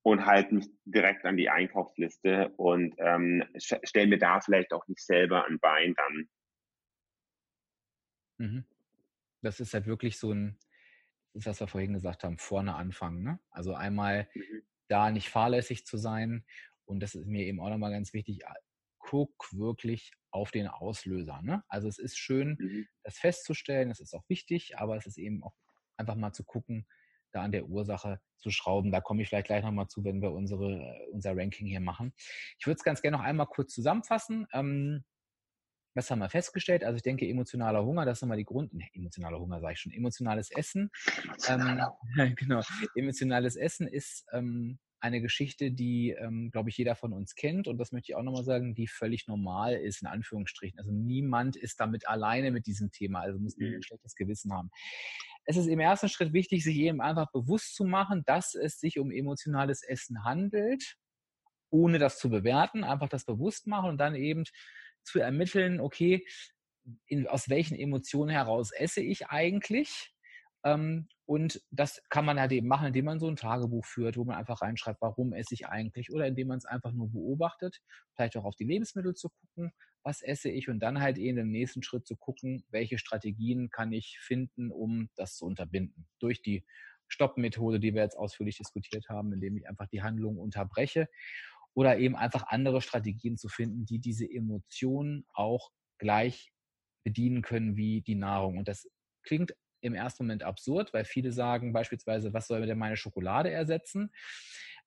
und 0.07 0.25
halte 0.25 0.55
mich 0.55 0.69
direkt 0.85 1.25
an 1.25 1.37
die 1.37 1.51
Einkaufsliste 1.51 2.51
und 2.59 2.95
ähm, 2.99 3.43
stelle 3.57 4.07
mir 4.07 4.19
da 4.19 4.41
vielleicht 4.41 4.73
auch 4.73 4.87
nicht 4.87 5.05
selber 5.05 5.45
ein 5.47 5.59
Bein 5.59 5.95
dann. 5.97 6.29
Mhm. 8.39 8.65
Das 9.43 9.59
ist 9.59 9.75
halt 9.75 9.87
wirklich 9.87 10.17
so 10.17 10.31
ein, 10.31 10.57
ist, 11.37 11.47
was 11.47 11.61
wir 11.61 11.69
vorhin 11.69 11.93
gesagt 11.93 12.25
haben, 12.25 12.39
vorne 12.39 12.75
anfangen. 12.75 13.23
Ne? 13.23 13.39
Also 13.51 13.75
einmal 13.75 14.29
mhm. 14.35 14.63
da 14.89 15.11
nicht 15.11 15.31
fahrlässig 15.31 15.87
zu 15.87 15.97
sein 15.97 16.45
und 16.85 17.01
das 17.01 17.15
ist 17.15 17.27
mir 17.27 17.45
eben 17.45 17.61
auch 17.61 17.71
nochmal 17.71 17.91
ganz 17.91 18.13
wichtig, 18.13 18.43
guck 18.99 19.53
wirklich 19.53 20.13
auf 20.31 20.51
den 20.51 20.67
Auslöser. 20.67 21.41
Ne? 21.43 21.63
Also 21.69 21.89
es 21.89 21.99
ist 21.99 22.19
schön, 22.19 22.57
mhm. 22.59 22.89
das 23.03 23.19
festzustellen, 23.19 23.89
das 23.89 24.01
ist 24.01 24.15
auch 24.15 24.29
wichtig, 24.29 24.79
aber 24.79 24.97
es 24.97 25.07
ist 25.07 25.19
eben 25.19 25.43
auch 25.45 25.55
einfach 25.97 26.17
mal 26.17 26.33
zu 26.33 26.45
gucken, 26.45 26.87
da 27.33 27.43
an 27.43 27.53
der 27.53 27.67
Ursache 27.67 28.21
zu 28.39 28.51
schrauben. 28.51 28.91
Da 28.91 29.01
komme 29.01 29.23
ich 29.23 29.29
vielleicht 29.29 29.47
gleich 29.47 29.63
nochmal 29.63 29.89
zu, 29.89 30.05
wenn 30.05 30.23
wir 30.23 30.33
unsere, 30.33 31.07
unser 31.13 31.37
Ranking 31.37 31.67
hier 31.67 31.81
machen. 31.81 32.13
Ich 32.59 32.67
würde 32.67 32.77
es 32.77 32.85
ganz 32.85 33.03
gerne 33.03 33.17
noch 33.17 33.25
einmal 33.25 33.47
kurz 33.47 33.73
zusammenfassen. 33.73 34.47
Ähm, 34.53 35.05
was 35.97 36.11
haben 36.11 36.21
wir 36.21 36.29
festgestellt? 36.29 36.85
Also 36.85 36.97
ich 36.97 37.03
denke, 37.03 37.29
emotionaler 37.29 37.85
Hunger, 37.85 38.05
das 38.05 38.19
ist 38.19 38.23
nochmal 38.23 38.37
die 38.37 38.45
Grund, 38.45 38.73
ne, 38.75 38.87
emotionaler 38.93 39.41
Hunger 39.41 39.61
sage 39.61 39.75
ich 39.75 39.81
schon, 39.81 39.93
emotionales 39.93 40.51
Essen. 40.51 40.91
Ähm, 41.49 41.81
genau, 42.37 42.63
emotionales 42.95 43.57
Essen 43.57 43.89
ist 43.89 44.25
ähm, 44.33 44.79
eine 45.01 45.21
Geschichte, 45.21 45.73
die, 45.73 46.11
ähm, 46.11 46.51
glaube 46.53 46.71
ich, 46.71 46.77
jeder 46.77 46.95
von 46.95 47.13
uns 47.13 47.35
kennt. 47.35 47.69
Und 47.69 47.79
das 47.79 47.93
möchte 47.93 48.13
ich 48.13 48.17
auch 48.17 48.23
nochmal 48.23 48.45
sagen, 48.45 48.75
die 48.75 48.87
völlig 48.87 49.27
normal 49.27 49.75
ist, 49.75 50.03
in 50.03 50.09
Anführungsstrichen. 50.09 50.79
Also 50.79 50.93
niemand 50.93 51.57
ist 51.57 51.81
damit 51.81 52.07
alleine 52.09 52.51
mit 52.51 52.67
diesem 52.67 52.91
Thema, 52.93 53.21
also 53.21 53.39
muss 53.39 53.57
ein 53.59 53.77
mhm. 53.77 53.83
schlechtes 53.83 54.15
Gewissen 54.15 54.53
haben 54.53 54.71
es 55.47 55.57
ist 55.57 55.69
im 55.69 55.81
ersten 55.81 56.09
Schritt 56.09 56.33
wichtig, 56.33 56.65
sich 56.65 56.77
eben 56.77 57.01
einfach 57.01 57.31
bewusst 57.31 57.77
zu 57.77 57.85
machen, 57.85 58.25
dass 58.27 58.55
es 58.55 58.81
sich 58.81 58.99
um 58.99 59.13
emotionales 59.13 59.83
Essen 59.83 60.25
handelt, 60.25 60.97
ohne 61.71 61.99
das 61.99 62.19
zu 62.19 62.29
bewerten, 62.29 62.85
einfach 62.85 63.09
das 63.09 63.25
bewusst 63.25 63.67
machen 63.67 63.91
und 63.91 63.99
dann 63.99 64.17
eben 64.17 64.45
zu 65.07 65.21
ermitteln, 65.21 65.81
okay, 65.81 66.27
in, 67.07 67.27
aus 67.27 67.49
welchen 67.49 67.77
Emotionen 67.79 68.31
heraus 68.31 68.73
esse 68.73 69.01
ich 69.03 69.29
eigentlich? 69.29 70.13
Ähm, 70.65 71.09
Und 71.27 71.61
das 71.71 72.03
kann 72.09 72.25
man 72.25 72.39
halt 72.39 72.53
eben 72.53 72.69
machen, 72.69 72.89
indem 72.89 73.07
man 73.07 73.19
so 73.21 73.29
ein 73.29 73.37
Tagebuch 73.37 73.85
führt, 73.85 74.17
wo 74.17 74.25
man 74.25 74.37
einfach 74.37 74.63
reinschreibt, 74.63 75.01
warum 75.01 75.33
esse 75.33 75.55
ich 75.55 75.67
eigentlich, 75.67 76.13
oder 76.13 76.27
indem 76.27 76.49
man 76.49 76.59
es 76.59 76.65
einfach 76.65 76.93
nur 76.93 77.11
beobachtet, 77.11 77.81
vielleicht 78.15 78.37
auch 78.37 78.45
auf 78.45 78.57
die 78.57 78.65
Lebensmittel 78.65 79.15
zu 79.15 79.31
gucken, 79.31 79.73
was 80.05 80.23
esse 80.23 80.51
ich 80.51 80.69
und 80.69 80.79
dann 80.81 81.01
halt 81.01 81.19
eben 81.19 81.39
im 81.39 81.51
nächsten 81.51 81.83
Schritt 81.83 82.07
zu 82.07 82.17
gucken, 82.17 82.65
welche 82.71 82.99
Strategien 82.99 83.71
kann 83.71 83.93
ich 83.93 84.19
finden, 84.21 84.71
um 84.71 85.09
das 85.17 85.37
zu 85.37 85.47
unterbinden. 85.47 86.07
Durch 86.21 86.43
die 86.43 86.65
Stopp-Methode, 87.09 87.81
die 87.81 87.95
wir 87.95 88.03
jetzt 88.03 88.17
ausführlich 88.17 88.59
diskutiert 88.59 89.09
haben, 89.09 89.33
indem 89.33 89.57
ich 89.57 89.69
einfach 89.69 89.89
die 89.89 90.03
Handlung 90.03 90.39
unterbreche 90.39 91.09
oder 91.77 91.99
eben 91.99 92.17
einfach 92.17 92.47
andere 92.49 92.81
Strategien 92.81 93.37
zu 93.37 93.49
finden, 93.49 93.85
die 93.85 93.99
diese 93.99 94.25
Emotionen 94.25 95.27
auch 95.35 95.71
gleich 95.99 96.51
bedienen 97.05 97.43
können 97.43 97.77
wie 97.77 98.01
die 98.01 98.15
Nahrung. 98.15 98.57
Und 98.57 98.67
das 98.67 98.89
klingt 99.23 99.55
im 99.83 99.95
ersten 99.95 100.25
Moment 100.25 100.43
absurd, 100.43 100.95
weil 100.95 101.05
viele 101.05 101.33
sagen 101.33 101.75
beispielsweise, 101.75 102.33
was 102.33 102.47
soll 102.47 102.65
denn 102.67 102.79
meine 102.79 102.97
Schokolade 102.97 103.51
ersetzen? 103.51 104.11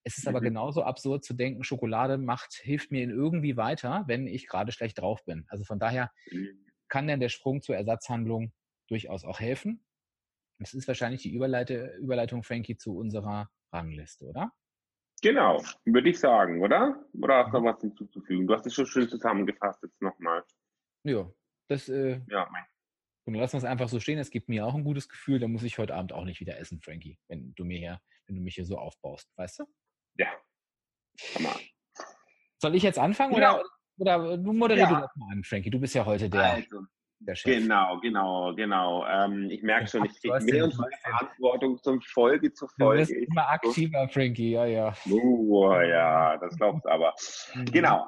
Es 0.03 0.17
ist 0.17 0.27
aber 0.27 0.39
mhm. 0.39 0.45
genauso 0.45 0.83
absurd 0.83 1.23
zu 1.23 1.35
denken, 1.35 1.63
Schokolade 1.63 2.17
macht, 2.17 2.53
hilft 2.53 2.91
mir 2.91 3.03
in 3.03 3.11
irgendwie 3.11 3.55
weiter, 3.55 4.03
wenn 4.07 4.25
ich 4.25 4.47
gerade 4.47 4.71
schlecht 4.71 4.99
drauf 4.99 5.23
bin. 5.25 5.45
Also 5.49 5.65
von 5.65 5.77
daher 5.77 6.11
mhm. 6.31 6.65
kann 6.87 7.05
denn 7.05 7.19
der 7.19 7.29
Sprung 7.29 7.61
zur 7.61 7.75
Ersatzhandlung 7.75 8.51
durchaus 8.87 9.25
auch 9.25 9.39
helfen. 9.39 9.85
Das 10.57 10.73
ist 10.73 10.87
wahrscheinlich 10.87 11.21
die 11.21 11.33
Überleite, 11.33 11.95
Überleitung, 11.99 12.41
Frankie, 12.41 12.77
zu 12.77 12.97
unserer 12.97 13.49
Rangliste, 13.71 14.25
oder? 14.25 14.51
Genau, 15.21 15.63
würde 15.85 16.09
ich 16.09 16.19
sagen, 16.19 16.61
oder? 16.61 17.03
Oder 17.13 17.43
hast 17.45 17.53
du 17.53 17.59
noch 17.59 17.73
was 17.73 17.81
hinzuzufügen? 17.81 18.47
Du 18.47 18.53
hast 18.53 18.65
es 18.65 18.73
schon 18.73 18.85
schön 18.85 19.09
zusammengefasst 19.09 19.83
jetzt 19.83 20.01
nochmal. 20.01 20.43
Ja, 21.03 21.29
das, 21.67 21.89
äh, 21.89 22.21
ja, 22.29 22.47
mein. 22.51 22.65
Und 23.25 23.35
lassen 23.35 23.53
wir 23.53 23.57
es 23.59 23.63
einfach 23.65 23.89
so 23.89 23.99
stehen. 23.99 24.17
Es 24.17 24.31
gibt 24.31 24.49
mir 24.49 24.65
auch 24.65 24.73
ein 24.73 24.83
gutes 24.83 25.07
Gefühl. 25.07 25.39
Da 25.39 25.47
muss 25.47 25.63
ich 25.63 25.77
heute 25.77 25.93
Abend 25.93 26.13
auch 26.13 26.25
nicht 26.25 26.39
wieder 26.39 26.57
essen, 26.57 26.81
Frankie, 26.81 27.19
wenn 27.27 27.53
du 27.55 27.63
mir 27.63 27.77
hier, 27.77 28.01
wenn 28.25 28.35
du 28.35 28.41
mich 28.41 28.55
hier 28.55 28.65
so 28.65 28.77
aufbaust, 28.77 29.29
weißt 29.35 29.59
du? 29.59 29.65
Ja. 30.17 30.27
Hammer. 31.35 31.55
Soll 32.61 32.75
ich 32.75 32.83
jetzt 32.83 32.97
anfangen 32.97 33.33
ja. 33.33 33.55
oder, 33.55 33.63
oder 33.97 34.37
du 34.37 34.53
moderierst 34.53 34.91
ja. 34.91 35.01
das 35.01 35.15
mal 35.15 35.31
an, 35.31 35.43
Frankie? 35.43 35.69
Du 35.69 35.79
bist 35.79 35.93
ja 35.93 36.05
heute 36.05 36.29
der. 36.29 36.53
Also, 36.53 36.85
Genau, 37.43 37.99
genau, 37.99 38.55
genau. 38.55 39.05
Ähm, 39.05 39.49
ich 39.49 39.61
merke 39.61 39.87
schon, 39.87 40.05
ich 40.05 40.21
kriege 40.21 40.39
mehr 40.45 40.63
und 40.63 40.77
mehr 40.77 40.89
Verantwortung 41.01 41.77
zum 41.83 42.01
Folge 42.01 42.53
zu 42.53 42.67
Folge. 42.79 43.03
Du 43.03 43.13
bist 43.13 43.29
immer 43.29 43.49
aktiver, 43.49 44.07
Frankie, 44.09 44.51
ja, 44.51 44.65
ja. 44.65 44.93
Oh, 45.09 45.73
ja, 45.73 46.37
das 46.37 46.55
glaubst 46.57 46.85
du 46.85 46.89
aber. 46.89 47.13
Mhm. 47.55 47.65
Genau, 47.65 48.07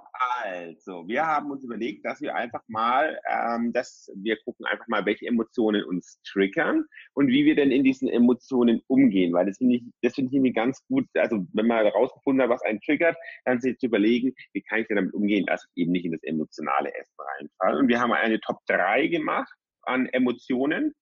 also, 0.53 1.07
wir 1.07 1.25
haben 1.25 1.51
uns 1.51 1.63
überlegt, 1.63 2.05
dass 2.05 2.21
wir 2.21 2.35
einfach 2.35 2.61
mal, 2.67 3.19
ähm, 3.29 3.73
dass 3.73 4.09
wir 4.15 4.37
gucken 4.43 4.65
einfach 4.65 4.87
mal, 4.87 5.05
welche 5.05 5.25
Emotionen 5.25 5.83
uns 5.83 6.21
triggern 6.23 6.85
und 7.13 7.27
wie 7.27 7.43
wir 7.43 7.55
denn 7.55 7.71
in 7.71 7.83
diesen 7.83 8.07
Emotionen 8.07 8.81
umgehen, 8.87 9.33
weil 9.33 9.47
das 9.47 9.57
finde 9.57 9.75
ich, 9.77 9.83
das 10.01 10.15
finde 10.15 10.29
ich 10.29 10.35
irgendwie 10.35 10.53
ganz 10.53 10.85
gut. 10.87 11.05
Also, 11.15 11.45
wenn 11.53 11.67
man 11.67 11.85
herausgefunden 11.85 12.43
hat, 12.43 12.49
was 12.49 12.61
einen 12.63 12.79
triggert, 12.81 13.17
dann 13.45 13.59
sich 13.59 13.77
zu 13.77 13.87
überlegen, 13.87 14.33
wie 14.53 14.61
kann 14.61 14.79
ich 14.79 14.87
denn 14.87 14.97
damit 14.97 15.13
umgehen, 15.13 15.45
dass 15.47 15.65
ich 15.73 15.83
eben 15.83 15.91
nicht 15.91 16.05
in 16.05 16.11
das 16.11 16.23
emotionale 16.23 16.93
Essen 16.93 17.15
reinfalle. 17.17 17.79
Und 17.79 17.87
wir 17.87 17.99
haben 17.99 18.13
eine 18.13 18.39
Top 18.39 18.59
3 18.67 19.00
gemacht 19.09 19.53
an 19.83 20.07
Emotionen 20.07 20.95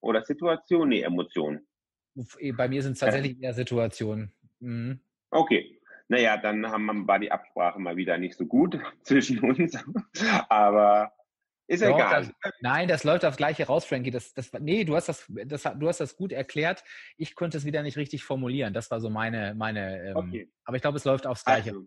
oder 0.00 0.22
Situationen, 0.22 0.90
nee, 0.90 1.02
Emotionen. 1.02 1.66
Bei 2.56 2.68
mir 2.68 2.82
sind 2.82 2.92
es 2.92 3.00
tatsächlich 3.00 3.40
eher 3.42 3.54
Situationen. 3.54 4.32
Mhm. 4.60 5.00
Okay, 5.30 5.80
naja, 6.08 6.36
dann 6.36 6.66
haben, 6.66 7.06
war 7.06 7.18
die 7.18 7.32
Absprache 7.32 7.78
mal 7.78 7.96
wieder 7.96 8.16
nicht 8.16 8.36
so 8.36 8.46
gut 8.46 8.78
zwischen 9.02 9.40
uns. 9.40 9.76
Aber 10.48 11.12
ist 11.68 11.80
ja 11.80 11.88
egal. 11.88 12.32
Das, 12.42 12.52
nein, 12.60 12.86
das 12.86 13.02
läuft 13.02 13.24
aufs 13.24 13.36
Gleiche 13.36 13.66
raus, 13.66 13.84
Frankie. 13.84 14.12
Das, 14.12 14.32
das, 14.32 14.52
nee, 14.60 14.84
du 14.84 14.94
hast 14.94 15.08
das, 15.08 15.26
das, 15.46 15.64
du 15.64 15.88
hast 15.88 15.98
das 15.98 16.16
gut 16.16 16.30
erklärt. 16.30 16.84
Ich 17.16 17.34
konnte 17.34 17.58
es 17.58 17.64
wieder 17.64 17.82
nicht 17.82 17.96
richtig 17.96 18.22
formulieren. 18.22 18.72
Das 18.72 18.90
war 18.90 19.00
so 19.00 19.10
meine, 19.10 19.54
meine. 19.54 20.10
Ähm, 20.10 20.16
okay. 20.16 20.52
Aber 20.64 20.76
ich 20.76 20.82
glaube, 20.82 20.96
es 20.96 21.04
läuft 21.04 21.26
aufs 21.26 21.44
Gleiche. 21.44 21.70
Also, 21.70 21.86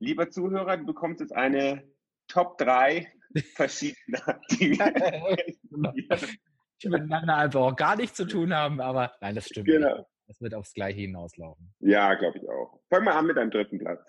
lieber 0.00 0.28
Zuhörer, 0.28 0.76
du 0.76 0.84
bekommst 0.84 1.20
jetzt 1.20 1.34
eine 1.34 1.82
Top 2.28 2.58
3 2.58 3.10
verschiedener 3.42 4.40
Dinge. 4.50 5.36
die 6.82 6.88
miteinander 6.88 7.36
einfach 7.36 7.60
auch 7.60 7.76
gar 7.76 7.96
nichts 7.96 8.16
zu 8.16 8.26
tun 8.26 8.54
haben, 8.54 8.80
aber 8.80 9.12
nein, 9.20 9.34
das 9.34 9.46
stimmt. 9.46 9.66
Genau. 9.66 9.96
Nicht. 9.96 10.08
Das 10.26 10.40
wird 10.40 10.54
aufs 10.54 10.72
Gleiche 10.72 11.00
hinauslaufen. 11.00 11.74
Ja, 11.80 12.14
glaube 12.14 12.38
ich 12.38 12.48
auch. 12.48 12.80
Fangen 12.88 13.04
wir 13.04 13.14
an 13.14 13.26
mit 13.26 13.36
einem 13.36 13.50
dritten 13.50 13.78
Platz. 13.78 14.00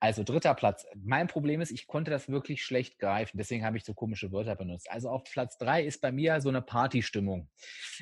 Also 0.00 0.22
dritter 0.22 0.54
Platz. 0.54 0.86
Mein 0.96 1.26
Problem 1.26 1.60
ist, 1.60 1.70
ich 1.70 1.86
konnte 1.86 2.10
das 2.10 2.28
wirklich 2.28 2.64
schlecht 2.64 2.98
greifen. 2.98 3.38
Deswegen 3.38 3.64
habe 3.64 3.76
ich 3.76 3.84
so 3.84 3.94
komische 3.94 4.32
Wörter 4.32 4.56
benutzt. 4.56 4.90
Also 4.90 5.10
auf 5.10 5.24
Platz 5.24 5.58
drei 5.58 5.82
ist 5.84 6.00
bei 6.00 6.12
mir 6.12 6.40
so 6.40 6.48
eine 6.48 6.62
Partystimmung. 6.62 7.48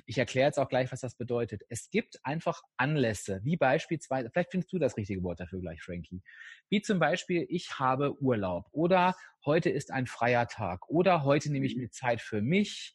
Ich 0.06 0.18
erkläre 0.18 0.46
jetzt 0.46 0.58
auch 0.58 0.68
gleich, 0.68 0.92
was 0.92 1.00
das 1.00 1.16
bedeutet. 1.16 1.62
Es 1.68 1.90
gibt 1.90 2.18
einfach 2.24 2.62
Anlässe, 2.76 3.40
wie 3.44 3.56
beispielsweise, 3.56 4.30
vielleicht 4.30 4.50
findest 4.50 4.72
du 4.72 4.78
das 4.78 4.96
richtige 4.96 5.22
Wort 5.22 5.40
dafür 5.40 5.60
gleich, 5.60 5.82
Frankie. 5.82 6.22
Wie 6.68 6.82
zum 6.82 6.98
Beispiel, 6.98 7.46
ich 7.48 7.78
habe 7.78 8.20
Urlaub 8.20 8.68
oder 8.72 9.14
heute 9.44 9.70
ist 9.70 9.90
ein 9.90 10.06
freier 10.06 10.46
Tag 10.46 10.88
oder 10.88 11.24
heute 11.24 11.50
nehme 11.50 11.66
ich 11.66 11.76
mhm. 11.76 11.82
mir 11.82 11.90
Zeit 11.90 12.20
für 12.20 12.42
mich 12.42 12.94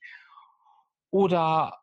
oder 1.10 1.80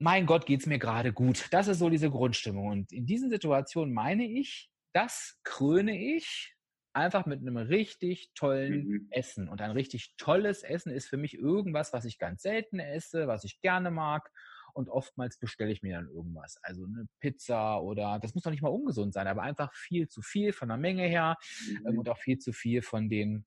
mein 0.00 0.24
Gott, 0.24 0.46
geht's 0.46 0.66
mir 0.66 0.78
gerade 0.78 1.12
gut. 1.12 1.46
Das 1.50 1.68
ist 1.68 1.78
so 1.78 1.90
diese 1.90 2.10
Grundstimmung. 2.10 2.68
Und 2.68 2.92
in 2.92 3.04
diesen 3.04 3.28
Situationen 3.28 3.92
meine 3.92 4.24
ich, 4.24 4.69
das 4.92 5.40
kröne 5.44 6.16
ich 6.16 6.56
einfach 6.92 7.26
mit 7.26 7.40
einem 7.40 7.56
richtig 7.56 8.32
tollen 8.34 8.88
mhm. 8.88 9.06
Essen. 9.10 9.48
Und 9.48 9.60
ein 9.60 9.70
richtig 9.70 10.14
tolles 10.16 10.62
Essen 10.62 10.92
ist 10.92 11.08
für 11.08 11.16
mich 11.16 11.38
irgendwas, 11.38 11.92
was 11.92 12.04
ich 12.04 12.18
ganz 12.18 12.42
selten 12.42 12.80
esse, 12.80 13.28
was 13.28 13.44
ich 13.44 13.60
gerne 13.60 13.90
mag. 13.90 14.30
Und 14.72 14.88
oftmals 14.88 15.38
bestelle 15.38 15.72
ich 15.72 15.82
mir 15.82 15.96
dann 15.96 16.08
irgendwas. 16.08 16.58
Also 16.62 16.84
eine 16.84 17.06
Pizza 17.20 17.80
oder, 17.80 18.18
das 18.20 18.34
muss 18.34 18.44
doch 18.44 18.50
nicht 18.50 18.62
mal 18.62 18.68
ungesund 18.68 19.12
sein, 19.14 19.26
aber 19.26 19.42
einfach 19.42 19.72
viel 19.74 20.08
zu 20.08 20.22
viel 20.22 20.52
von 20.52 20.68
der 20.68 20.78
Menge 20.78 21.06
her 21.06 21.36
ähm, 21.68 21.92
mhm. 21.92 21.98
und 22.00 22.08
auch 22.08 22.18
viel 22.18 22.38
zu 22.38 22.52
viel 22.52 22.82
von 22.82 23.08
den, 23.08 23.44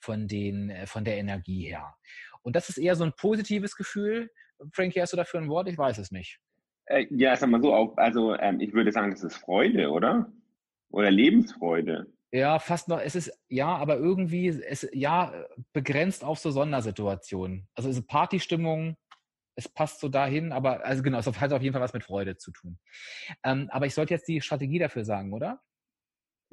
von 0.00 0.28
den, 0.28 0.70
äh, 0.70 0.86
von 0.86 1.04
der 1.04 1.16
Energie 1.16 1.66
her. 1.66 1.94
Und 2.42 2.56
das 2.56 2.68
ist 2.68 2.78
eher 2.78 2.96
so 2.96 3.04
ein 3.04 3.14
positives 3.16 3.76
Gefühl, 3.76 4.30
Frankie, 4.72 5.00
hast 5.00 5.12
du 5.12 5.16
dafür 5.16 5.40
ein 5.40 5.48
Wort? 5.48 5.68
Ich 5.68 5.78
weiß 5.78 5.98
es 5.98 6.10
nicht. 6.10 6.38
Äh, 6.86 7.06
ja, 7.10 7.34
sag 7.36 7.50
mal 7.50 7.62
so, 7.62 7.94
also 7.96 8.34
ähm, 8.36 8.60
ich 8.60 8.72
würde 8.72 8.92
sagen, 8.92 9.10
das 9.10 9.24
ist 9.24 9.36
Freude, 9.36 9.90
oder? 9.90 10.30
Oder 10.92 11.10
Lebensfreude. 11.10 12.06
Ja, 12.32 12.58
fast 12.58 12.88
noch. 12.88 13.00
Es 13.00 13.14
ist, 13.14 13.32
ja, 13.48 13.66
aber 13.76 13.96
irgendwie, 13.96 14.48
es, 14.48 14.88
ja, 14.92 15.46
begrenzt 15.72 16.24
auf 16.24 16.38
so 16.38 16.50
Sondersituationen. 16.50 17.68
Also 17.74 17.90
es 17.90 17.98
ist 17.98 18.06
Partystimmung, 18.06 18.96
es 19.54 19.68
passt 19.68 20.00
so 20.00 20.08
dahin, 20.08 20.52
aber, 20.52 20.84
also 20.84 21.02
genau, 21.02 21.18
es 21.18 21.26
hat 21.26 21.52
auf 21.52 21.62
jeden 21.62 21.74
Fall 21.74 21.82
was 21.82 21.92
mit 21.92 22.04
Freude 22.04 22.36
zu 22.36 22.52
tun. 22.52 22.78
Ähm, 23.44 23.68
aber 23.70 23.86
ich 23.86 23.94
sollte 23.94 24.14
jetzt 24.14 24.28
die 24.28 24.40
Strategie 24.40 24.78
dafür 24.78 25.04
sagen, 25.04 25.32
oder? 25.34 25.60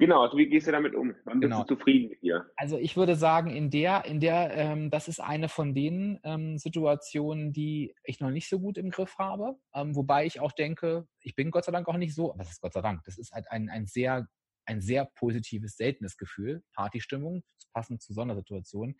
Genau, 0.00 0.22
also 0.22 0.38
wie 0.38 0.48
gehst 0.48 0.66
du 0.66 0.72
damit 0.72 0.94
um? 0.94 1.14
Wann 1.24 1.42
genau. 1.42 1.58
bist 1.58 1.70
du 1.72 1.74
zufrieden 1.74 2.08
mit 2.08 2.22
dir? 2.22 2.50
Also 2.56 2.78
ich 2.78 2.96
würde 2.96 3.16
sagen, 3.16 3.50
in 3.50 3.68
der, 3.68 4.06
in 4.06 4.18
der, 4.18 4.50
ähm, 4.54 4.88
das 4.88 5.08
ist 5.08 5.20
eine 5.20 5.50
von 5.50 5.74
den 5.74 6.18
ähm, 6.24 6.56
Situationen, 6.56 7.52
die 7.52 7.94
ich 8.04 8.18
noch 8.18 8.30
nicht 8.30 8.48
so 8.48 8.58
gut 8.60 8.78
im 8.78 8.88
Griff 8.88 9.18
habe. 9.18 9.58
Ähm, 9.74 9.94
wobei 9.94 10.24
ich 10.24 10.40
auch 10.40 10.52
denke, 10.52 11.06
ich 11.20 11.34
bin 11.34 11.50
Gott 11.50 11.66
sei 11.66 11.72
Dank 11.72 11.86
auch 11.86 11.98
nicht 11.98 12.14
so, 12.14 12.32
was 12.38 12.50
ist 12.50 12.62
Gott 12.62 12.72
sei 12.72 12.80
Dank? 12.80 13.04
Das 13.04 13.18
ist 13.18 13.32
halt 13.32 13.50
ein, 13.50 13.68
ein 13.68 13.84
sehr, 13.86 14.26
ein 14.64 14.80
sehr 14.80 15.04
positives, 15.04 15.76
seltenes 15.76 16.16
Gefühl, 16.16 16.62
Partystimmung, 16.74 17.42
passend 17.74 18.00
zu 18.00 18.14
Sondersituationen. 18.14 18.96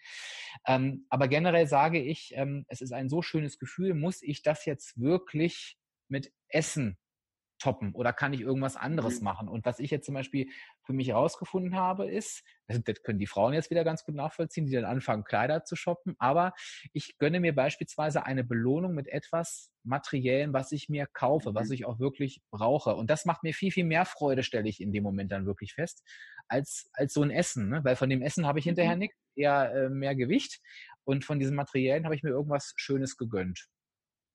Ähm, 0.66 1.06
aber 1.08 1.28
generell 1.28 1.66
sage 1.66 1.98
ich, 1.98 2.34
ähm, 2.34 2.66
es 2.68 2.82
ist 2.82 2.92
ein 2.92 3.08
so 3.08 3.22
schönes 3.22 3.58
Gefühl, 3.58 3.94
muss 3.94 4.20
ich 4.20 4.42
das 4.42 4.66
jetzt 4.66 5.00
wirklich 5.00 5.78
mit 6.08 6.30
Essen 6.48 6.98
toppen 7.60 7.94
oder 7.94 8.12
kann 8.12 8.32
ich 8.32 8.40
irgendwas 8.40 8.76
anderes 8.76 9.20
mhm. 9.20 9.24
machen? 9.24 9.48
Und 9.48 9.64
was 9.64 9.78
ich 9.78 9.90
jetzt 9.90 10.06
zum 10.06 10.14
Beispiel 10.14 10.48
für 10.82 10.92
mich 10.92 11.08
herausgefunden 11.08 11.76
habe, 11.76 12.10
ist, 12.10 12.42
das 12.66 12.80
können 13.04 13.18
die 13.18 13.26
Frauen 13.26 13.54
jetzt 13.54 13.70
wieder 13.70 13.84
ganz 13.84 14.04
gut 14.04 14.14
nachvollziehen, 14.14 14.66
die 14.66 14.72
dann 14.72 14.84
anfangen, 14.84 15.24
Kleider 15.24 15.64
zu 15.64 15.76
shoppen, 15.76 16.16
aber 16.18 16.52
ich 16.92 17.18
gönne 17.18 17.40
mir 17.40 17.54
beispielsweise 17.54 18.24
eine 18.24 18.42
Belohnung 18.42 18.94
mit 18.94 19.06
etwas 19.06 19.70
Materiellen, 19.84 20.52
was 20.52 20.72
ich 20.72 20.88
mir 20.88 21.06
kaufe, 21.06 21.54
was 21.54 21.68
mhm. 21.68 21.74
ich 21.74 21.86
auch 21.86 21.98
wirklich 21.98 22.42
brauche. 22.50 22.94
Und 22.94 23.10
das 23.10 23.24
macht 23.24 23.42
mir 23.42 23.54
viel, 23.54 23.70
viel 23.70 23.84
mehr 23.84 24.04
Freude, 24.04 24.42
stelle 24.42 24.68
ich 24.68 24.80
in 24.80 24.92
dem 24.92 25.02
Moment 25.02 25.32
dann 25.32 25.46
wirklich 25.46 25.74
fest, 25.74 26.02
als, 26.48 26.90
als 26.92 27.12
so 27.14 27.22
ein 27.22 27.30
Essen. 27.30 27.68
Ne? 27.68 27.84
Weil 27.84 27.96
von 27.96 28.10
dem 28.10 28.22
Essen 28.22 28.46
habe 28.46 28.58
ich 28.58 28.64
hinterher 28.64 28.94
mhm. 28.94 29.00
nichts, 29.00 29.16
eher 29.36 29.72
äh, 29.74 29.88
mehr 29.88 30.14
Gewicht. 30.14 30.60
Und 31.04 31.24
von 31.24 31.38
diesen 31.38 31.56
Materiellen 31.56 32.04
habe 32.04 32.14
ich 32.14 32.22
mir 32.22 32.30
irgendwas 32.30 32.72
Schönes 32.76 33.16
gegönnt. 33.16 33.68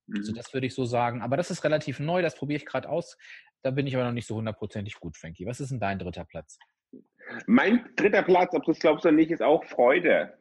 Also 0.07 0.11
mhm. 0.11 0.17
Also 0.17 0.33
das 0.33 0.53
würde 0.53 0.67
ich 0.67 0.75
so 0.75 0.85
sagen. 0.85 1.21
Aber 1.21 1.37
das 1.37 1.51
ist 1.51 1.63
relativ 1.63 1.99
neu, 1.99 2.21
das 2.21 2.35
probiere 2.35 2.57
ich 2.57 2.65
gerade 2.65 2.89
aus. 2.89 3.17
Da 3.63 3.71
bin 3.71 3.87
ich 3.87 3.95
aber 3.95 4.05
noch 4.05 4.11
nicht 4.11 4.27
so 4.27 4.35
hundertprozentig 4.35 4.95
gut, 4.99 5.17
Frankie. 5.17 5.45
Was 5.45 5.59
ist 5.59 5.71
denn 5.71 5.79
dein 5.79 5.99
dritter 5.99 6.25
Platz? 6.25 6.59
Mein 7.47 7.89
dritter 7.95 8.21
Platz, 8.21 8.53
ob 8.53 8.63
du 8.63 8.71
es 8.71 8.79
glaubst 8.79 9.05
oder 9.05 9.13
nicht, 9.13 9.31
ist 9.31 9.41
auch 9.41 9.63
Freude. 9.65 10.37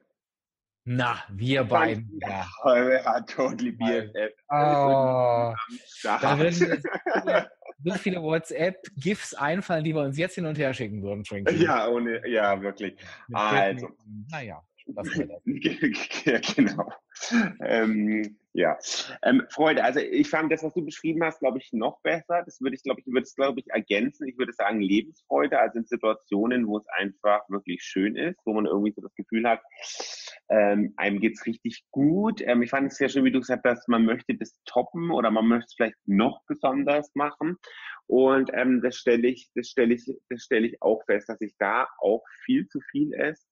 Na, 0.87 1.24
wir 1.31 1.64
beiden. 1.64 2.20
Ja, 2.20 2.46
ja 2.65 3.21
totally 3.23 3.73
BFF. 3.73 4.35
Oh, 4.50 5.54
da 6.02 6.38
würden 6.38 6.83
so 7.85 7.94
viele 7.94 8.23
WhatsApp-GIFs 8.23 9.33
einfallen, 9.35 9.83
die 9.83 9.94
wir 9.94 10.02
uns 10.02 10.19
jetzt 10.19 10.35
hin 10.35 10.44
und 10.44 10.58
her 10.58 10.75
schicken 10.75 11.02
würden, 11.02 11.25
Frankie. 11.25 11.65
Ja, 11.65 11.88
ohne, 11.88 12.27
ja, 12.29 12.60
wirklich. 12.60 12.96
Also. 13.33 13.88
Naja, 14.31 14.62
das 14.88 15.08
das. 15.08 15.42
ja, 16.25 16.38
genau. 16.54 16.92
Ähm, 17.60 18.37
Ja, 18.56 18.79
ähm, 19.25 19.42
Freude. 19.50 19.83
Also 19.83 19.98
ich 19.98 20.31
fand 20.31 20.52
das, 20.52 20.62
was 20.62 20.72
du 20.75 20.85
beschrieben 20.85 21.25
hast, 21.25 21.40
glaube 21.40 21.58
ich, 21.58 21.72
noch 21.72 22.00
besser. 22.02 22.44
Das 22.44 22.60
würde 22.60 22.77
ich, 22.77 22.85
glaube 22.85 23.00
ich, 23.00 23.06
würde 23.06 23.22
es, 23.22 23.35
glaube 23.35 23.58
ich, 23.58 23.66
ergänzen. 23.68 24.29
Ich 24.29 24.38
würde 24.38 24.52
sagen 24.52 24.81
Lebensfreude, 24.81 25.58
also 25.58 25.81
in 25.81 25.87
Situationen, 25.87 26.68
wo 26.68 26.79
es 26.79 26.87
einfach 26.96 27.40
wirklich 27.48 27.83
schön 27.83 28.14
ist, 28.14 28.38
wo 28.44 28.54
man 28.54 28.66
irgendwie 28.66 28.92
so 28.92 29.02
das 29.02 29.12
Gefühl 29.16 29.48
hat, 29.48 29.60
ähm, 30.48 30.94
einem 30.96 31.18
geht's 31.20 31.46
richtig 31.46 31.85
gut. 31.90 32.42
Ähm, 32.42 32.62
ich 32.62 32.70
fand 32.70 32.92
es 32.92 32.96
sehr 32.98 33.08
schön, 33.08 33.25
wie 33.25 33.33
du 33.33 33.40
gesagt 33.40 33.64
hast, 33.64 33.88
man 33.88 34.04
möchte 34.04 34.37
das 34.37 34.56
toppen 34.66 35.10
oder 35.10 35.33
man 35.33 35.48
möchte 35.48 35.66
es 35.66 35.75
vielleicht 35.75 35.96
noch 36.06 36.44
besonders 36.46 37.12
machen. 37.16 37.56
Und 38.06 38.50
ähm, 38.54 38.83
das 38.83 38.94
stelle 38.96 39.27
ich, 39.27 39.50
das 39.56 39.66
stelle 39.68 39.94
ich, 39.94 40.08
das 40.29 40.42
stelle 40.42 40.68
ich 40.68 40.81
auch 40.81 41.02
fest, 41.06 41.29
dass 41.29 41.40
ich 41.40 41.54
da 41.58 41.88
auch 41.98 42.22
viel 42.44 42.68
zu 42.68 42.79
viel 42.92 43.12
esse 43.14 43.44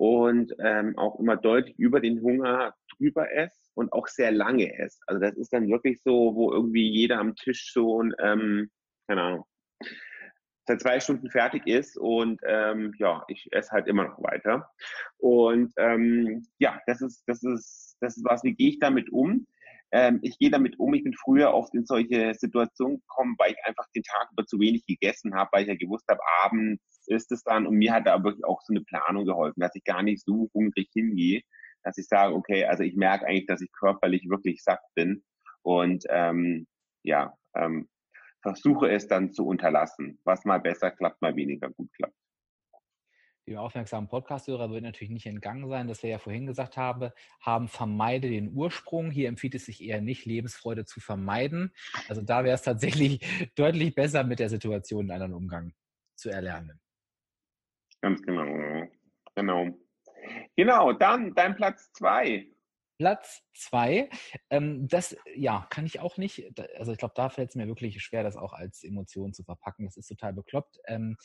und 0.00 0.54
ähm, 0.60 0.96
auch 0.96 1.20
immer 1.20 1.36
deutlich 1.36 1.78
über 1.78 2.00
den 2.00 2.22
Hunger 2.22 2.74
drüber 2.96 3.30
esse 3.34 3.70
und 3.74 3.92
auch 3.92 4.08
sehr 4.08 4.32
lange 4.32 4.78
esse. 4.78 4.98
Also 5.06 5.20
das 5.20 5.36
ist 5.36 5.52
dann 5.52 5.68
wirklich 5.68 6.00
so, 6.02 6.34
wo 6.34 6.50
irgendwie 6.50 6.88
jeder 6.90 7.18
am 7.18 7.36
Tisch 7.36 7.66
schon, 7.70 8.14
ähm, 8.18 8.70
keine 9.06 9.22
Ahnung, 9.22 9.44
seit 10.66 10.80
zwei 10.80 11.00
Stunden 11.00 11.30
fertig 11.30 11.66
ist 11.66 11.98
und 11.98 12.40
ähm, 12.46 12.94
ja, 12.96 13.24
ich 13.28 13.46
esse 13.52 13.72
halt 13.72 13.88
immer 13.88 14.04
noch 14.04 14.22
weiter. 14.22 14.70
Und 15.18 15.70
ähm, 15.76 16.46
ja, 16.58 16.80
das 16.86 17.02
ist, 17.02 17.22
das 17.26 17.42
ist, 17.42 17.98
das 18.00 18.16
ist 18.16 18.24
was, 18.24 18.42
wie 18.42 18.54
gehe 18.54 18.70
ich 18.70 18.78
damit 18.78 19.12
um? 19.12 19.46
Ähm, 19.92 20.20
ich 20.22 20.38
gehe 20.38 20.50
damit 20.50 20.78
um, 20.78 20.94
ich 20.94 21.04
bin 21.04 21.12
früher 21.12 21.52
oft 21.52 21.74
in 21.74 21.84
solche 21.84 22.32
Situationen 22.32 23.00
gekommen, 23.00 23.34
weil 23.36 23.52
ich 23.52 23.58
einfach 23.66 23.86
den 23.94 24.04
Tag 24.04 24.30
über 24.32 24.46
zu 24.46 24.58
wenig 24.60 24.86
gegessen 24.86 25.34
habe, 25.34 25.50
weil 25.52 25.64
ich 25.64 25.68
ja 25.68 25.74
gewusst 25.74 26.06
habe, 26.08 26.20
abends 26.42 26.80
ist 27.08 27.32
es 27.32 27.42
dann 27.42 27.66
und 27.66 27.76
mir 27.76 27.92
hat 27.92 28.06
da 28.06 28.22
wirklich 28.22 28.44
auch 28.44 28.60
so 28.62 28.72
eine 28.72 28.82
Planung 28.82 29.24
geholfen, 29.24 29.60
dass 29.60 29.74
ich 29.74 29.84
gar 29.84 30.02
nicht 30.02 30.24
so 30.24 30.50
hungrig 30.54 30.88
hingehe, 30.92 31.42
dass 31.82 31.98
ich 31.98 32.06
sage, 32.06 32.34
okay, 32.34 32.64
also 32.64 32.82
ich 32.82 32.96
merke 32.96 33.26
eigentlich, 33.26 33.46
dass 33.46 33.60
ich 33.60 33.72
körperlich 33.72 34.28
wirklich 34.28 34.62
satt 34.62 34.80
bin 34.94 35.24
und 35.62 36.04
ähm, 36.08 36.66
ja, 37.02 37.34
ähm, 37.54 37.88
versuche 38.42 38.90
es 38.90 39.06
dann 39.06 39.32
zu 39.32 39.46
unterlassen, 39.46 40.18
was 40.24 40.44
mal 40.44 40.60
besser 40.60 40.90
klappt, 40.90 41.20
mal 41.22 41.36
weniger 41.36 41.70
gut 41.70 41.92
klappt. 41.92 42.14
Die 43.46 43.56
aufmerksamen 43.56 44.08
Podcast-Hörer 44.08 44.70
wird 44.70 44.84
natürlich 44.84 45.10
nicht 45.10 45.26
entgangen 45.26 45.68
sein, 45.68 45.88
dass 45.88 46.02
wir 46.02 46.10
ja 46.10 46.18
vorhin 46.18 46.46
gesagt 46.46 46.76
haben, 46.76 47.10
haben 47.40 47.68
vermeide 47.68 48.28
den 48.28 48.52
Ursprung. 48.52 49.10
Hier 49.10 49.28
empfiehlt 49.28 49.54
es 49.54 49.66
sich 49.66 49.82
eher 49.82 50.00
nicht, 50.00 50.24
Lebensfreude 50.24 50.84
zu 50.84 51.00
vermeiden. 51.00 51.72
Also 52.08 52.22
da 52.22 52.44
wäre 52.44 52.54
es 52.54 52.62
tatsächlich 52.62 53.20
deutlich 53.56 53.94
besser, 53.94 54.24
mit 54.24 54.38
der 54.38 54.50
Situation 54.50 55.10
einen 55.10 55.32
Umgang 55.32 55.72
zu 56.14 56.30
erlernen. 56.30 56.80
Ganz 58.02 58.22
genau. 58.22 58.88
Genau. 59.34 59.68
Genau, 60.56 60.92
dann 60.92 61.34
dein 61.34 61.54
Platz 61.54 61.92
zwei. 61.92 62.46
Platz 62.98 63.42
zwei, 63.54 64.10
ähm, 64.50 64.86
das 64.86 65.16
ja, 65.34 65.66
kann 65.70 65.86
ich 65.86 66.00
auch 66.00 66.18
nicht, 66.18 66.52
also 66.76 66.92
ich 66.92 66.98
glaube, 66.98 67.14
da 67.16 67.30
fällt 67.30 67.48
es 67.48 67.56
mir 67.56 67.66
wirklich 67.66 68.02
schwer, 68.02 68.22
das 68.22 68.36
auch 68.36 68.52
als 68.52 68.84
Emotion 68.84 69.32
zu 69.32 69.42
verpacken. 69.42 69.86
Das 69.86 69.96
ist 69.96 70.08
total 70.08 70.34
bekloppt. 70.34 70.78
Ähm, 70.86 71.16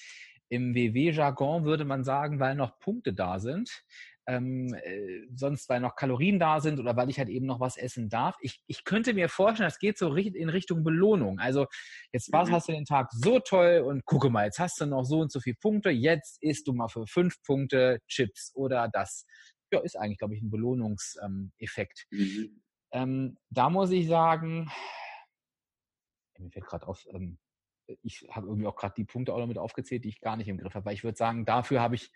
Im 0.48 0.74
WW-Jargon 0.74 1.66
würde 1.66 1.84
man 1.84 2.06
sagen, 2.06 2.40
weil 2.40 2.56
noch 2.56 2.80
Punkte 2.80 3.14
da 3.14 3.40
sind, 3.40 3.84
ähm, 4.28 4.74
äh, 4.74 5.28
sonst 5.36 5.70
weil 5.70 5.80
noch 5.80 5.96
Kalorien 5.96 6.40
da 6.40 6.60
sind 6.60 6.80
oder 6.80 6.96
weil 6.96 7.10
ich 7.10 7.20
halt 7.20 7.30
eben 7.30 7.46
noch 7.46 7.60
was 7.60 7.78
essen 7.78 8.10
darf. 8.10 8.36
Ich, 8.42 8.62
ich 8.68 8.84
könnte 8.84 9.14
mir 9.14 9.30
vorstellen, 9.30 9.68
das 9.68 9.80
geht 9.80 9.98
so 9.98 10.14
in 10.16 10.50
Richtung 10.50 10.84
Belohnung. 10.84 11.40
Also 11.40 11.68
jetzt 12.12 12.32
was 12.32 12.50
mhm. 12.50 12.54
hast 12.54 12.68
du 12.68 12.74
den 12.74 12.86
Tag 12.86 13.12
so 13.12 13.40
toll 13.40 13.84
und 13.86 14.06
gucke 14.06 14.30
mal, 14.30 14.46
jetzt 14.46 14.60
hast 14.60 14.80
du 14.82 14.86
noch 14.86 15.04
so 15.04 15.20
und 15.20 15.32
so 15.32 15.40
viele 15.40 15.58
Punkte, 15.62 15.90
jetzt 15.90 16.42
isst 16.42 16.68
du 16.68 16.74
mal 16.74 16.88
für 16.88 17.06
fünf 17.08 17.42
Punkte 17.44 18.00
Chips 18.08 18.52
oder 18.56 18.90
das 18.92 19.26
ja, 19.72 19.80
ist 19.80 19.98
eigentlich, 19.98 20.20
glaube 20.20 20.36
ich, 20.36 20.42
ein 20.42 20.52
Belohnungseffekt. 20.52 22.06
Mhm. 22.12 22.62
Ähm, 22.92 23.38
da 23.50 23.70
muss 23.70 23.92
ich 23.92 24.08
sagen, 24.08 24.70
mir 26.40 26.52
fällt 26.52 26.66
gerade 26.66 26.88
auf, 26.88 27.06
ähm, 27.12 27.40
ich 28.02 28.26
habe 28.32 28.48
irgendwie 28.48 28.68
auch 28.68 28.76
gerade 28.76 28.94
die 28.96 29.06
Punkte 29.06 29.34
auch 29.34 29.40
noch 29.40 29.48
mit 29.48 29.58
aufgezählt, 29.58 30.04
die 30.04 30.10
ich 30.10 30.22
gar 30.22 30.38
nicht 30.38 30.48
im 30.48 30.58
Griff 30.58 30.74
habe, 30.74 30.86
weil 30.86 30.94
ich 30.94 31.04
würde 31.04 31.18
sagen, 31.18 31.46
dafür 31.46 31.82
habe 31.82 31.96
ich 31.96 32.12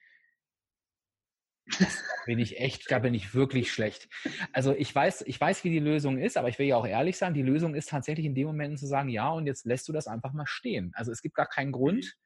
da 1.77 1.85
bin 2.25 2.39
ich 2.39 2.59
echt, 2.59 2.89
da 2.91 2.99
bin 2.99 3.13
ich 3.13 3.33
wirklich 3.33 3.71
schlecht. 3.71 4.09
Also 4.53 4.73
ich 4.73 4.93
weiß, 4.93 5.23
ich 5.27 5.39
weiß, 5.39 5.63
wie 5.63 5.69
die 5.69 5.79
Lösung 5.79 6.17
ist, 6.17 6.37
aber 6.37 6.49
ich 6.49 6.59
will 6.59 6.67
ja 6.67 6.77
auch 6.77 6.87
ehrlich 6.87 7.17
sein, 7.17 7.33
die 7.33 7.41
Lösung 7.41 7.75
ist 7.75 7.89
tatsächlich 7.89 8.25
in 8.25 8.35
dem 8.35 8.47
Moment 8.47 8.79
zu 8.79 8.87
sagen, 8.87 9.09
ja, 9.09 9.29
und 9.29 9.45
jetzt 9.45 9.65
lässt 9.65 9.87
du 9.87 9.93
das 9.93 10.07
einfach 10.07 10.33
mal 10.33 10.47
stehen. 10.47 10.91
Also 10.95 11.11
es 11.11 11.21
gibt 11.21 11.35
gar 11.35 11.47
keinen 11.47 11.71
Grund. 11.71 12.17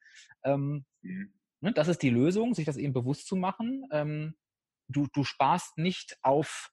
Mhm. 0.43 0.51
Ähm, 0.51 0.85
mhm. 1.01 1.33
ne, 1.61 1.73
das 1.73 1.87
ist 1.87 2.01
die 2.01 2.09
Lösung, 2.09 2.53
sich 2.53 2.65
das 2.65 2.77
eben 2.77 2.93
bewusst 2.93 3.27
zu 3.27 3.35
machen. 3.35 3.85
Ähm, 3.91 4.35
du, 4.87 5.07
du 5.13 5.23
sparst 5.23 5.77
nicht 5.77 6.17
auf, 6.21 6.71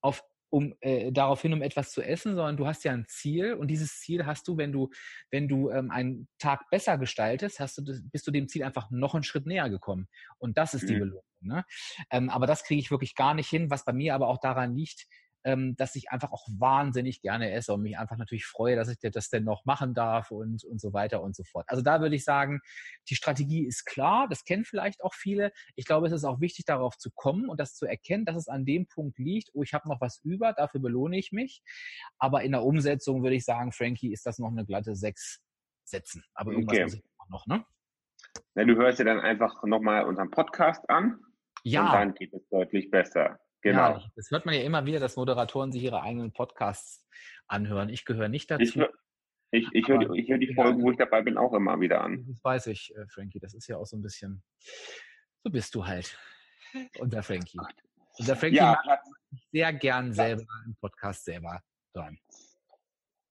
auf 0.00 0.22
um 0.50 0.74
äh, 0.80 1.12
darauf 1.12 1.42
hin, 1.42 1.52
um 1.52 1.62
etwas 1.62 1.90
zu 1.90 2.02
essen, 2.02 2.34
sondern 2.34 2.56
du 2.56 2.66
hast 2.66 2.84
ja 2.84 2.92
ein 2.92 3.06
Ziel 3.06 3.54
und 3.54 3.68
dieses 3.68 4.00
Ziel 4.00 4.26
hast 4.26 4.48
du, 4.48 4.56
wenn 4.56 4.72
du, 4.72 4.90
wenn 5.30 5.48
du 5.48 5.70
ähm, 5.70 5.90
einen 5.90 6.28
Tag 6.38 6.68
besser 6.70 6.98
gestaltest, 6.98 7.60
hast 7.60 7.78
du, 7.78 7.82
bist 8.10 8.26
du 8.26 8.30
dem 8.30 8.48
Ziel 8.48 8.64
einfach 8.64 8.90
noch 8.90 9.14
einen 9.14 9.24
Schritt 9.24 9.46
näher 9.46 9.68
gekommen. 9.68 10.08
Und 10.38 10.58
das 10.58 10.74
ist 10.74 10.84
mhm. 10.84 10.86
die 10.86 10.94
Belohnung. 10.94 11.22
Ne? 11.40 11.64
Ähm, 12.10 12.30
aber 12.30 12.46
das 12.46 12.64
kriege 12.64 12.80
ich 12.80 12.90
wirklich 12.90 13.14
gar 13.14 13.34
nicht 13.34 13.48
hin, 13.48 13.70
was 13.70 13.84
bei 13.84 13.92
mir 13.92 14.14
aber 14.14 14.28
auch 14.28 14.38
daran 14.38 14.74
liegt, 14.74 15.06
ähm, 15.44 15.76
dass 15.76 15.94
ich 15.94 16.10
einfach 16.10 16.32
auch 16.32 16.46
wahnsinnig 16.58 17.22
gerne 17.22 17.52
esse 17.52 17.72
und 17.72 17.82
mich 17.82 17.98
einfach 17.98 18.16
natürlich 18.16 18.46
freue, 18.46 18.76
dass 18.76 18.88
ich 18.88 18.98
das 18.98 19.28
denn 19.28 19.44
noch 19.44 19.64
machen 19.64 19.94
darf 19.94 20.30
und, 20.30 20.64
und 20.64 20.80
so 20.80 20.92
weiter 20.92 21.22
und 21.22 21.36
so 21.36 21.44
fort. 21.44 21.64
Also 21.68 21.82
da 21.82 22.00
würde 22.00 22.16
ich 22.16 22.24
sagen, 22.24 22.60
die 23.08 23.14
Strategie 23.14 23.66
ist 23.66 23.84
klar, 23.84 24.26
das 24.28 24.44
kennen 24.44 24.64
vielleicht 24.64 25.02
auch 25.02 25.14
viele. 25.14 25.52
Ich 25.76 25.86
glaube, 25.86 26.06
es 26.06 26.12
ist 26.12 26.24
auch 26.24 26.40
wichtig, 26.40 26.64
darauf 26.64 26.96
zu 26.96 27.10
kommen 27.10 27.48
und 27.48 27.60
das 27.60 27.74
zu 27.74 27.86
erkennen, 27.86 28.24
dass 28.24 28.36
es 28.36 28.48
an 28.48 28.64
dem 28.64 28.86
Punkt 28.86 29.18
liegt, 29.18 29.50
oh, 29.54 29.62
ich 29.62 29.74
habe 29.74 29.88
noch 29.88 30.00
was 30.00 30.20
über, 30.24 30.52
dafür 30.52 30.80
belohne 30.80 31.18
ich 31.18 31.32
mich. 31.32 31.62
Aber 32.18 32.42
in 32.42 32.52
der 32.52 32.62
Umsetzung 32.62 33.22
würde 33.22 33.36
ich 33.36 33.44
sagen, 33.44 33.72
Frankie, 33.72 34.12
ist 34.12 34.26
das 34.26 34.38
noch 34.38 34.50
eine 34.50 34.64
glatte 34.64 34.94
sechs 34.94 35.40
Sätzen. 35.84 36.22
Aber 36.34 36.52
irgendwas 36.52 36.76
okay. 36.76 36.84
muss 36.84 36.94
ich 36.94 37.04
noch, 37.30 37.46
ne? 37.46 37.64
Ja, 38.54 38.64
du 38.64 38.76
hörst 38.76 38.98
dir 38.98 39.04
dann 39.04 39.20
einfach 39.20 39.62
nochmal 39.64 40.04
unseren 40.04 40.30
Podcast 40.30 40.88
an. 40.90 41.20
Ja. 41.64 41.86
Und 41.86 41.92
dann 41.92 42.14
geht 42.14 42.32
es 42.32 42.46
deutlich 42.48 42.90
besser. 42.90 43.38
Genau. 43.62 43.98
Ja, 43.98 44.10
das 44.14 44.30
hört 44.30 44.46
man 44.46 44.54
ja 44.54 44.62
immer 44.62 44.86
wieder, 44.86 45.00
dass 45.00 45.16
Moderatoren 45.16 45.72
sich 45.72 45.82
ihre 45.82 46.02
eigenen 46.02 46.32
Podcasts 46.32 47.06
anhören. 47.48 47.88
Ich 47.88 48.04
gehöre 48.04 48.28
nicht 48.28 48.50
dazu. 48.50 48.62
Ich, 48.62 48.76
hör, 48.76 48.90
ich, 49.50 49.68
ich 49.72 49.88
höre 49.88 49.98
die, 49.98 50.28
hör 50.28 50.38
die 50.38 50.54
Folgen, 50.54 50.82
wo 50.82 50.90
ich 50.90 50.96
dabei 50.96 51.22
bin, 51.22 51.36
auch 51.36 51.52
immer 51.54 51.80
wieder 51.80 52.02
an. 52.02 52.24
Das 52.28 52.44
weiß 52.44 52.66
ich, 52.68 52.94
äh, 52.96 53.06
Frankie. 53.08 53.40
Das 53.40 53.54
ist 53.54 53.66
ja 53.66 53.76
auch 53.76 53.86
so 53.86 53.96
ein 53.96 54.02
bisschen, 54.02 54.42
so 55.42 55.50
bist 55.50 55.74
du 55.74 55.86
halt. 55.86 56.16
Unser 56.98 57.22
Frankie. 57.22 57.58
Unser 58.18 58.36
Frankie 58.36 58.56
ja, 58.56 58.78
macht 58.84 59.00
sehr 59.52 59.72
gern 59.72 60.12
selber 60.12 60.44
im 60.66 60.76
Podcast 60.80 61.24
selber 61.24 61.62
dran. 61.92 62.18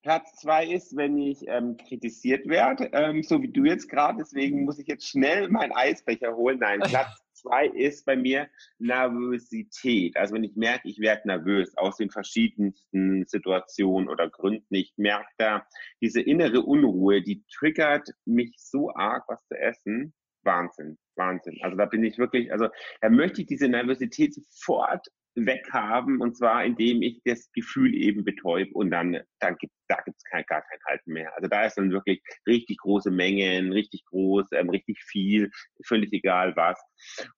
Platz 0.01 0.36
zwei 0.38 0.65
ist, 0.65 0.95
wenn 0.95 1.17
ich 1.17 1.45
ähm, 1.47 1.75
kritisiert 1.75 2.47
werde, 2.47 2.89
ähm, 2.93 3.23
so 3.23 3.41
wie 3.41 3.51
du 3.51 3.65
jetzt 3.65 3.89
gerade. 3.89 4.19
Deswegen 4.19 4.63
muss 4.63 4.80
ich 4.80 4.88
jetzt 4.88 5.07
schnell 5.07 5.49
meinen 5.49 5.73
Eisbecher 5.73 6.36
holen. 6.36 6.59
Nein, 6.59 6.80
Platz 6.80 7.21
zwei 7.38 7.67
ist 7.67 8.05
bei 8.05 8.15
mir 8.15 8.49
Nervosität. 8.79 10.17
Also 10.17 10.35
wenn 10.35 10.43
ich 10.43 10.55
merke, 10.55 10.89
ich 10.89 10.99
werde 10.99 11.27
nervös 11.27 11.77
aus 11.77 11.97
den 11.97 12.09
verschiedensten 12.09 13.25
Situationen 13.25 14.09
oder 14.09 14.29
Gründen. 14.29 14.75
Ich 14.75 14.93
merke 14.97 15.29
da 15.38 15.67
diese 16.01 16.21
innere 16.21 16.61
Unruhe, 16.61 17.21
die 17.21 17.43
triggert 17.53 18.09
mich 18.25 18.55
so 18.57 18.93
arg, 18.93 19.23
was 19.27 19.45
zu 19.47 19.55
essen. 19.55 20.13
Wahnsinn, 20.43 20.97
Wahnsinn. 21.15 21.57
Also 21.61 21.77
da 21.77 21.85
bin 21.85 22.03
ich 22.03 22.17
wirklich, 22.17 22.51
also 22.51 22.69
da 23.01 23.09
möchte 23.09 23.41
ich 23.41 23.47
diese 23.47 23.67
Nervosität 23.67 24.33
sofort 24.33 25.07
weghaben 25.45 26.19
und 26.21 26.35
zwar 26.35 26.65
indem 26.65 27.01
ich 27.01 27.21
das 27.23 27.51
Gefühl 27.51 27.93
eben 27.93 28.23
betäube 28.23 28.71
und 28.73 28.91
dann, 28.91 29.19
dann 29.39 29.55
gibt 29.57 29.73
da 29.88 30.01
gibt's 30.03 30.23
kein, 30.25 30.43
gar 30.47 30.61
kein 30.61 30.79
Halten 30.85 31.13
mehr. 31.13 31.33
Also 31.35 31.47
da 31.47 31.65
ist 31.65 31.77
dann 31.77 31.91
wirklich 31.91 32.21
richtig 32.45 32.77
große 32.77 33.11
Mengen, 33.11 33.71
richtig 33.71 34.03
groß, 34.05 34.47
ähm, 34.53 34.69
richtig 34.69 35.01
viel, 35.03 35.49
völlig 35.85 36.11
egal 36.13 36.55
was. 36.55 36.79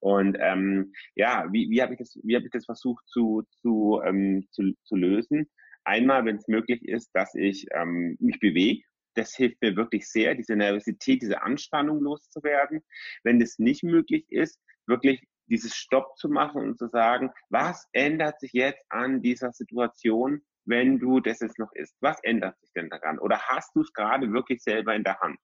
Und 0.00 0.36
ähm, 0.40 0.92
ja, 1.14 1.46
wie, 1.52 1.70
wie 1.70 1.82
habe 1.82 1.92
ich 1.94 1.98
das, 1.98 2.18
wie 2.22 2.34
habe 2.34 2.46
ich 2.46 2.50
das 2.50 2.64
versucht 2.64 3.06
zu, 3.06 3.42
zu, 3.60 4.00
ähm, 4.04 4.46
zu, 4.50 4.72
zu 4.84 4.96
lösen? 4.96 5.48
Einmal, 5.84 6.24
wenn 6.24 6.36
es 6.36 6.48
möglich 6.48 6.82
ist, 6.86 7.10
dass 7.14 7.34
ich 7.34 7.66
ähm, 7.72 8.16
mich 8.20 8.38
bewege, 8.40 8.82
das 9.14 9.34
hilft 9.34 9.60
mir 9.60 9.76
wirklich 9.76 10.08
sehr, 10.08 10.34
diese 10.34 10.56
Nervosität, 10.56 11.22
diese 11.22 11.42
Anspannung 11.42 12.00
loszuwerden. 12.00 12.80
Wenn 13.24 13.40
das 13.40 13.58
nicht 13.58 13.82
möglich 13.82 14.24
ist, 14.28 14.60
wirklich 14.86 15.22
dieses 15.50 15.74
Stopp 15.74 16.16
zu 16.16 16.28
machen 16.28 16.62
und 16.62 16.78
zu 16.78 16.86
sagen, 16.86 17.30
was 17.48 17.88
ändert 17.92 18.40
sich 18.40 18.52
jetzt 18.52 18.84
an 18.88 19.20
dieser 19.20 19.52
Situation, 19.52 20.42
wenn 20.64 20.98
du 20.98 21.20
das 21.20 21.40
jetzt 21.40 21.58
noch 21.58 21.72
isst? 21.72 21.96
Was 22.00 22.22
ändert 22.22 22.58
sich 22.60 22.70
denn 22.72 22.88
daran? 22.88 23.18
Oder 23.18 23.40
hast 23.40 23.74
du 23.74 23.82
es 23.82 23.92
gerade 23.92 24.32
wirklich 24.32 24.62
selber 24.62 24.94
in 24.94 25.04
der 25.04 25.18
Hand? 25.20 25.38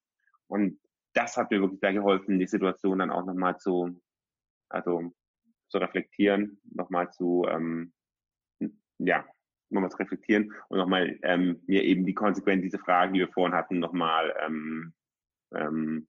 Und 0.47 0.79
das 1.13 1.37
hat 1.37 1.51
mir 1.51 1.61
wirklich 1.61 1.81
sehr 1.81 1.93
geholfen, 1.93 2.39
die 2.39 2.47
Situation 2.47 3.01
dann 3.01 3.11
auch 3.11 3.25
nochmal 3.25 3.59
zu, 3.59 4.01
also 4.69 5.13
zu 5.69 5.79
reflektieren, 5.79 6.61
nochmal 6.65 7.11
zu, 7.11 7.45
ähm, 7.49 7.93
ja, 8.99 9.27
nochmal 9.71 9.91
zu 9.91 9.99
reflektieren 9.99 10.53
und 10.69 10.79
nochmal 10.79 11.19
ähm, 11.23 11.63
mir 11.67 11.83
eben 11.83 12.07
die 12.07 12.15
Konsequenz, 12.15 12.63
diese 12.63 12.79
Fragen, 12.79 13.15
die 13.15 13.21
wir 13.21 13.29
vorhin 13.29 13.57
hatten, 13.57 13.81
nochmal 13.81 14.35
ähm, 14.45 14.95
ähm, 15.55 16.07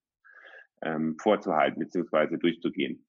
ähm, 0.84 1.18
vorzuhalten 1.20 1.80
beziehungsweise 1.80 2.38
durchzugehen. 2.38 3.07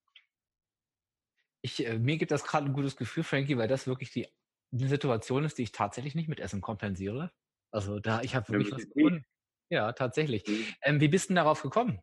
Ich, 1.63 1.87
äh, 1.87 1.99
mir 1.99 2.17
gibt 2.19 2.31
das 2.31 2.45
gerade 2.45 2.67
ein 2.67 2.73
gutes 2.73 2.97
Gefühl, 2.97 3.25
Frankie, 3.25 3.57
weil 3.57 3.69
das 3.69 3.87
wirklich 3.87 4.13
die 4.13 4.29
eine 4.73 4.89
Situation 4.89 5.45
ist, 5.45 5.59
die 5.59 5.63
ich 5.63 5.73
tatsächlich 5.73 6.15
nicht 6.15 6.29
mit 6.29 6.41
Essen 6.41 6.61
kompensiere. 6.61 7.33
Also 7.71 8.01
da, 8.01 8.23
ich 8.23 8.35
habe 8.35 8.49
wirklich 8.49 8.73
was 8.73 8.89
gefunden. 8.89 9.25
Ja, 9.71 9.93
tatsächlich. 9.93 10.47
Mhm. 10.47 10.67
Ähm, 10.83 11.01
wie 11.01 11.09
bist 11.09 11.27
du 11.27 11.35
denn 11.35 11.37
darauf 11.37 11.63
gekommen? 11.63 12.01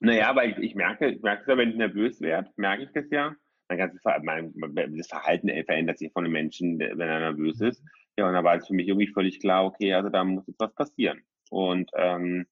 Naja, 0.00 0.34
weil 0.34 0.50
ich, 0.50 0.58
ich 0.58 0.74
merke, 0.74 1.10
ich 1.10 1.22
merke 1.22 1.50
ja, 1.50 1.56
wenn 1.56 1.70
ich 1.70 1.76
nervös 1.76 2.20
werde, 2.20 2.50
merke 2.56 2.84
ich 2.84 2.90
das 2.92 3.04
ja. 3.10 3.34
Mein 3.68 3.78
ganzes 3.78 4.02
mein, 4.22 4.52
das 4.98 5.06
Verhalten 5.06 5.48
verändert 5.64 5.98
sich 5.98 6.12
von 6.12 6.24
einem 6.24 6.32
Menschen, 6.32 6.78
wenn 6.78 7.00
er 7.00 7.20
nervös 7.20 7.60
ist. 7.60 7.82
Ja, 8.18 8.26
und 8.26 8.34
da 8.34 8.44
war 8.44 8.56
es 8.56 8.66
für 8.66 8.74
mich 8.74 8.88
irgendwie 8.88 9.12
völlig 9.12 9.40
klar, 9.40 9.64
okay, 9.64 9.94
also 9.94 10.10
da 10.10 10.24
muss 10.24 10.46
jetzt 10.46 10.60
was 10.60 10.74
passieren. 10.74 11.22
Und 11.50 11.90
ähm, 11.94 12.46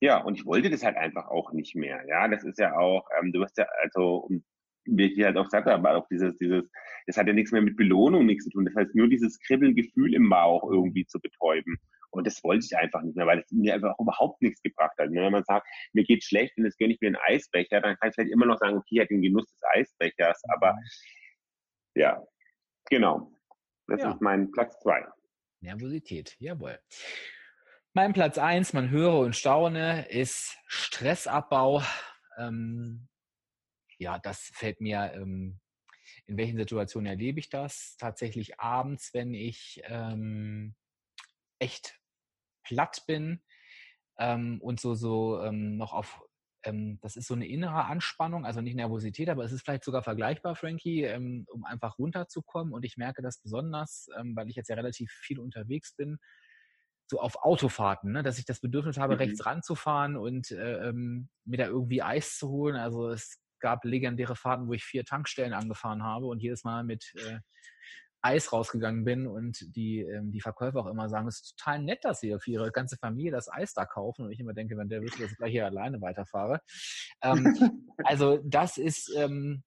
ja, 0.00 0.18
und 0.22 0.38
ich 0.38 0.46
wollte 0.46 0.70
das 0.70 0.82
halt 0.82 0.96
einfach 0.96 1.28
auch 1.28 1.52
nicht 1.52 1.76
mehr. 1.76 2.02
Ja, 2.08 2.26
das 2.26 2.42
ist 2.44 2.58
ja 2.58 2.76
auch, 2.76 3.06
ähm, 3.18 3.32
du 3.32 3.40
wirst 3.40 3.58
ja, 3.58 3.66
also, 3.82 4.28
wie 4.86 5.12
ich 5.12 5.22
halt 5.22 5.36
auch 5.36 5.48
sagte, 5.50 5.72
aber 5.72 5.96
auch 5.96 6.08
dieses, 6.08 6.36
dieses, 6.38 6.64
das 7.06 7.18
hat 7.18 7.26
ja 7.26 7.34
nichts 7.34 7.52
mehr 7.52 7.60
mit 7.60 7.76
Belohnung 7.76 8.24
nichts 8.26 8.44
zu 8.44 8.50
tun. 8.50 8.64
Das 8.64 8.74
heißt 8.74 8.94
nur 8.94 9.08
dieses 9.08 9.38
Kribbelgefühl 9.40 10.14
im 10.14 10.28
Bauch 10.30 10.64
irgendwie 10.70 11.06
zu 11.06 11.20
betäuben. 11.20 11.76
Und 12.12 12.26
das 12.26 12.42
wollte 12.42 12.64
ich 12.64 12.76
einfach 12.76 13.02
nicht 13.02 13.16
mehr, 13.16 13.26
weil 13.26 13.40
es 13.40 13.52
mir 13.52 13.74
einfach 13.74 13.94
überhaupt 13.98 14.42
nichts 14.42 14.62
gebracht 14.62 14.96
hat. 14.98 15.10
Wenn 15.12 15.32
man 15.32 15.44
sagt, 15.44 15.66
mir 15.92 16.04
geht 16.04 16.24
schlecht 16.24 16.56
und 16.56 16.64
jetzt 16.64 16.78
gönne 16.78 16.94
ich 16.94 17.00
mir 17.00 17.08
einen 17.08 17.16
Eisbecher, 17.16 17.80
dann 17.80 17.96
kann 17.96 18.08
ich 18.08 18.14
vielleicht 18.14 18.32
immer 18.32 18.46
noch 18.46 18.58
sagen, 18.58 18.78
okay, 18.78 18.96
ich 18.96 19.00
hatte 19.00 19.14
den 19.14 19.22
Genuss 19.22 19.46
des 19.46 19.60
Eisbechers, 19.74 20.42
aber 20.48 20.76
ja, 21.94 22.24
genau. 22.88 23.32
Das 23.86 24.00
ja. 24.00 24.12
ist 24.12 24.20
mein 24.20 24.50
Platz 24.50 24.78
zwei. 24.80 25.04
Nervosität, 25.60 26.36
jawohl. 26.38 26.78
Mein 27.92 28.12
Platz 28.12 28.38
eins, 28.38 28.72
man 28.72 28.88
höre 28.90 29.18
und 29.18 29.34
staune, 29.34 30.08
ist 30.08 30.56
Stressabbau. 30.68 31.82
Ähm, 32.38 33.08
ja, 33.98 34.20
das 34.20 34.48
fällt 34.54 34.80
mir, 34.80 35.10
ähm, 35.12 35.58
in 36.26 36.36
welchen 36.36 36.56
Situationen 36.56 37.10
erlebe 37.10 37.40
ich 37.40 37.48
das? 37.48 37.96
Tatsächlich 37.98 38.60
abends, 38.60 39.12
wenn 39.12 39.34
ich 39.34 39.82
ähm, 39.86 40.76
echt 41.58 41.98
platt 42.62 43.02
bin 43.08 43.42
ähm, 44.20 44.60
und 44.62 44.78
so, 44.78 44.94
so 44.94 45.42
ähm, 45.42 45.76
noch 45.76 45.92
auf, 45.92 46.22
ähm, 46.62 47.00
das 47.02 47.16
ist 47.16 47.26
so 47.26 47.34
eine 47.34 47.48
innere 47.48 47.86
Anspannung, 47.86 48.46
also 48.46 48.60
nicht 48.60 48.76
Nervosität, 48.76 49.28
aber 49.28 49.42
es 49.42 49.50
ist 49.50 49.62
vielleicht 49.62 49.82
sogar 49.82 50.04
vergleichbar, 50.04 50.54
Frankie, 50.54 51.12
um 51.12 51.64
einfach 51.64 51.98
runterzukommen. 51.98 52.72
Und 52.72 52.84
ich 52.84 52.96
merke 52.96 53.20
das 53.20 53.40
besonders, 53.40 54.06
weil 54.36 54.48
ich 54.48 54.54
jetzt 54.54 54.68
ja 54.68 54.76
relativ 54.76 55.10
viel 55.10 55.40
unterwegs 55.40 55.96
bin, 55.96 56.20
so 57.10 57.20
auf 57.20 57.42
Autofahrten, 57.42 58.12
ne, 58.12 58.22
dass 58.22 58.38
ich 58.38 58.44
das 58.44 58.60
Bedürfnis 58.60 58.96
habe, 58.96 59.14
mhm. 59.14 59.18
rechts 59.18 59.44
ranzufahren 59.44 60.16
und 60.16 60.52
äh, 60.52 60.88
ähm, 60.88 61.28
mir 61.44 61.58
da 61.58 61.66
irgendwie 61.66 62.02
Eis 62.02 62.38
zu 62.38 62.48
holen. 62.48 62.76
Also 62.76 63.08
es 63.10 63.40
gab 63.58 63.84
legendäre 63.84 64.36
Fahrten, 64.36 64.68
wo 64.68 64.74
ich 64.74 64.84
vier 64.84 65.04
Tankstellen 65.04 65.52
angefahren 65.52 66.04
habe 66.04 66.26
und 66.26 66.40
jedes 66.40 66.62
Mal 66.62 66.84
mit 66.84 67.12
äh, 67.16 67.40
Eis 68.22 68.52
rausgegangen 68.52 69.02
bin 69.02 69.26
und 69.26 69.74
die, 69.74 70.02
ähm, 70.02 70.30
die 70.30 70.40
Verkäufer 70.40 70.78
auch 70.78 70.86
immer 70.86 71.08
sagen, 71.08 71.26
es 71.26 71.40
ist 71.40 71.56
total 71.56 71.82
nett, 71.82 72.04
dass 72.04 72.20
sie 72.20 72.36
für 72.38 72.50
ihre 72.52 72.70
ganze 72.70 72.96
Familie 72.96 73.32
das 73.32 73.50
Eis 73.50 73.74
da 73.74 73.86
kaufen 73.86 74.26
und 74.26 74.30
ich 74.30 74.38
immer 74.38 74.54
denke, 74.54 74.76
wenn 74.76 74.88
der 74.88 75.02
wüsste, 75.02 75.22
dass 75.22 75.32
ich 75.32 75.36
gleich 75.36 75.50
hier 75.50 75.66
alleine 75.66 76.00
weiterfahre. 76.00 76.60
Ähm, 77.22 77.44
also 78.04 78.38
das 78.44 78.78
ist 78.78 79.12
ähm, 79.16 79.64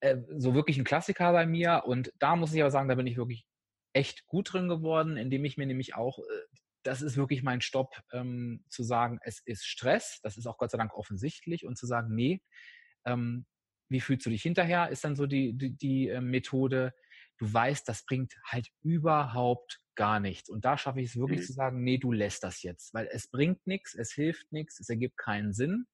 äh, 0.00 0.18
so 0.36 0.54
wirklich 0.54 0.76
ein 0.76 0.84
Klassiker 0.84 1.32
bei 1.32 1.46
mir 1.46 1.84
und 1.86 2.12
da 2.18 2.36
muss 2.36 2.52
ich 2.52 2.60
aber 2.60 2.70
sagen, 2.70 2.90
da 2.90 2.94
bin 2.94 3.06
ich 3.06 3.16
wirklich 3.16 3.46
echt 3.98 4.26
gut 4.26 4.52
drin 4.52 4.68
geworden, 4.68 5.16
indem 5.16 5.44
ich 5.44 5.56
mir 5.56 5.66
nämlich 5.66 5.94
auch, 5.96 6.20
äh, 6.20 6.56
das 6.84 7.02
ist 7.02 7.16
wirklich 7.16 7.42
mein 7.42 7.60
Stopp, 7.60 8.00
ähm, 8.12 8.64
zu 8.68 8.84
sagen, 8.84 9.18
es 9.22 9.40
ist 9.40 9.66
Stress, 9.66 10.20
das 10.22 10.36
ist 10.36 10.46
auch 10.46 10.56
Gott 10.56 10.70
sei 10.70 10.78
Dank 10.78 10.94
offensichtlich 10.94 11.66
und 11.66 11.76
zu 11.76 11.86
sagen, 11.86 12.14
nee, 12.14 12.40
ähm, 13.04 13.44
wie 13.88 14.00
fühlst 14.00 14.24
du 14.24 14.30
dich 14.30 14.42
hinterher, 14.42 14.88
ist 14.88 15.04
dann 15.04 15.16
so 15.16 15.26
die, 15.26 15.56
die, 15.58 15.76
die 15.76 16.08
äh, 16.08 16.20
Methode, 16.20 16.94
du 17.38 17.52
weißt, 17.52 17.88
das 17.88 18.04
bringt 18.04 18.34
halt 18.44 18.68
überhaupt 18.82 19.80
gar 19.96 20.20
nichts. 20.20 20.48
Und 20.48 20.64
da 20.64 20.78
schaffe 20.78 21.00
ich 21.00 21.10
es 21.10 21.16
wirklich 21.16 21.40
mhm. 21.40 21.44
zu 21.44 21.52
sagen, 21.54 21.82
nee, 21.82 21.98
du 21.98 22.12
lässt 22.12 22.44
das 22.44 22.62
jetzt, 22.62 22.94
weil 22.94 23.08
es 23.10 23.28
bringt 23.28 23.66
nichts, 23.66 23.94
es 23.94 24.12
hilft 24.12 24.52
nichts, 24.52 24.78
es 24.78 24.88
ergibt 24.88 25.16
keinen 25.16 25.52
Sinn. 25.52 25.86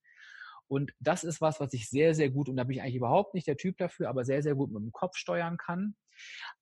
Und 0.66 0.92
das 0.98 1.24
ist 1.24 1.40
was, 1.40 1.60
was 1.60 1.72
ich 1.72 1.88
sehr, 1.88 2.14
sehr 2.14 2.30
gut, 2.30 2.48
und 2.48 2.56
da 2.56 2.64
bin 2.64 2.76
ich 2.76 2.82
eigentlich 2.82 2.96
überhaupt 2.96 3.34
nicht 3.34 3.46
der 3.46 3.56
Typ 3.56 3.78
dafür, 3.78 4.08
aber 4.10 4.24
sehr, 4.24 4.42
sehr 4.42 4.54
gut 4.54 4.72
mit 4.72 4.82
dem 4.82 4.92
Kopf 4.92 5.16
steuern 5.16 5.56
kann. 5.56 5.94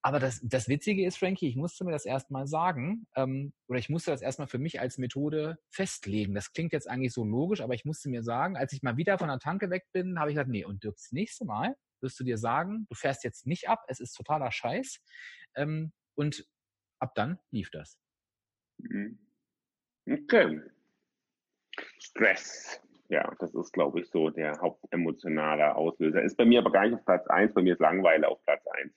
Aber 0.03 0.19
das, 0.19 0.41
das 0.43 0.69
Witzige 0.69 1.07
ist, 1.07 1.19
Frankie, 1.19 1.49
ich 1.49 1.57
musste 1.57 1.85
mir 1.85 1.93
das 1.93 2.05
erstmal 2.05 2.47
sagen, 2.47 3.07
ähm, 3.17 3.53
oder 3.69 3.79
ich 3.79 3.89
musste 3.89 4.11
das 4.11 4.23
erstmal 4.23 4.49
für 4.49 4.59
mich 4.59 4.81
als 4.81 4.99
Methode 4.99 5.59
festlegen. 5.71 6.35
Das 6.35 6.53
klingt 6.53 6.73
jetzt 6.73 6.89
eigentlich 6.89 7.13
so 7.13 7.25
logisch, 7.25 7.61
aber 7.61 7.75
ich 7.75 7.85
musste 7.85 8.09
mir 8.09 8.23
sagen, 8.23 8.57
als 8.57 8.73
ich 8.73 8.83
mal 8.83 8.97
wieder 8.97 9.19
von 9.19 9.29
der 9.29 9.39
Tanke 9.39 9.71
weg 9.71 9.85
bin, 9.93 10.19
habe 10.19 10.31
ich 10.31 10.35
gesagt, 10.35 10.51
nee, 10.51 10.65
und 10.65 10.85
das 10.85 11.13
nächste 11.13 11.45
Mal 11.45 11.77
wirst 12.01 12.19
du 12.19 12.25
dir 12.25 12.39
sagen, 12.39 12.87
du 12.89 12.95
fährst 12.95 13.25
jetzt 13.25 13.47
nicht 13.47 13.69
ab, 13.69 13.85
es 13.89 14.01
ist 14.01 14.15
totaler 14.15 14.51
Scheiß. 14.51 15.01
Ähm, 15.55 15.93
und 16.15 16.47
ab 16.99 17.15
dann 17.15 17.39
lief 17.51 17.71
das. 17.71 17.99
Mhm. 18.79 19.19
Okay. 20.09 20.61
Stress. 21.99 22.81
Ja, 23.09 23.35
das 23.39 23.55
ist, 23.55 23.73
glaube 23.73 24.01
ich, 24.01 24.09
so 24.09 24.31
der 24.31 24.59
hauptemotionale 24.61 25.75
Auslöser. 25.75 26.23
Ist 26.23 26.37
bei 26.37 26.45
mir 26.45 26.61
aber 26.61 26.73
gar 26.73 26.85
nicht 26.85 26.95
auf 26.95 27.05
Platz 27.05 27.27
1, 27.27 27.53
bei 27.53 27.63
mir 27.63 27.75
ist 27.75 27.81
Langeweile 27.81 28.29
auf 28.29 28.43
Platz 28.45 28.67
1. 28.67 28.93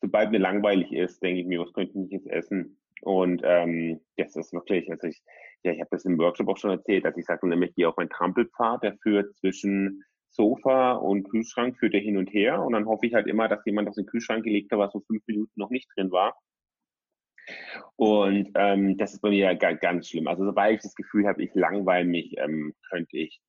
Sobald 0.00 0.30
mir 0.30 0.38
langweilig 0.38 0.92
ist, 0.92 1.22
denke 1.22 1.40
ich 1.40 1.46
mir, 1.46 1.60
was 1.60 1.72
könnte 1.72 1.98
ich 1.98 2.10
jetzt 2.10 2.28
essen? 2.28 2.78
Und 3.02 3.42
ähm, 3.44 4.00
das 4.16 4.36
ist 4.36 4.52
wirklich, 4.52 4.90
also 4.90 5.06
ich, 5.06 5.22
ja, 5.62 5.72
ich 5.72 5.80
habe 5.80 5.90
das 5.90 6.04
im 6.04 6.18
Workshop 6.18 6.48
auch 6.48 6.56
schon 6.56 6.70
erzählt, 6.70 7.04
dass 7.04 7.16
ich 7.16 7.26
sage, 7.26 7.46
nämlich 7.46 7.74
gehe 7.74 7.88
auf 7.88 7.96
meinen 7.96 8.10
Trampelpfad, 8.10 8.82
der 8.82 8.96
führt 8.98 9.36
zwischen 9.36 10.04
Sofa 10.30 10.92
und 10.92 11.28
Kühlschrank 11.30 11.78
führt 11.78 11.94
er 11.94 12.00
hin 12.00 12.18
und 12.18 12.32
her 12.32 12.62
und 12.62 12.72
dann 12.72 12.86
hoffe 12.86 13.06
ich 13.06 13.14
halt 13.14 13.26
immer, 13.26 13.48
dass 13.48 13.64
jemand 13.64 13.88
aus 13.88 13.96
dem 13.96 14.06
Kühlschrank 14.06 14.44
gelegt 14.44 14.70
hat, 14.72 14.78
was 14.78 14.92
so 14.92 15.00
fünf 15.00 15.22
Minuten 15.26 15.52
noch 15.56 15.70
nicht 15.70 15.88
drin 15.96 16.10
war. 16.10 16.36
Und 17.96 18.50
ähm, 18.54 18.96
das 18.98 19.14
ist 19.14 19.20
bei 19.20 19.30
mir 19.30 19.54
ganz 19.56 20.08
schlimm. 20.08 20.28
Also 20.28 20.44
sobald 20.44 20.76
ich 20.76 20.82
das 20.82 20.94
Gefühl 20.94 21.26
habe, 21.26 21.42
ich 21.42 21.54
langweile 21.54 22.04
mich, 22.04 22.36
ähm, 22.38 22.74
könnte 22.90 23.16
ich 23.16 23.40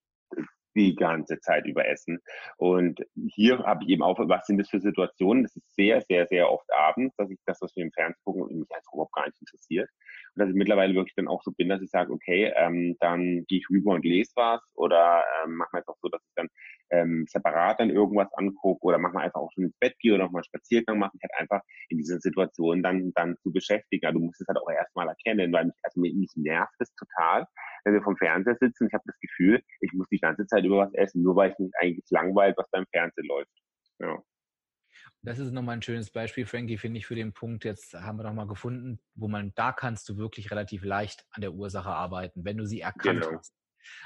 die 0.80 0.96
ganze 0.96 1.40
Zeit 1.40 1.66
über 1.66 1.88
Essen. 1.88 2.20
Und 2.58 3.02
hier 3.30 3.60
habe 3.60 3.84
ich 3.84 3.90
eben 3.90 4.04
auch, 4.04 4.18
was 4.20 4.46
sind 4.48 4.58
das 4.58 4.70
für 4.70 4.80
Situationen? 4.80 5.44
Das 5.44 5.56
ist 5.56 5.76
sehr, 5.76 6.02
sehr, 6.02 6.26
sehr 6.28 6.50
oft 6.50 6.72
abends, 6.72 7.16
dass 7.18 7.30
ich 7.30 7.40
das, 7.46 7.62
was 7.62 7.76
wir 7.76 7.84
im 7.84 7.92
Fernsehen 7.92 8.22
gucken, 8.24 8.60
mich 8.60 8.72
einfach 8.72 8.94
überhaupt 8.94 9.14
gar 9.14 9.26
nicht 9.26 9.40
interessiert. 9.42 9.90
Und 10.36 10.42
dass 10.42 10.50
ich 10.50 10.56
mittlerweile 10.56 10.94
wirklich 10.94 11.16
dann 11.16 11.28
auch 11.28 11.44
so 11.44 11.52
bin, 11.52 11.70
dass 11.70 11.82
ich 11.82 11.90
sage, 11.90 12.12
okay, 12.12 12.52
ähm, 12.56 12.96
dann 13.00 13.46
gehe 13.48 13.60
ich 13.60 13.70
rüber 13.70 13.94
und 13.94 14.06
lese 14.06 14.32
was 14.36 14.62
oder 14.76 15.24
ähm, 15.44 15.56
mache 15.56 15.70
mir 15.74 15.84
auch 15.88 15.98
so, 16.02 16.10
dass 16.10 16.22
ich 16.22 16.34
dann 16.36 16.50
ähm, 16.92 17.26
separat 17.28 17.80
dann 17.80 17.90
irgendwas 17.90 18.32
angucke 18.34 18.86
oder 18.86 18.98
mache 18.98 19.14
mal 19.14 19.24
einfach 19.24 19.42
auch 19.42 19.52
schon 19.54 19.66
ins 19.66 19.78
Bett 19.80 19.96
gehe 20.00 20.14
oder 20.14 20.26
noch 20.26 20.32
mal 20.32 20.40
einen 20.40 20.46
Spaziergang 20.46 21.00
mache, 21.00 21.12
mich 21.14 21.24
halt 21.24 21.40
einfach 21.40 21.62
in 21.90 21.98
dieser 21.98 22.20
Situation 22.20 22.84
dann, 22.84 23.12
dann 23.16 23.38
zu 23.44 23.52
beschäftigen. 23.52 24.06
Also 24.06 24.20
du 24.20 24.26
musst 24.26 24.42
es 24.42 24.48
halt 24.48 24.58
auch 24.58 24.70
erstmal 24.70 25.08
erkennen, 25.08 25.52
weil 25.54 25.66
mich, 25.66 25.76
also 25.84 26.00
mich, 26.00 26.30
nervt 26.36 26.74
es 26.80 26.94
total, 26.96 27.46
wenn 27.84 27.94
wir 27.94 28.02
vom 28.02 28.18
Fernseher 28.18 28.58
sitzen. 28.60 28.88
Ich 28.88 28.94
habe 28.94 29.04
das 29.06 29.20
Gefühl, 29.20 29.62
ich 29.82 29.94
muss 29.94 30.08
die 30.10 30.20
ganze 30.20 30.46
Zeit 30.48 30.64
über 30.64 30.78
was 30.78 30.94
essen, 30.94 31.24
nur 31.24 31.36
weil 31.36 31.52
ich 31.52 31.60
mich 31.60 31.72
eigentlich 31.80 32.06
langweilt, 32.10 32.58
was 32.58 32.70
beim 32.72 32.86
Fernsehen 32.92 33.28
läuft. 33.28 33.52
Ja. 34.00 34.18
Das 35.22 35.38
ist 35.38 35.52
nochmal 35.52 35.78
ein 35.78 35.82
schönes 35.82 36.12
Beispiel, 36.12 36.46
Frankie, 36.46 36.78
finde 36.78 37.00
ich, 37.00 37.06
für 37.06 37.16
den 37.16 37.34
Punkt. 37.34 37.66
Jetzt 37.66 37.94
haben 37.94 38.18
wir 38.18 38.24
nochmal 38.24 38.48
gefunden, 38.48 39.02
wo 39.16 39.28
man, 39.28 39.54
da 39.56 39.74
kannst 39.74 40.08
du 40.08 40.18
wirklich 40.18 40.50
relativ 40.50 40.84
leicht 40.84 41.26
an 41.32 41.42
der 41.42 41.54
Ursache 41.54 41.90
arbeiten, 41.90 42.46
wenn 42.46 42.58
du 42.58 42.66
sie 42.66 42.82
erkannt 42.82 43.22
genau. 43.22 43.38
hast. 43.38 43.54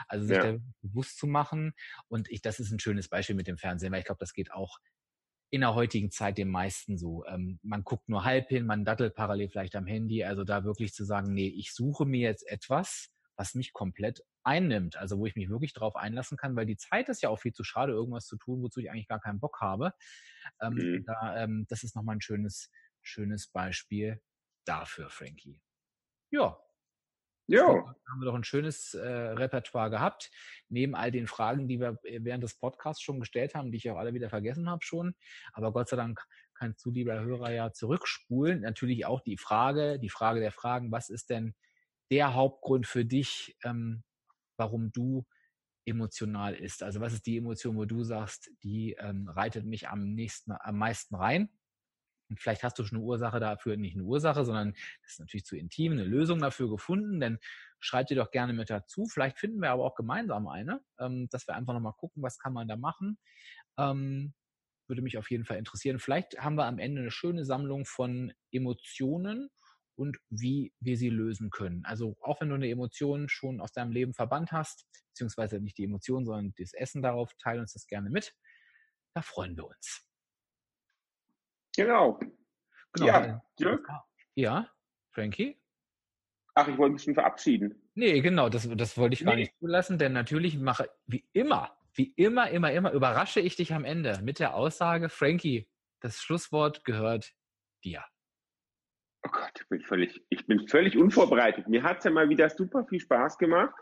Also 0.07 0.25
sich 0.25 0.37
ja. 0.37 0.53
da 0.53 0.57
bewusst 0.81 1.19
zu 1.19 1.27
machen. 1.27 1.73
Und 2.07 2.29
ich, 2.31 2.41
das 2.41 2.59
ist 2.59 2.71
ein 2.71 2.79
schönes 2.79 3.09
Beispiel 3.09 3.35
mit 3.35 3.47
dem 3.47 3.57
Fernsehen, 3.57 3.91
weil 3.91 3.99
ich 3.99 4.05
glaube, 4.05 4.19
das 4.19 4.33
geht 4.33 4.51
auch 4.51 4.79
in 5.51 5.61
der 5.61 5.75
heutigen 5.75 6.09
Zeit 6.09 6.39
den 6.39 6.49
meisten 6.49 6.97
so. 6.97 7.25
Ähm, 7.27 7.59
man 7.61 7.83
guckt 7.83 8.09
nur 8.09 8.23
halb 8.23 8.49
hin, 8.49 8.65
man 8.65 8.85
dattelt 8.85 9.13
parallel 9.13 9.49
vielleicht 9.49 9.75
am 9.75 9.85
Handy. 9.85 10.23
Also 10.23 10.43
da 10.43 10.63
wirklich 10.63 10.93
zu 10.93 11.05
sagen, 11.05 11.31
nee, 11.31 11.47
ich 11.47 11.73
suche 11.75 12.05
mir 12.05 12.21
jetzt 12.21 12.47
etwas, 12.47 13.12
was 13.35 13.55
mich 13.55 13.73
komplett 13.73 14.23
einnimmt. 14.43 14.97
Also 14.97 15.17
wo 15.19 15.25
ich 15.25 15.35
mich 15.35 15.49
wirklich 15.49 15.73
drauf 15.73 15.95
einlassen 15.95 16.37
kann, 16.37 16.55
weil 16.55 16.65
die 16.65 16.77
Zeit 16.77 17.09
ist 17.09 17.21
ja 17.21 17.29
auch 17.29 17.39
viel 17.39 17.53
zu 17.53 17.63
schade, 17.63 17.93
irgendwas 17.93 18.25
zu 18.25 18.37
tun, 18.37 18.61
wozu 18.61 18.79
ich 18.79 18.91
eigentlich 18.91 19.07
gar 19.07 19.19
keinen 19.19 19.39
Bock 19.39 19.61
habe. 19.61 19.93
Ähm, 20.61 20.73
mhm. 20.73 21.05
da, 21.05 21.43
ähm, 21.43 21.65
das 21.69 21.83
ist 21.83 21.95
nochmal 21.95 22.15
ein 22.17 22.21
schönes, 22.21 22.71
schönes 23.01 23.47
Beispiel 23.47 24.21
dafür, 24.65 25.09
Frankie. 25.09 25.61
Ja, 26.31 26.57
ja. 27.47 27.67
haben 27.67 28.19
wir 28.19 28.25
doch 28.25 28.35
ein 28.35 28.43
schönes 28.43 28.93
äh, 28.93 29.07
Repertoire 29.07 29.89
gehabt. 29.89 30.31
Neben 30.69 30.95
all 30.95 31.11
den 31.11 31.27
Fragen, 31.27 31.67
die 31.67 31.79
wir 31.79 31.99
äh, 32.03 32.19
während 32.23 32.43
des 32.43 32.57
Podcasts 32.57 33.01
schon 33.01 33.19
gestellt 33.19 33.53
haben, 33.53 33.71
die 33.71 33.77
ich 33.77 33.89
auch 33.89 33.97
alle 33.97 34.13
wieder 34.13 34.29
vergessen 34.29 34.69
habe 34.69 34.83
schon. 34.83 35.13
Aber 35.51 35.73
Gott 35.73 35.89
sei 35.89 35.97
Dank 35.97 36.25
kannst 36.53 36.85
du, 36.85 36.91
lieber 36.91 37.19
Hörer, 37.19 37.51
ja 37.51 37.73
zurückspulen. 37.73 38.61
Natürlich 38.61 39.05
auch 39.05 39.21
die 39.21 39.37
Frage, 39.37 39.99
die 39.99 40.09
Frage 40.09 40.39
der 40.39 40.51
Fragen, 40.51 40.91
was 40.91 41.09
ist 41.09 41.29
denn 41.29 41.53
der 42.11 42.33
Hauptgrund 42.33 42.87
für 42.87 43.05
dich, 43.05 43.57
ähm, 43.63 44.03
warum 44.57 44.91
du 44.91 45.25
emotional 45.85 46.55
ist? 46.55 46.83
Also 46.83 47.01
was 47.01 47.13
ist 47.13 47.25
die 47.25 47.37
Emotion, 47.37 47.75
wo 47.75 47.85
du 47.85 48.03
sagst, 48.03 48.51
die 48.63 48.93
ähm, 48.99 49.27
reitet 49.29 49.65
mich 49.65 49.89
am 49.89 50.13
nächsten, 50.13 50.53
am 50.53 50.77
meisten 50.77 51.15
rein? 51.15 51.49
Und 52.29 52.39
vielleicht 52.39 52.63
hast 52.63 52.79
du 52.79 52.83
schon 52.83 52.97
eine 52.97 53.05
Ursache 53.05 53.39
dafür, 53.39 53.77
nicht 53.77 53.95
eine 53.95 54.05
Ursache, 54.05 54.45
sondern 54.45 54.73
das 55.03 55.13
ist 55.13 55.19
natürlich 55.19 55.45
zu 55.45 55.57
intim, 55.57 55.91
eine 55.91 56.03
Lösung 56.03 56.39
dafür 56.39 56.69
gefunden, 56.69 57.19
denn 57.19 57.37
schreib 57.79 58.07
dir 58.07 58.15
doch 58.15 58.31
gerne 58.31 58.53
mit 58.53 58.69
dazu. 58.69 59.05
Vielleicht 59.05 59.37
finden 59.37 59.61
wir 59.61 59.71
aber 59.71 59.83
auch 59.83 59.95
gemeinsam 59.95 60.47
eine, 60.47 60.81
ähm, 60.99 61.27
dass 61.29 61.47
wir 61.47 61.55
einfach 61.55 61.73
nochmal 61.73 61.93
gucken, 61.93 62.23
was 62.23 62.39
kann 62.39 62.53
man 62.53 62.67
da 62.67 62.75
machen. 62.77 63.19
Ähm, 63.77 64.33
würde 64.87 65.01
mich 65.01 65.17
auf 65.17 65.29
jeden 65.31 65.45
Fall 65.45 65.57
interessieren. 65.57 65.99
Vielleicht 65.99 66.39
haben 66.39 66.55
wir 66.55 66.65
am 66.65 66.79
Ende 66.79 67.01
eine 67.01 67.11
schöne 67.11 67.45
Sammlung 67.45 67.85
von 67.85 68.33
Emotionen 68.51 69.49
und 69.95 70.17
wie 70.29 70.73
wir 70.79 70.97
sie 70.97 71.09
lösen 71.09 71.49
können. 71.49 71.83
Also 71.85 72.17
auch 72.21 72.41
wenn 72.41 72.49
du 72.49 72.55
eine 72.55 72.69
Emotion 72.69 73.29
schon 73.29 73.61
aus 73.61 73.71
deinem 73.71 73.91
Leben 73.91 74.13
verbannt 74.13 74.51
hast, 74.51 74.85
beziehungsweise 75.09 75.59
nicht 75.59 75.77
die 75.77 75.85
Emotion, 75.85 76.25
sondern 76.25 76.53
das 76.57 76.73
Essen 76.73 77.01
darauf, 77.01 77.31
teile 77.41 77.61
uns 77.61 77.73
das 77.73 77.87
gerne 77.87 78.09
mit. 78.09 78.33
Da 79.13 79.21
freuen 79.21 79.55
wir 79.55 79.67
uns. 79.67 80.05
Genau. 81.75 82.19
genau. 82.93 83.07
Ja, 83.07 83.43
Dirk? 83.59 83.87
Ja, 84.35 84.71
Frankie? 85.11 85.59
Ach, 86.55 86.67
ich 86.67 86.77
wollte 86.77 86.93
mich 86.93 87.03
schon 87.03 87.15
verabschieden. 87.15 87.89
Nee, 87.95 88.21
genau, 88.21 88.49
das, 88.49 88.69
das 88.75 88.97
wollte 88.97 89.15
ich 89.15 89.25
gar 89.25 89.35
nee. 89.35 89.41
nicht 89.41 89.57
zulassen, 89.59 89.97
denn 89.97 90.13
natürlich 90.13 90.57
mache, 90.57 90.89
wie 91.05 91.27
immer, 91.33 91.75
wie 91.93 92.13
immer, 92.15 92.49
immer, 92.49 92.71
immer, 92.71 92.91
überrasche 92.91 93.39
ich 93.39 93.55
dich 93.55 93.73
am 93.73 93.85
Ende 93.85 94.19
mit 94.23 94.39
der 94.39 94.55
Aussage, 94.55 95.09
Frankie, 95.09 95.67
das 96.01 96.21
Schlusswort 96.21 96.85
gehört 96.85 97.33
dir. 97.83 98.03
Oh 99.25 99.29
Gott, 99.31 99.51
ich 99.55 99.69
bin 99.69 99.79
völlig, 99.81 100.21
ich 100.29 100.45
bin 100.47 100.67
völlig 100.67 100.97
unvorbereitet. 100.97 101.69
Mir 101.69 101.81
hat 101.83 101.99
es 101.99 102.03
ja 102.03 102.11
mal 102.11 102.27
wieder 102.27 102.49
super 102.49 102.85
viel 102.85 102.99
Spaß 102.99 103.37
gemacht. 103.37 103.73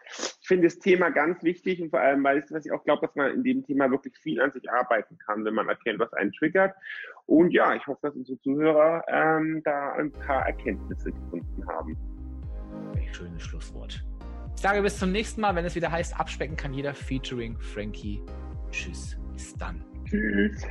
Ich 0.41 0.47
finde 0.47 0.67
das 0.67 0.77
Thema 0.77 1.09
ganz 1.09 1.41
wichtig 1.43 1.81
und 1.81 1.89
vor 1.89 1.99
allem, 1.99 2.23
weil 2.23 2.39
ich, 2.39 2.51
was 2.51 2.65
ich 2.65 2.71
auch 2.71 2.83
glaube, 2.83 3.07
dass 3.07 3.15
man 3.15 3.33
in 3.33 3.43
dem 3.43 3.65
Thema 3.65 3.89
wirklich 3.89 4.15
viel 4.19 4.39
an 4.39 4.51
sich 4.51 4.69
arbeiten 4.69 5.17
kann, 5.17 5.43
wenn 5.43 5.55
man 5.55 5.67
erkennt, 5.67 5.99
was 5.99 6.13
einen 6.13 6.31
triggert. 6.31 6.75
Und 7.25 7.51
ja, 7.51 7.73
ich 7.73 7.85
hoffe, 7.87 7.99
dass 8.03 8.15
unsere 8.15 8.39
Zuhörer 8.41 9.03
ähm, 9.07 9.61
da 9.63 9.93
ein 9.93 10.11
paar 10.11 10.45
Erkenntnisse 10.45 11.11
gefunden 11.11 11.67
haben. 11.67 11.97
Welch 12.93 13.15
schönes 13.15 13.41
Schlusswort. 13.41 14.05
Ich 14.55 14.61
sage 14.61 14.83
bis 14.83 14.99
zum 14.99 15.11
nächsten 15.11 15.41
Mal, 15.41 15.55
wenn 15.55 15.65
es 15.65 15.73
wieder 15.73 15.91
heißt, 15.91 16.19
abspecken 16.19 16.55
kann 16.55 16.71
jeder 16.71 16.93
featuring 16.93 17.57
Frankie. 17.59 18.21
Tschüss, 18.69 19.17
bis 19.33 19.55
dann. 19.55 19.83
Tschüss. 20.05 20.67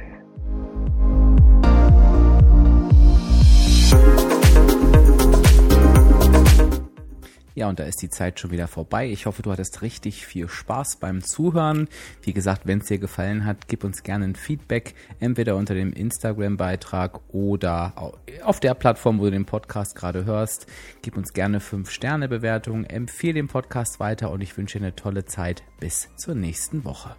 Ja, 7.60 7.68
und 7.68 7.78
da 7.78 7.84
ist 7.84 8.00
die 8.00 8.08
Zeit 8.08 8.40
schon 8.40 8.52
wieder 8.52 8.68
vorbei. 8.68 9.10
Ich 9.10 9.26
hoffe, 9.26 9.42
du 9.42 9.52
hattest 9.52 9.82
richtig 9.82 10.24
viel 10.24 10.48
Spaß 10.48 10.96
beim 10.96 11.22
Zuhören. 11.22 11.88
Wie 12.22 12.32
gesagt, 12.32 12.62
wenn 12.64 12.78
es 12.78 12.86
dir 12.86 12.96
gefallen 12.96 13.44
hat, 13.44 13.68
gib 13.68 13.84
uns 13.84 14.02
gerne 14.02 14.24
ein 14.24 14.34
Feedback, 14.34 14.94
entweder 15.18 15.56
unter 15.56 15.74
dem 15.74 15.92
Instagram-Beitrag 15.92 17.20
oder 17.28 18.14
auf 18.44 18.60
der 18.60 18.72
Plattform, 18.72 19.18
wo 19.18 19.24
du 19.24 19.32
den 19.32 19.44
Podcast 19.44 19.94
gerade 19.94 20.24
hörst. 20.24 20.68
Gib 21.02 21.18
uns 21.18 21.34
gerne 21.34 21.58
5-Sterne-Bewertungen, 21.58 22.86
empfehle 22.86 23.34
den 23.34 23.48
Podcast 23.48 24.00
weiter 24.00 24.30
und 24.30 24.40
ich 24.40 24.56
wünsche 24.56 24.78
dir 24.78 24.86
eine 24.86 24.96
tolle 24.96 25.26
Zeit. 25.26 25.62
Bis 25.80 26.08
zur 26.16 26.34
nächsten 26.34 26.86
Woche. 26.86 27.14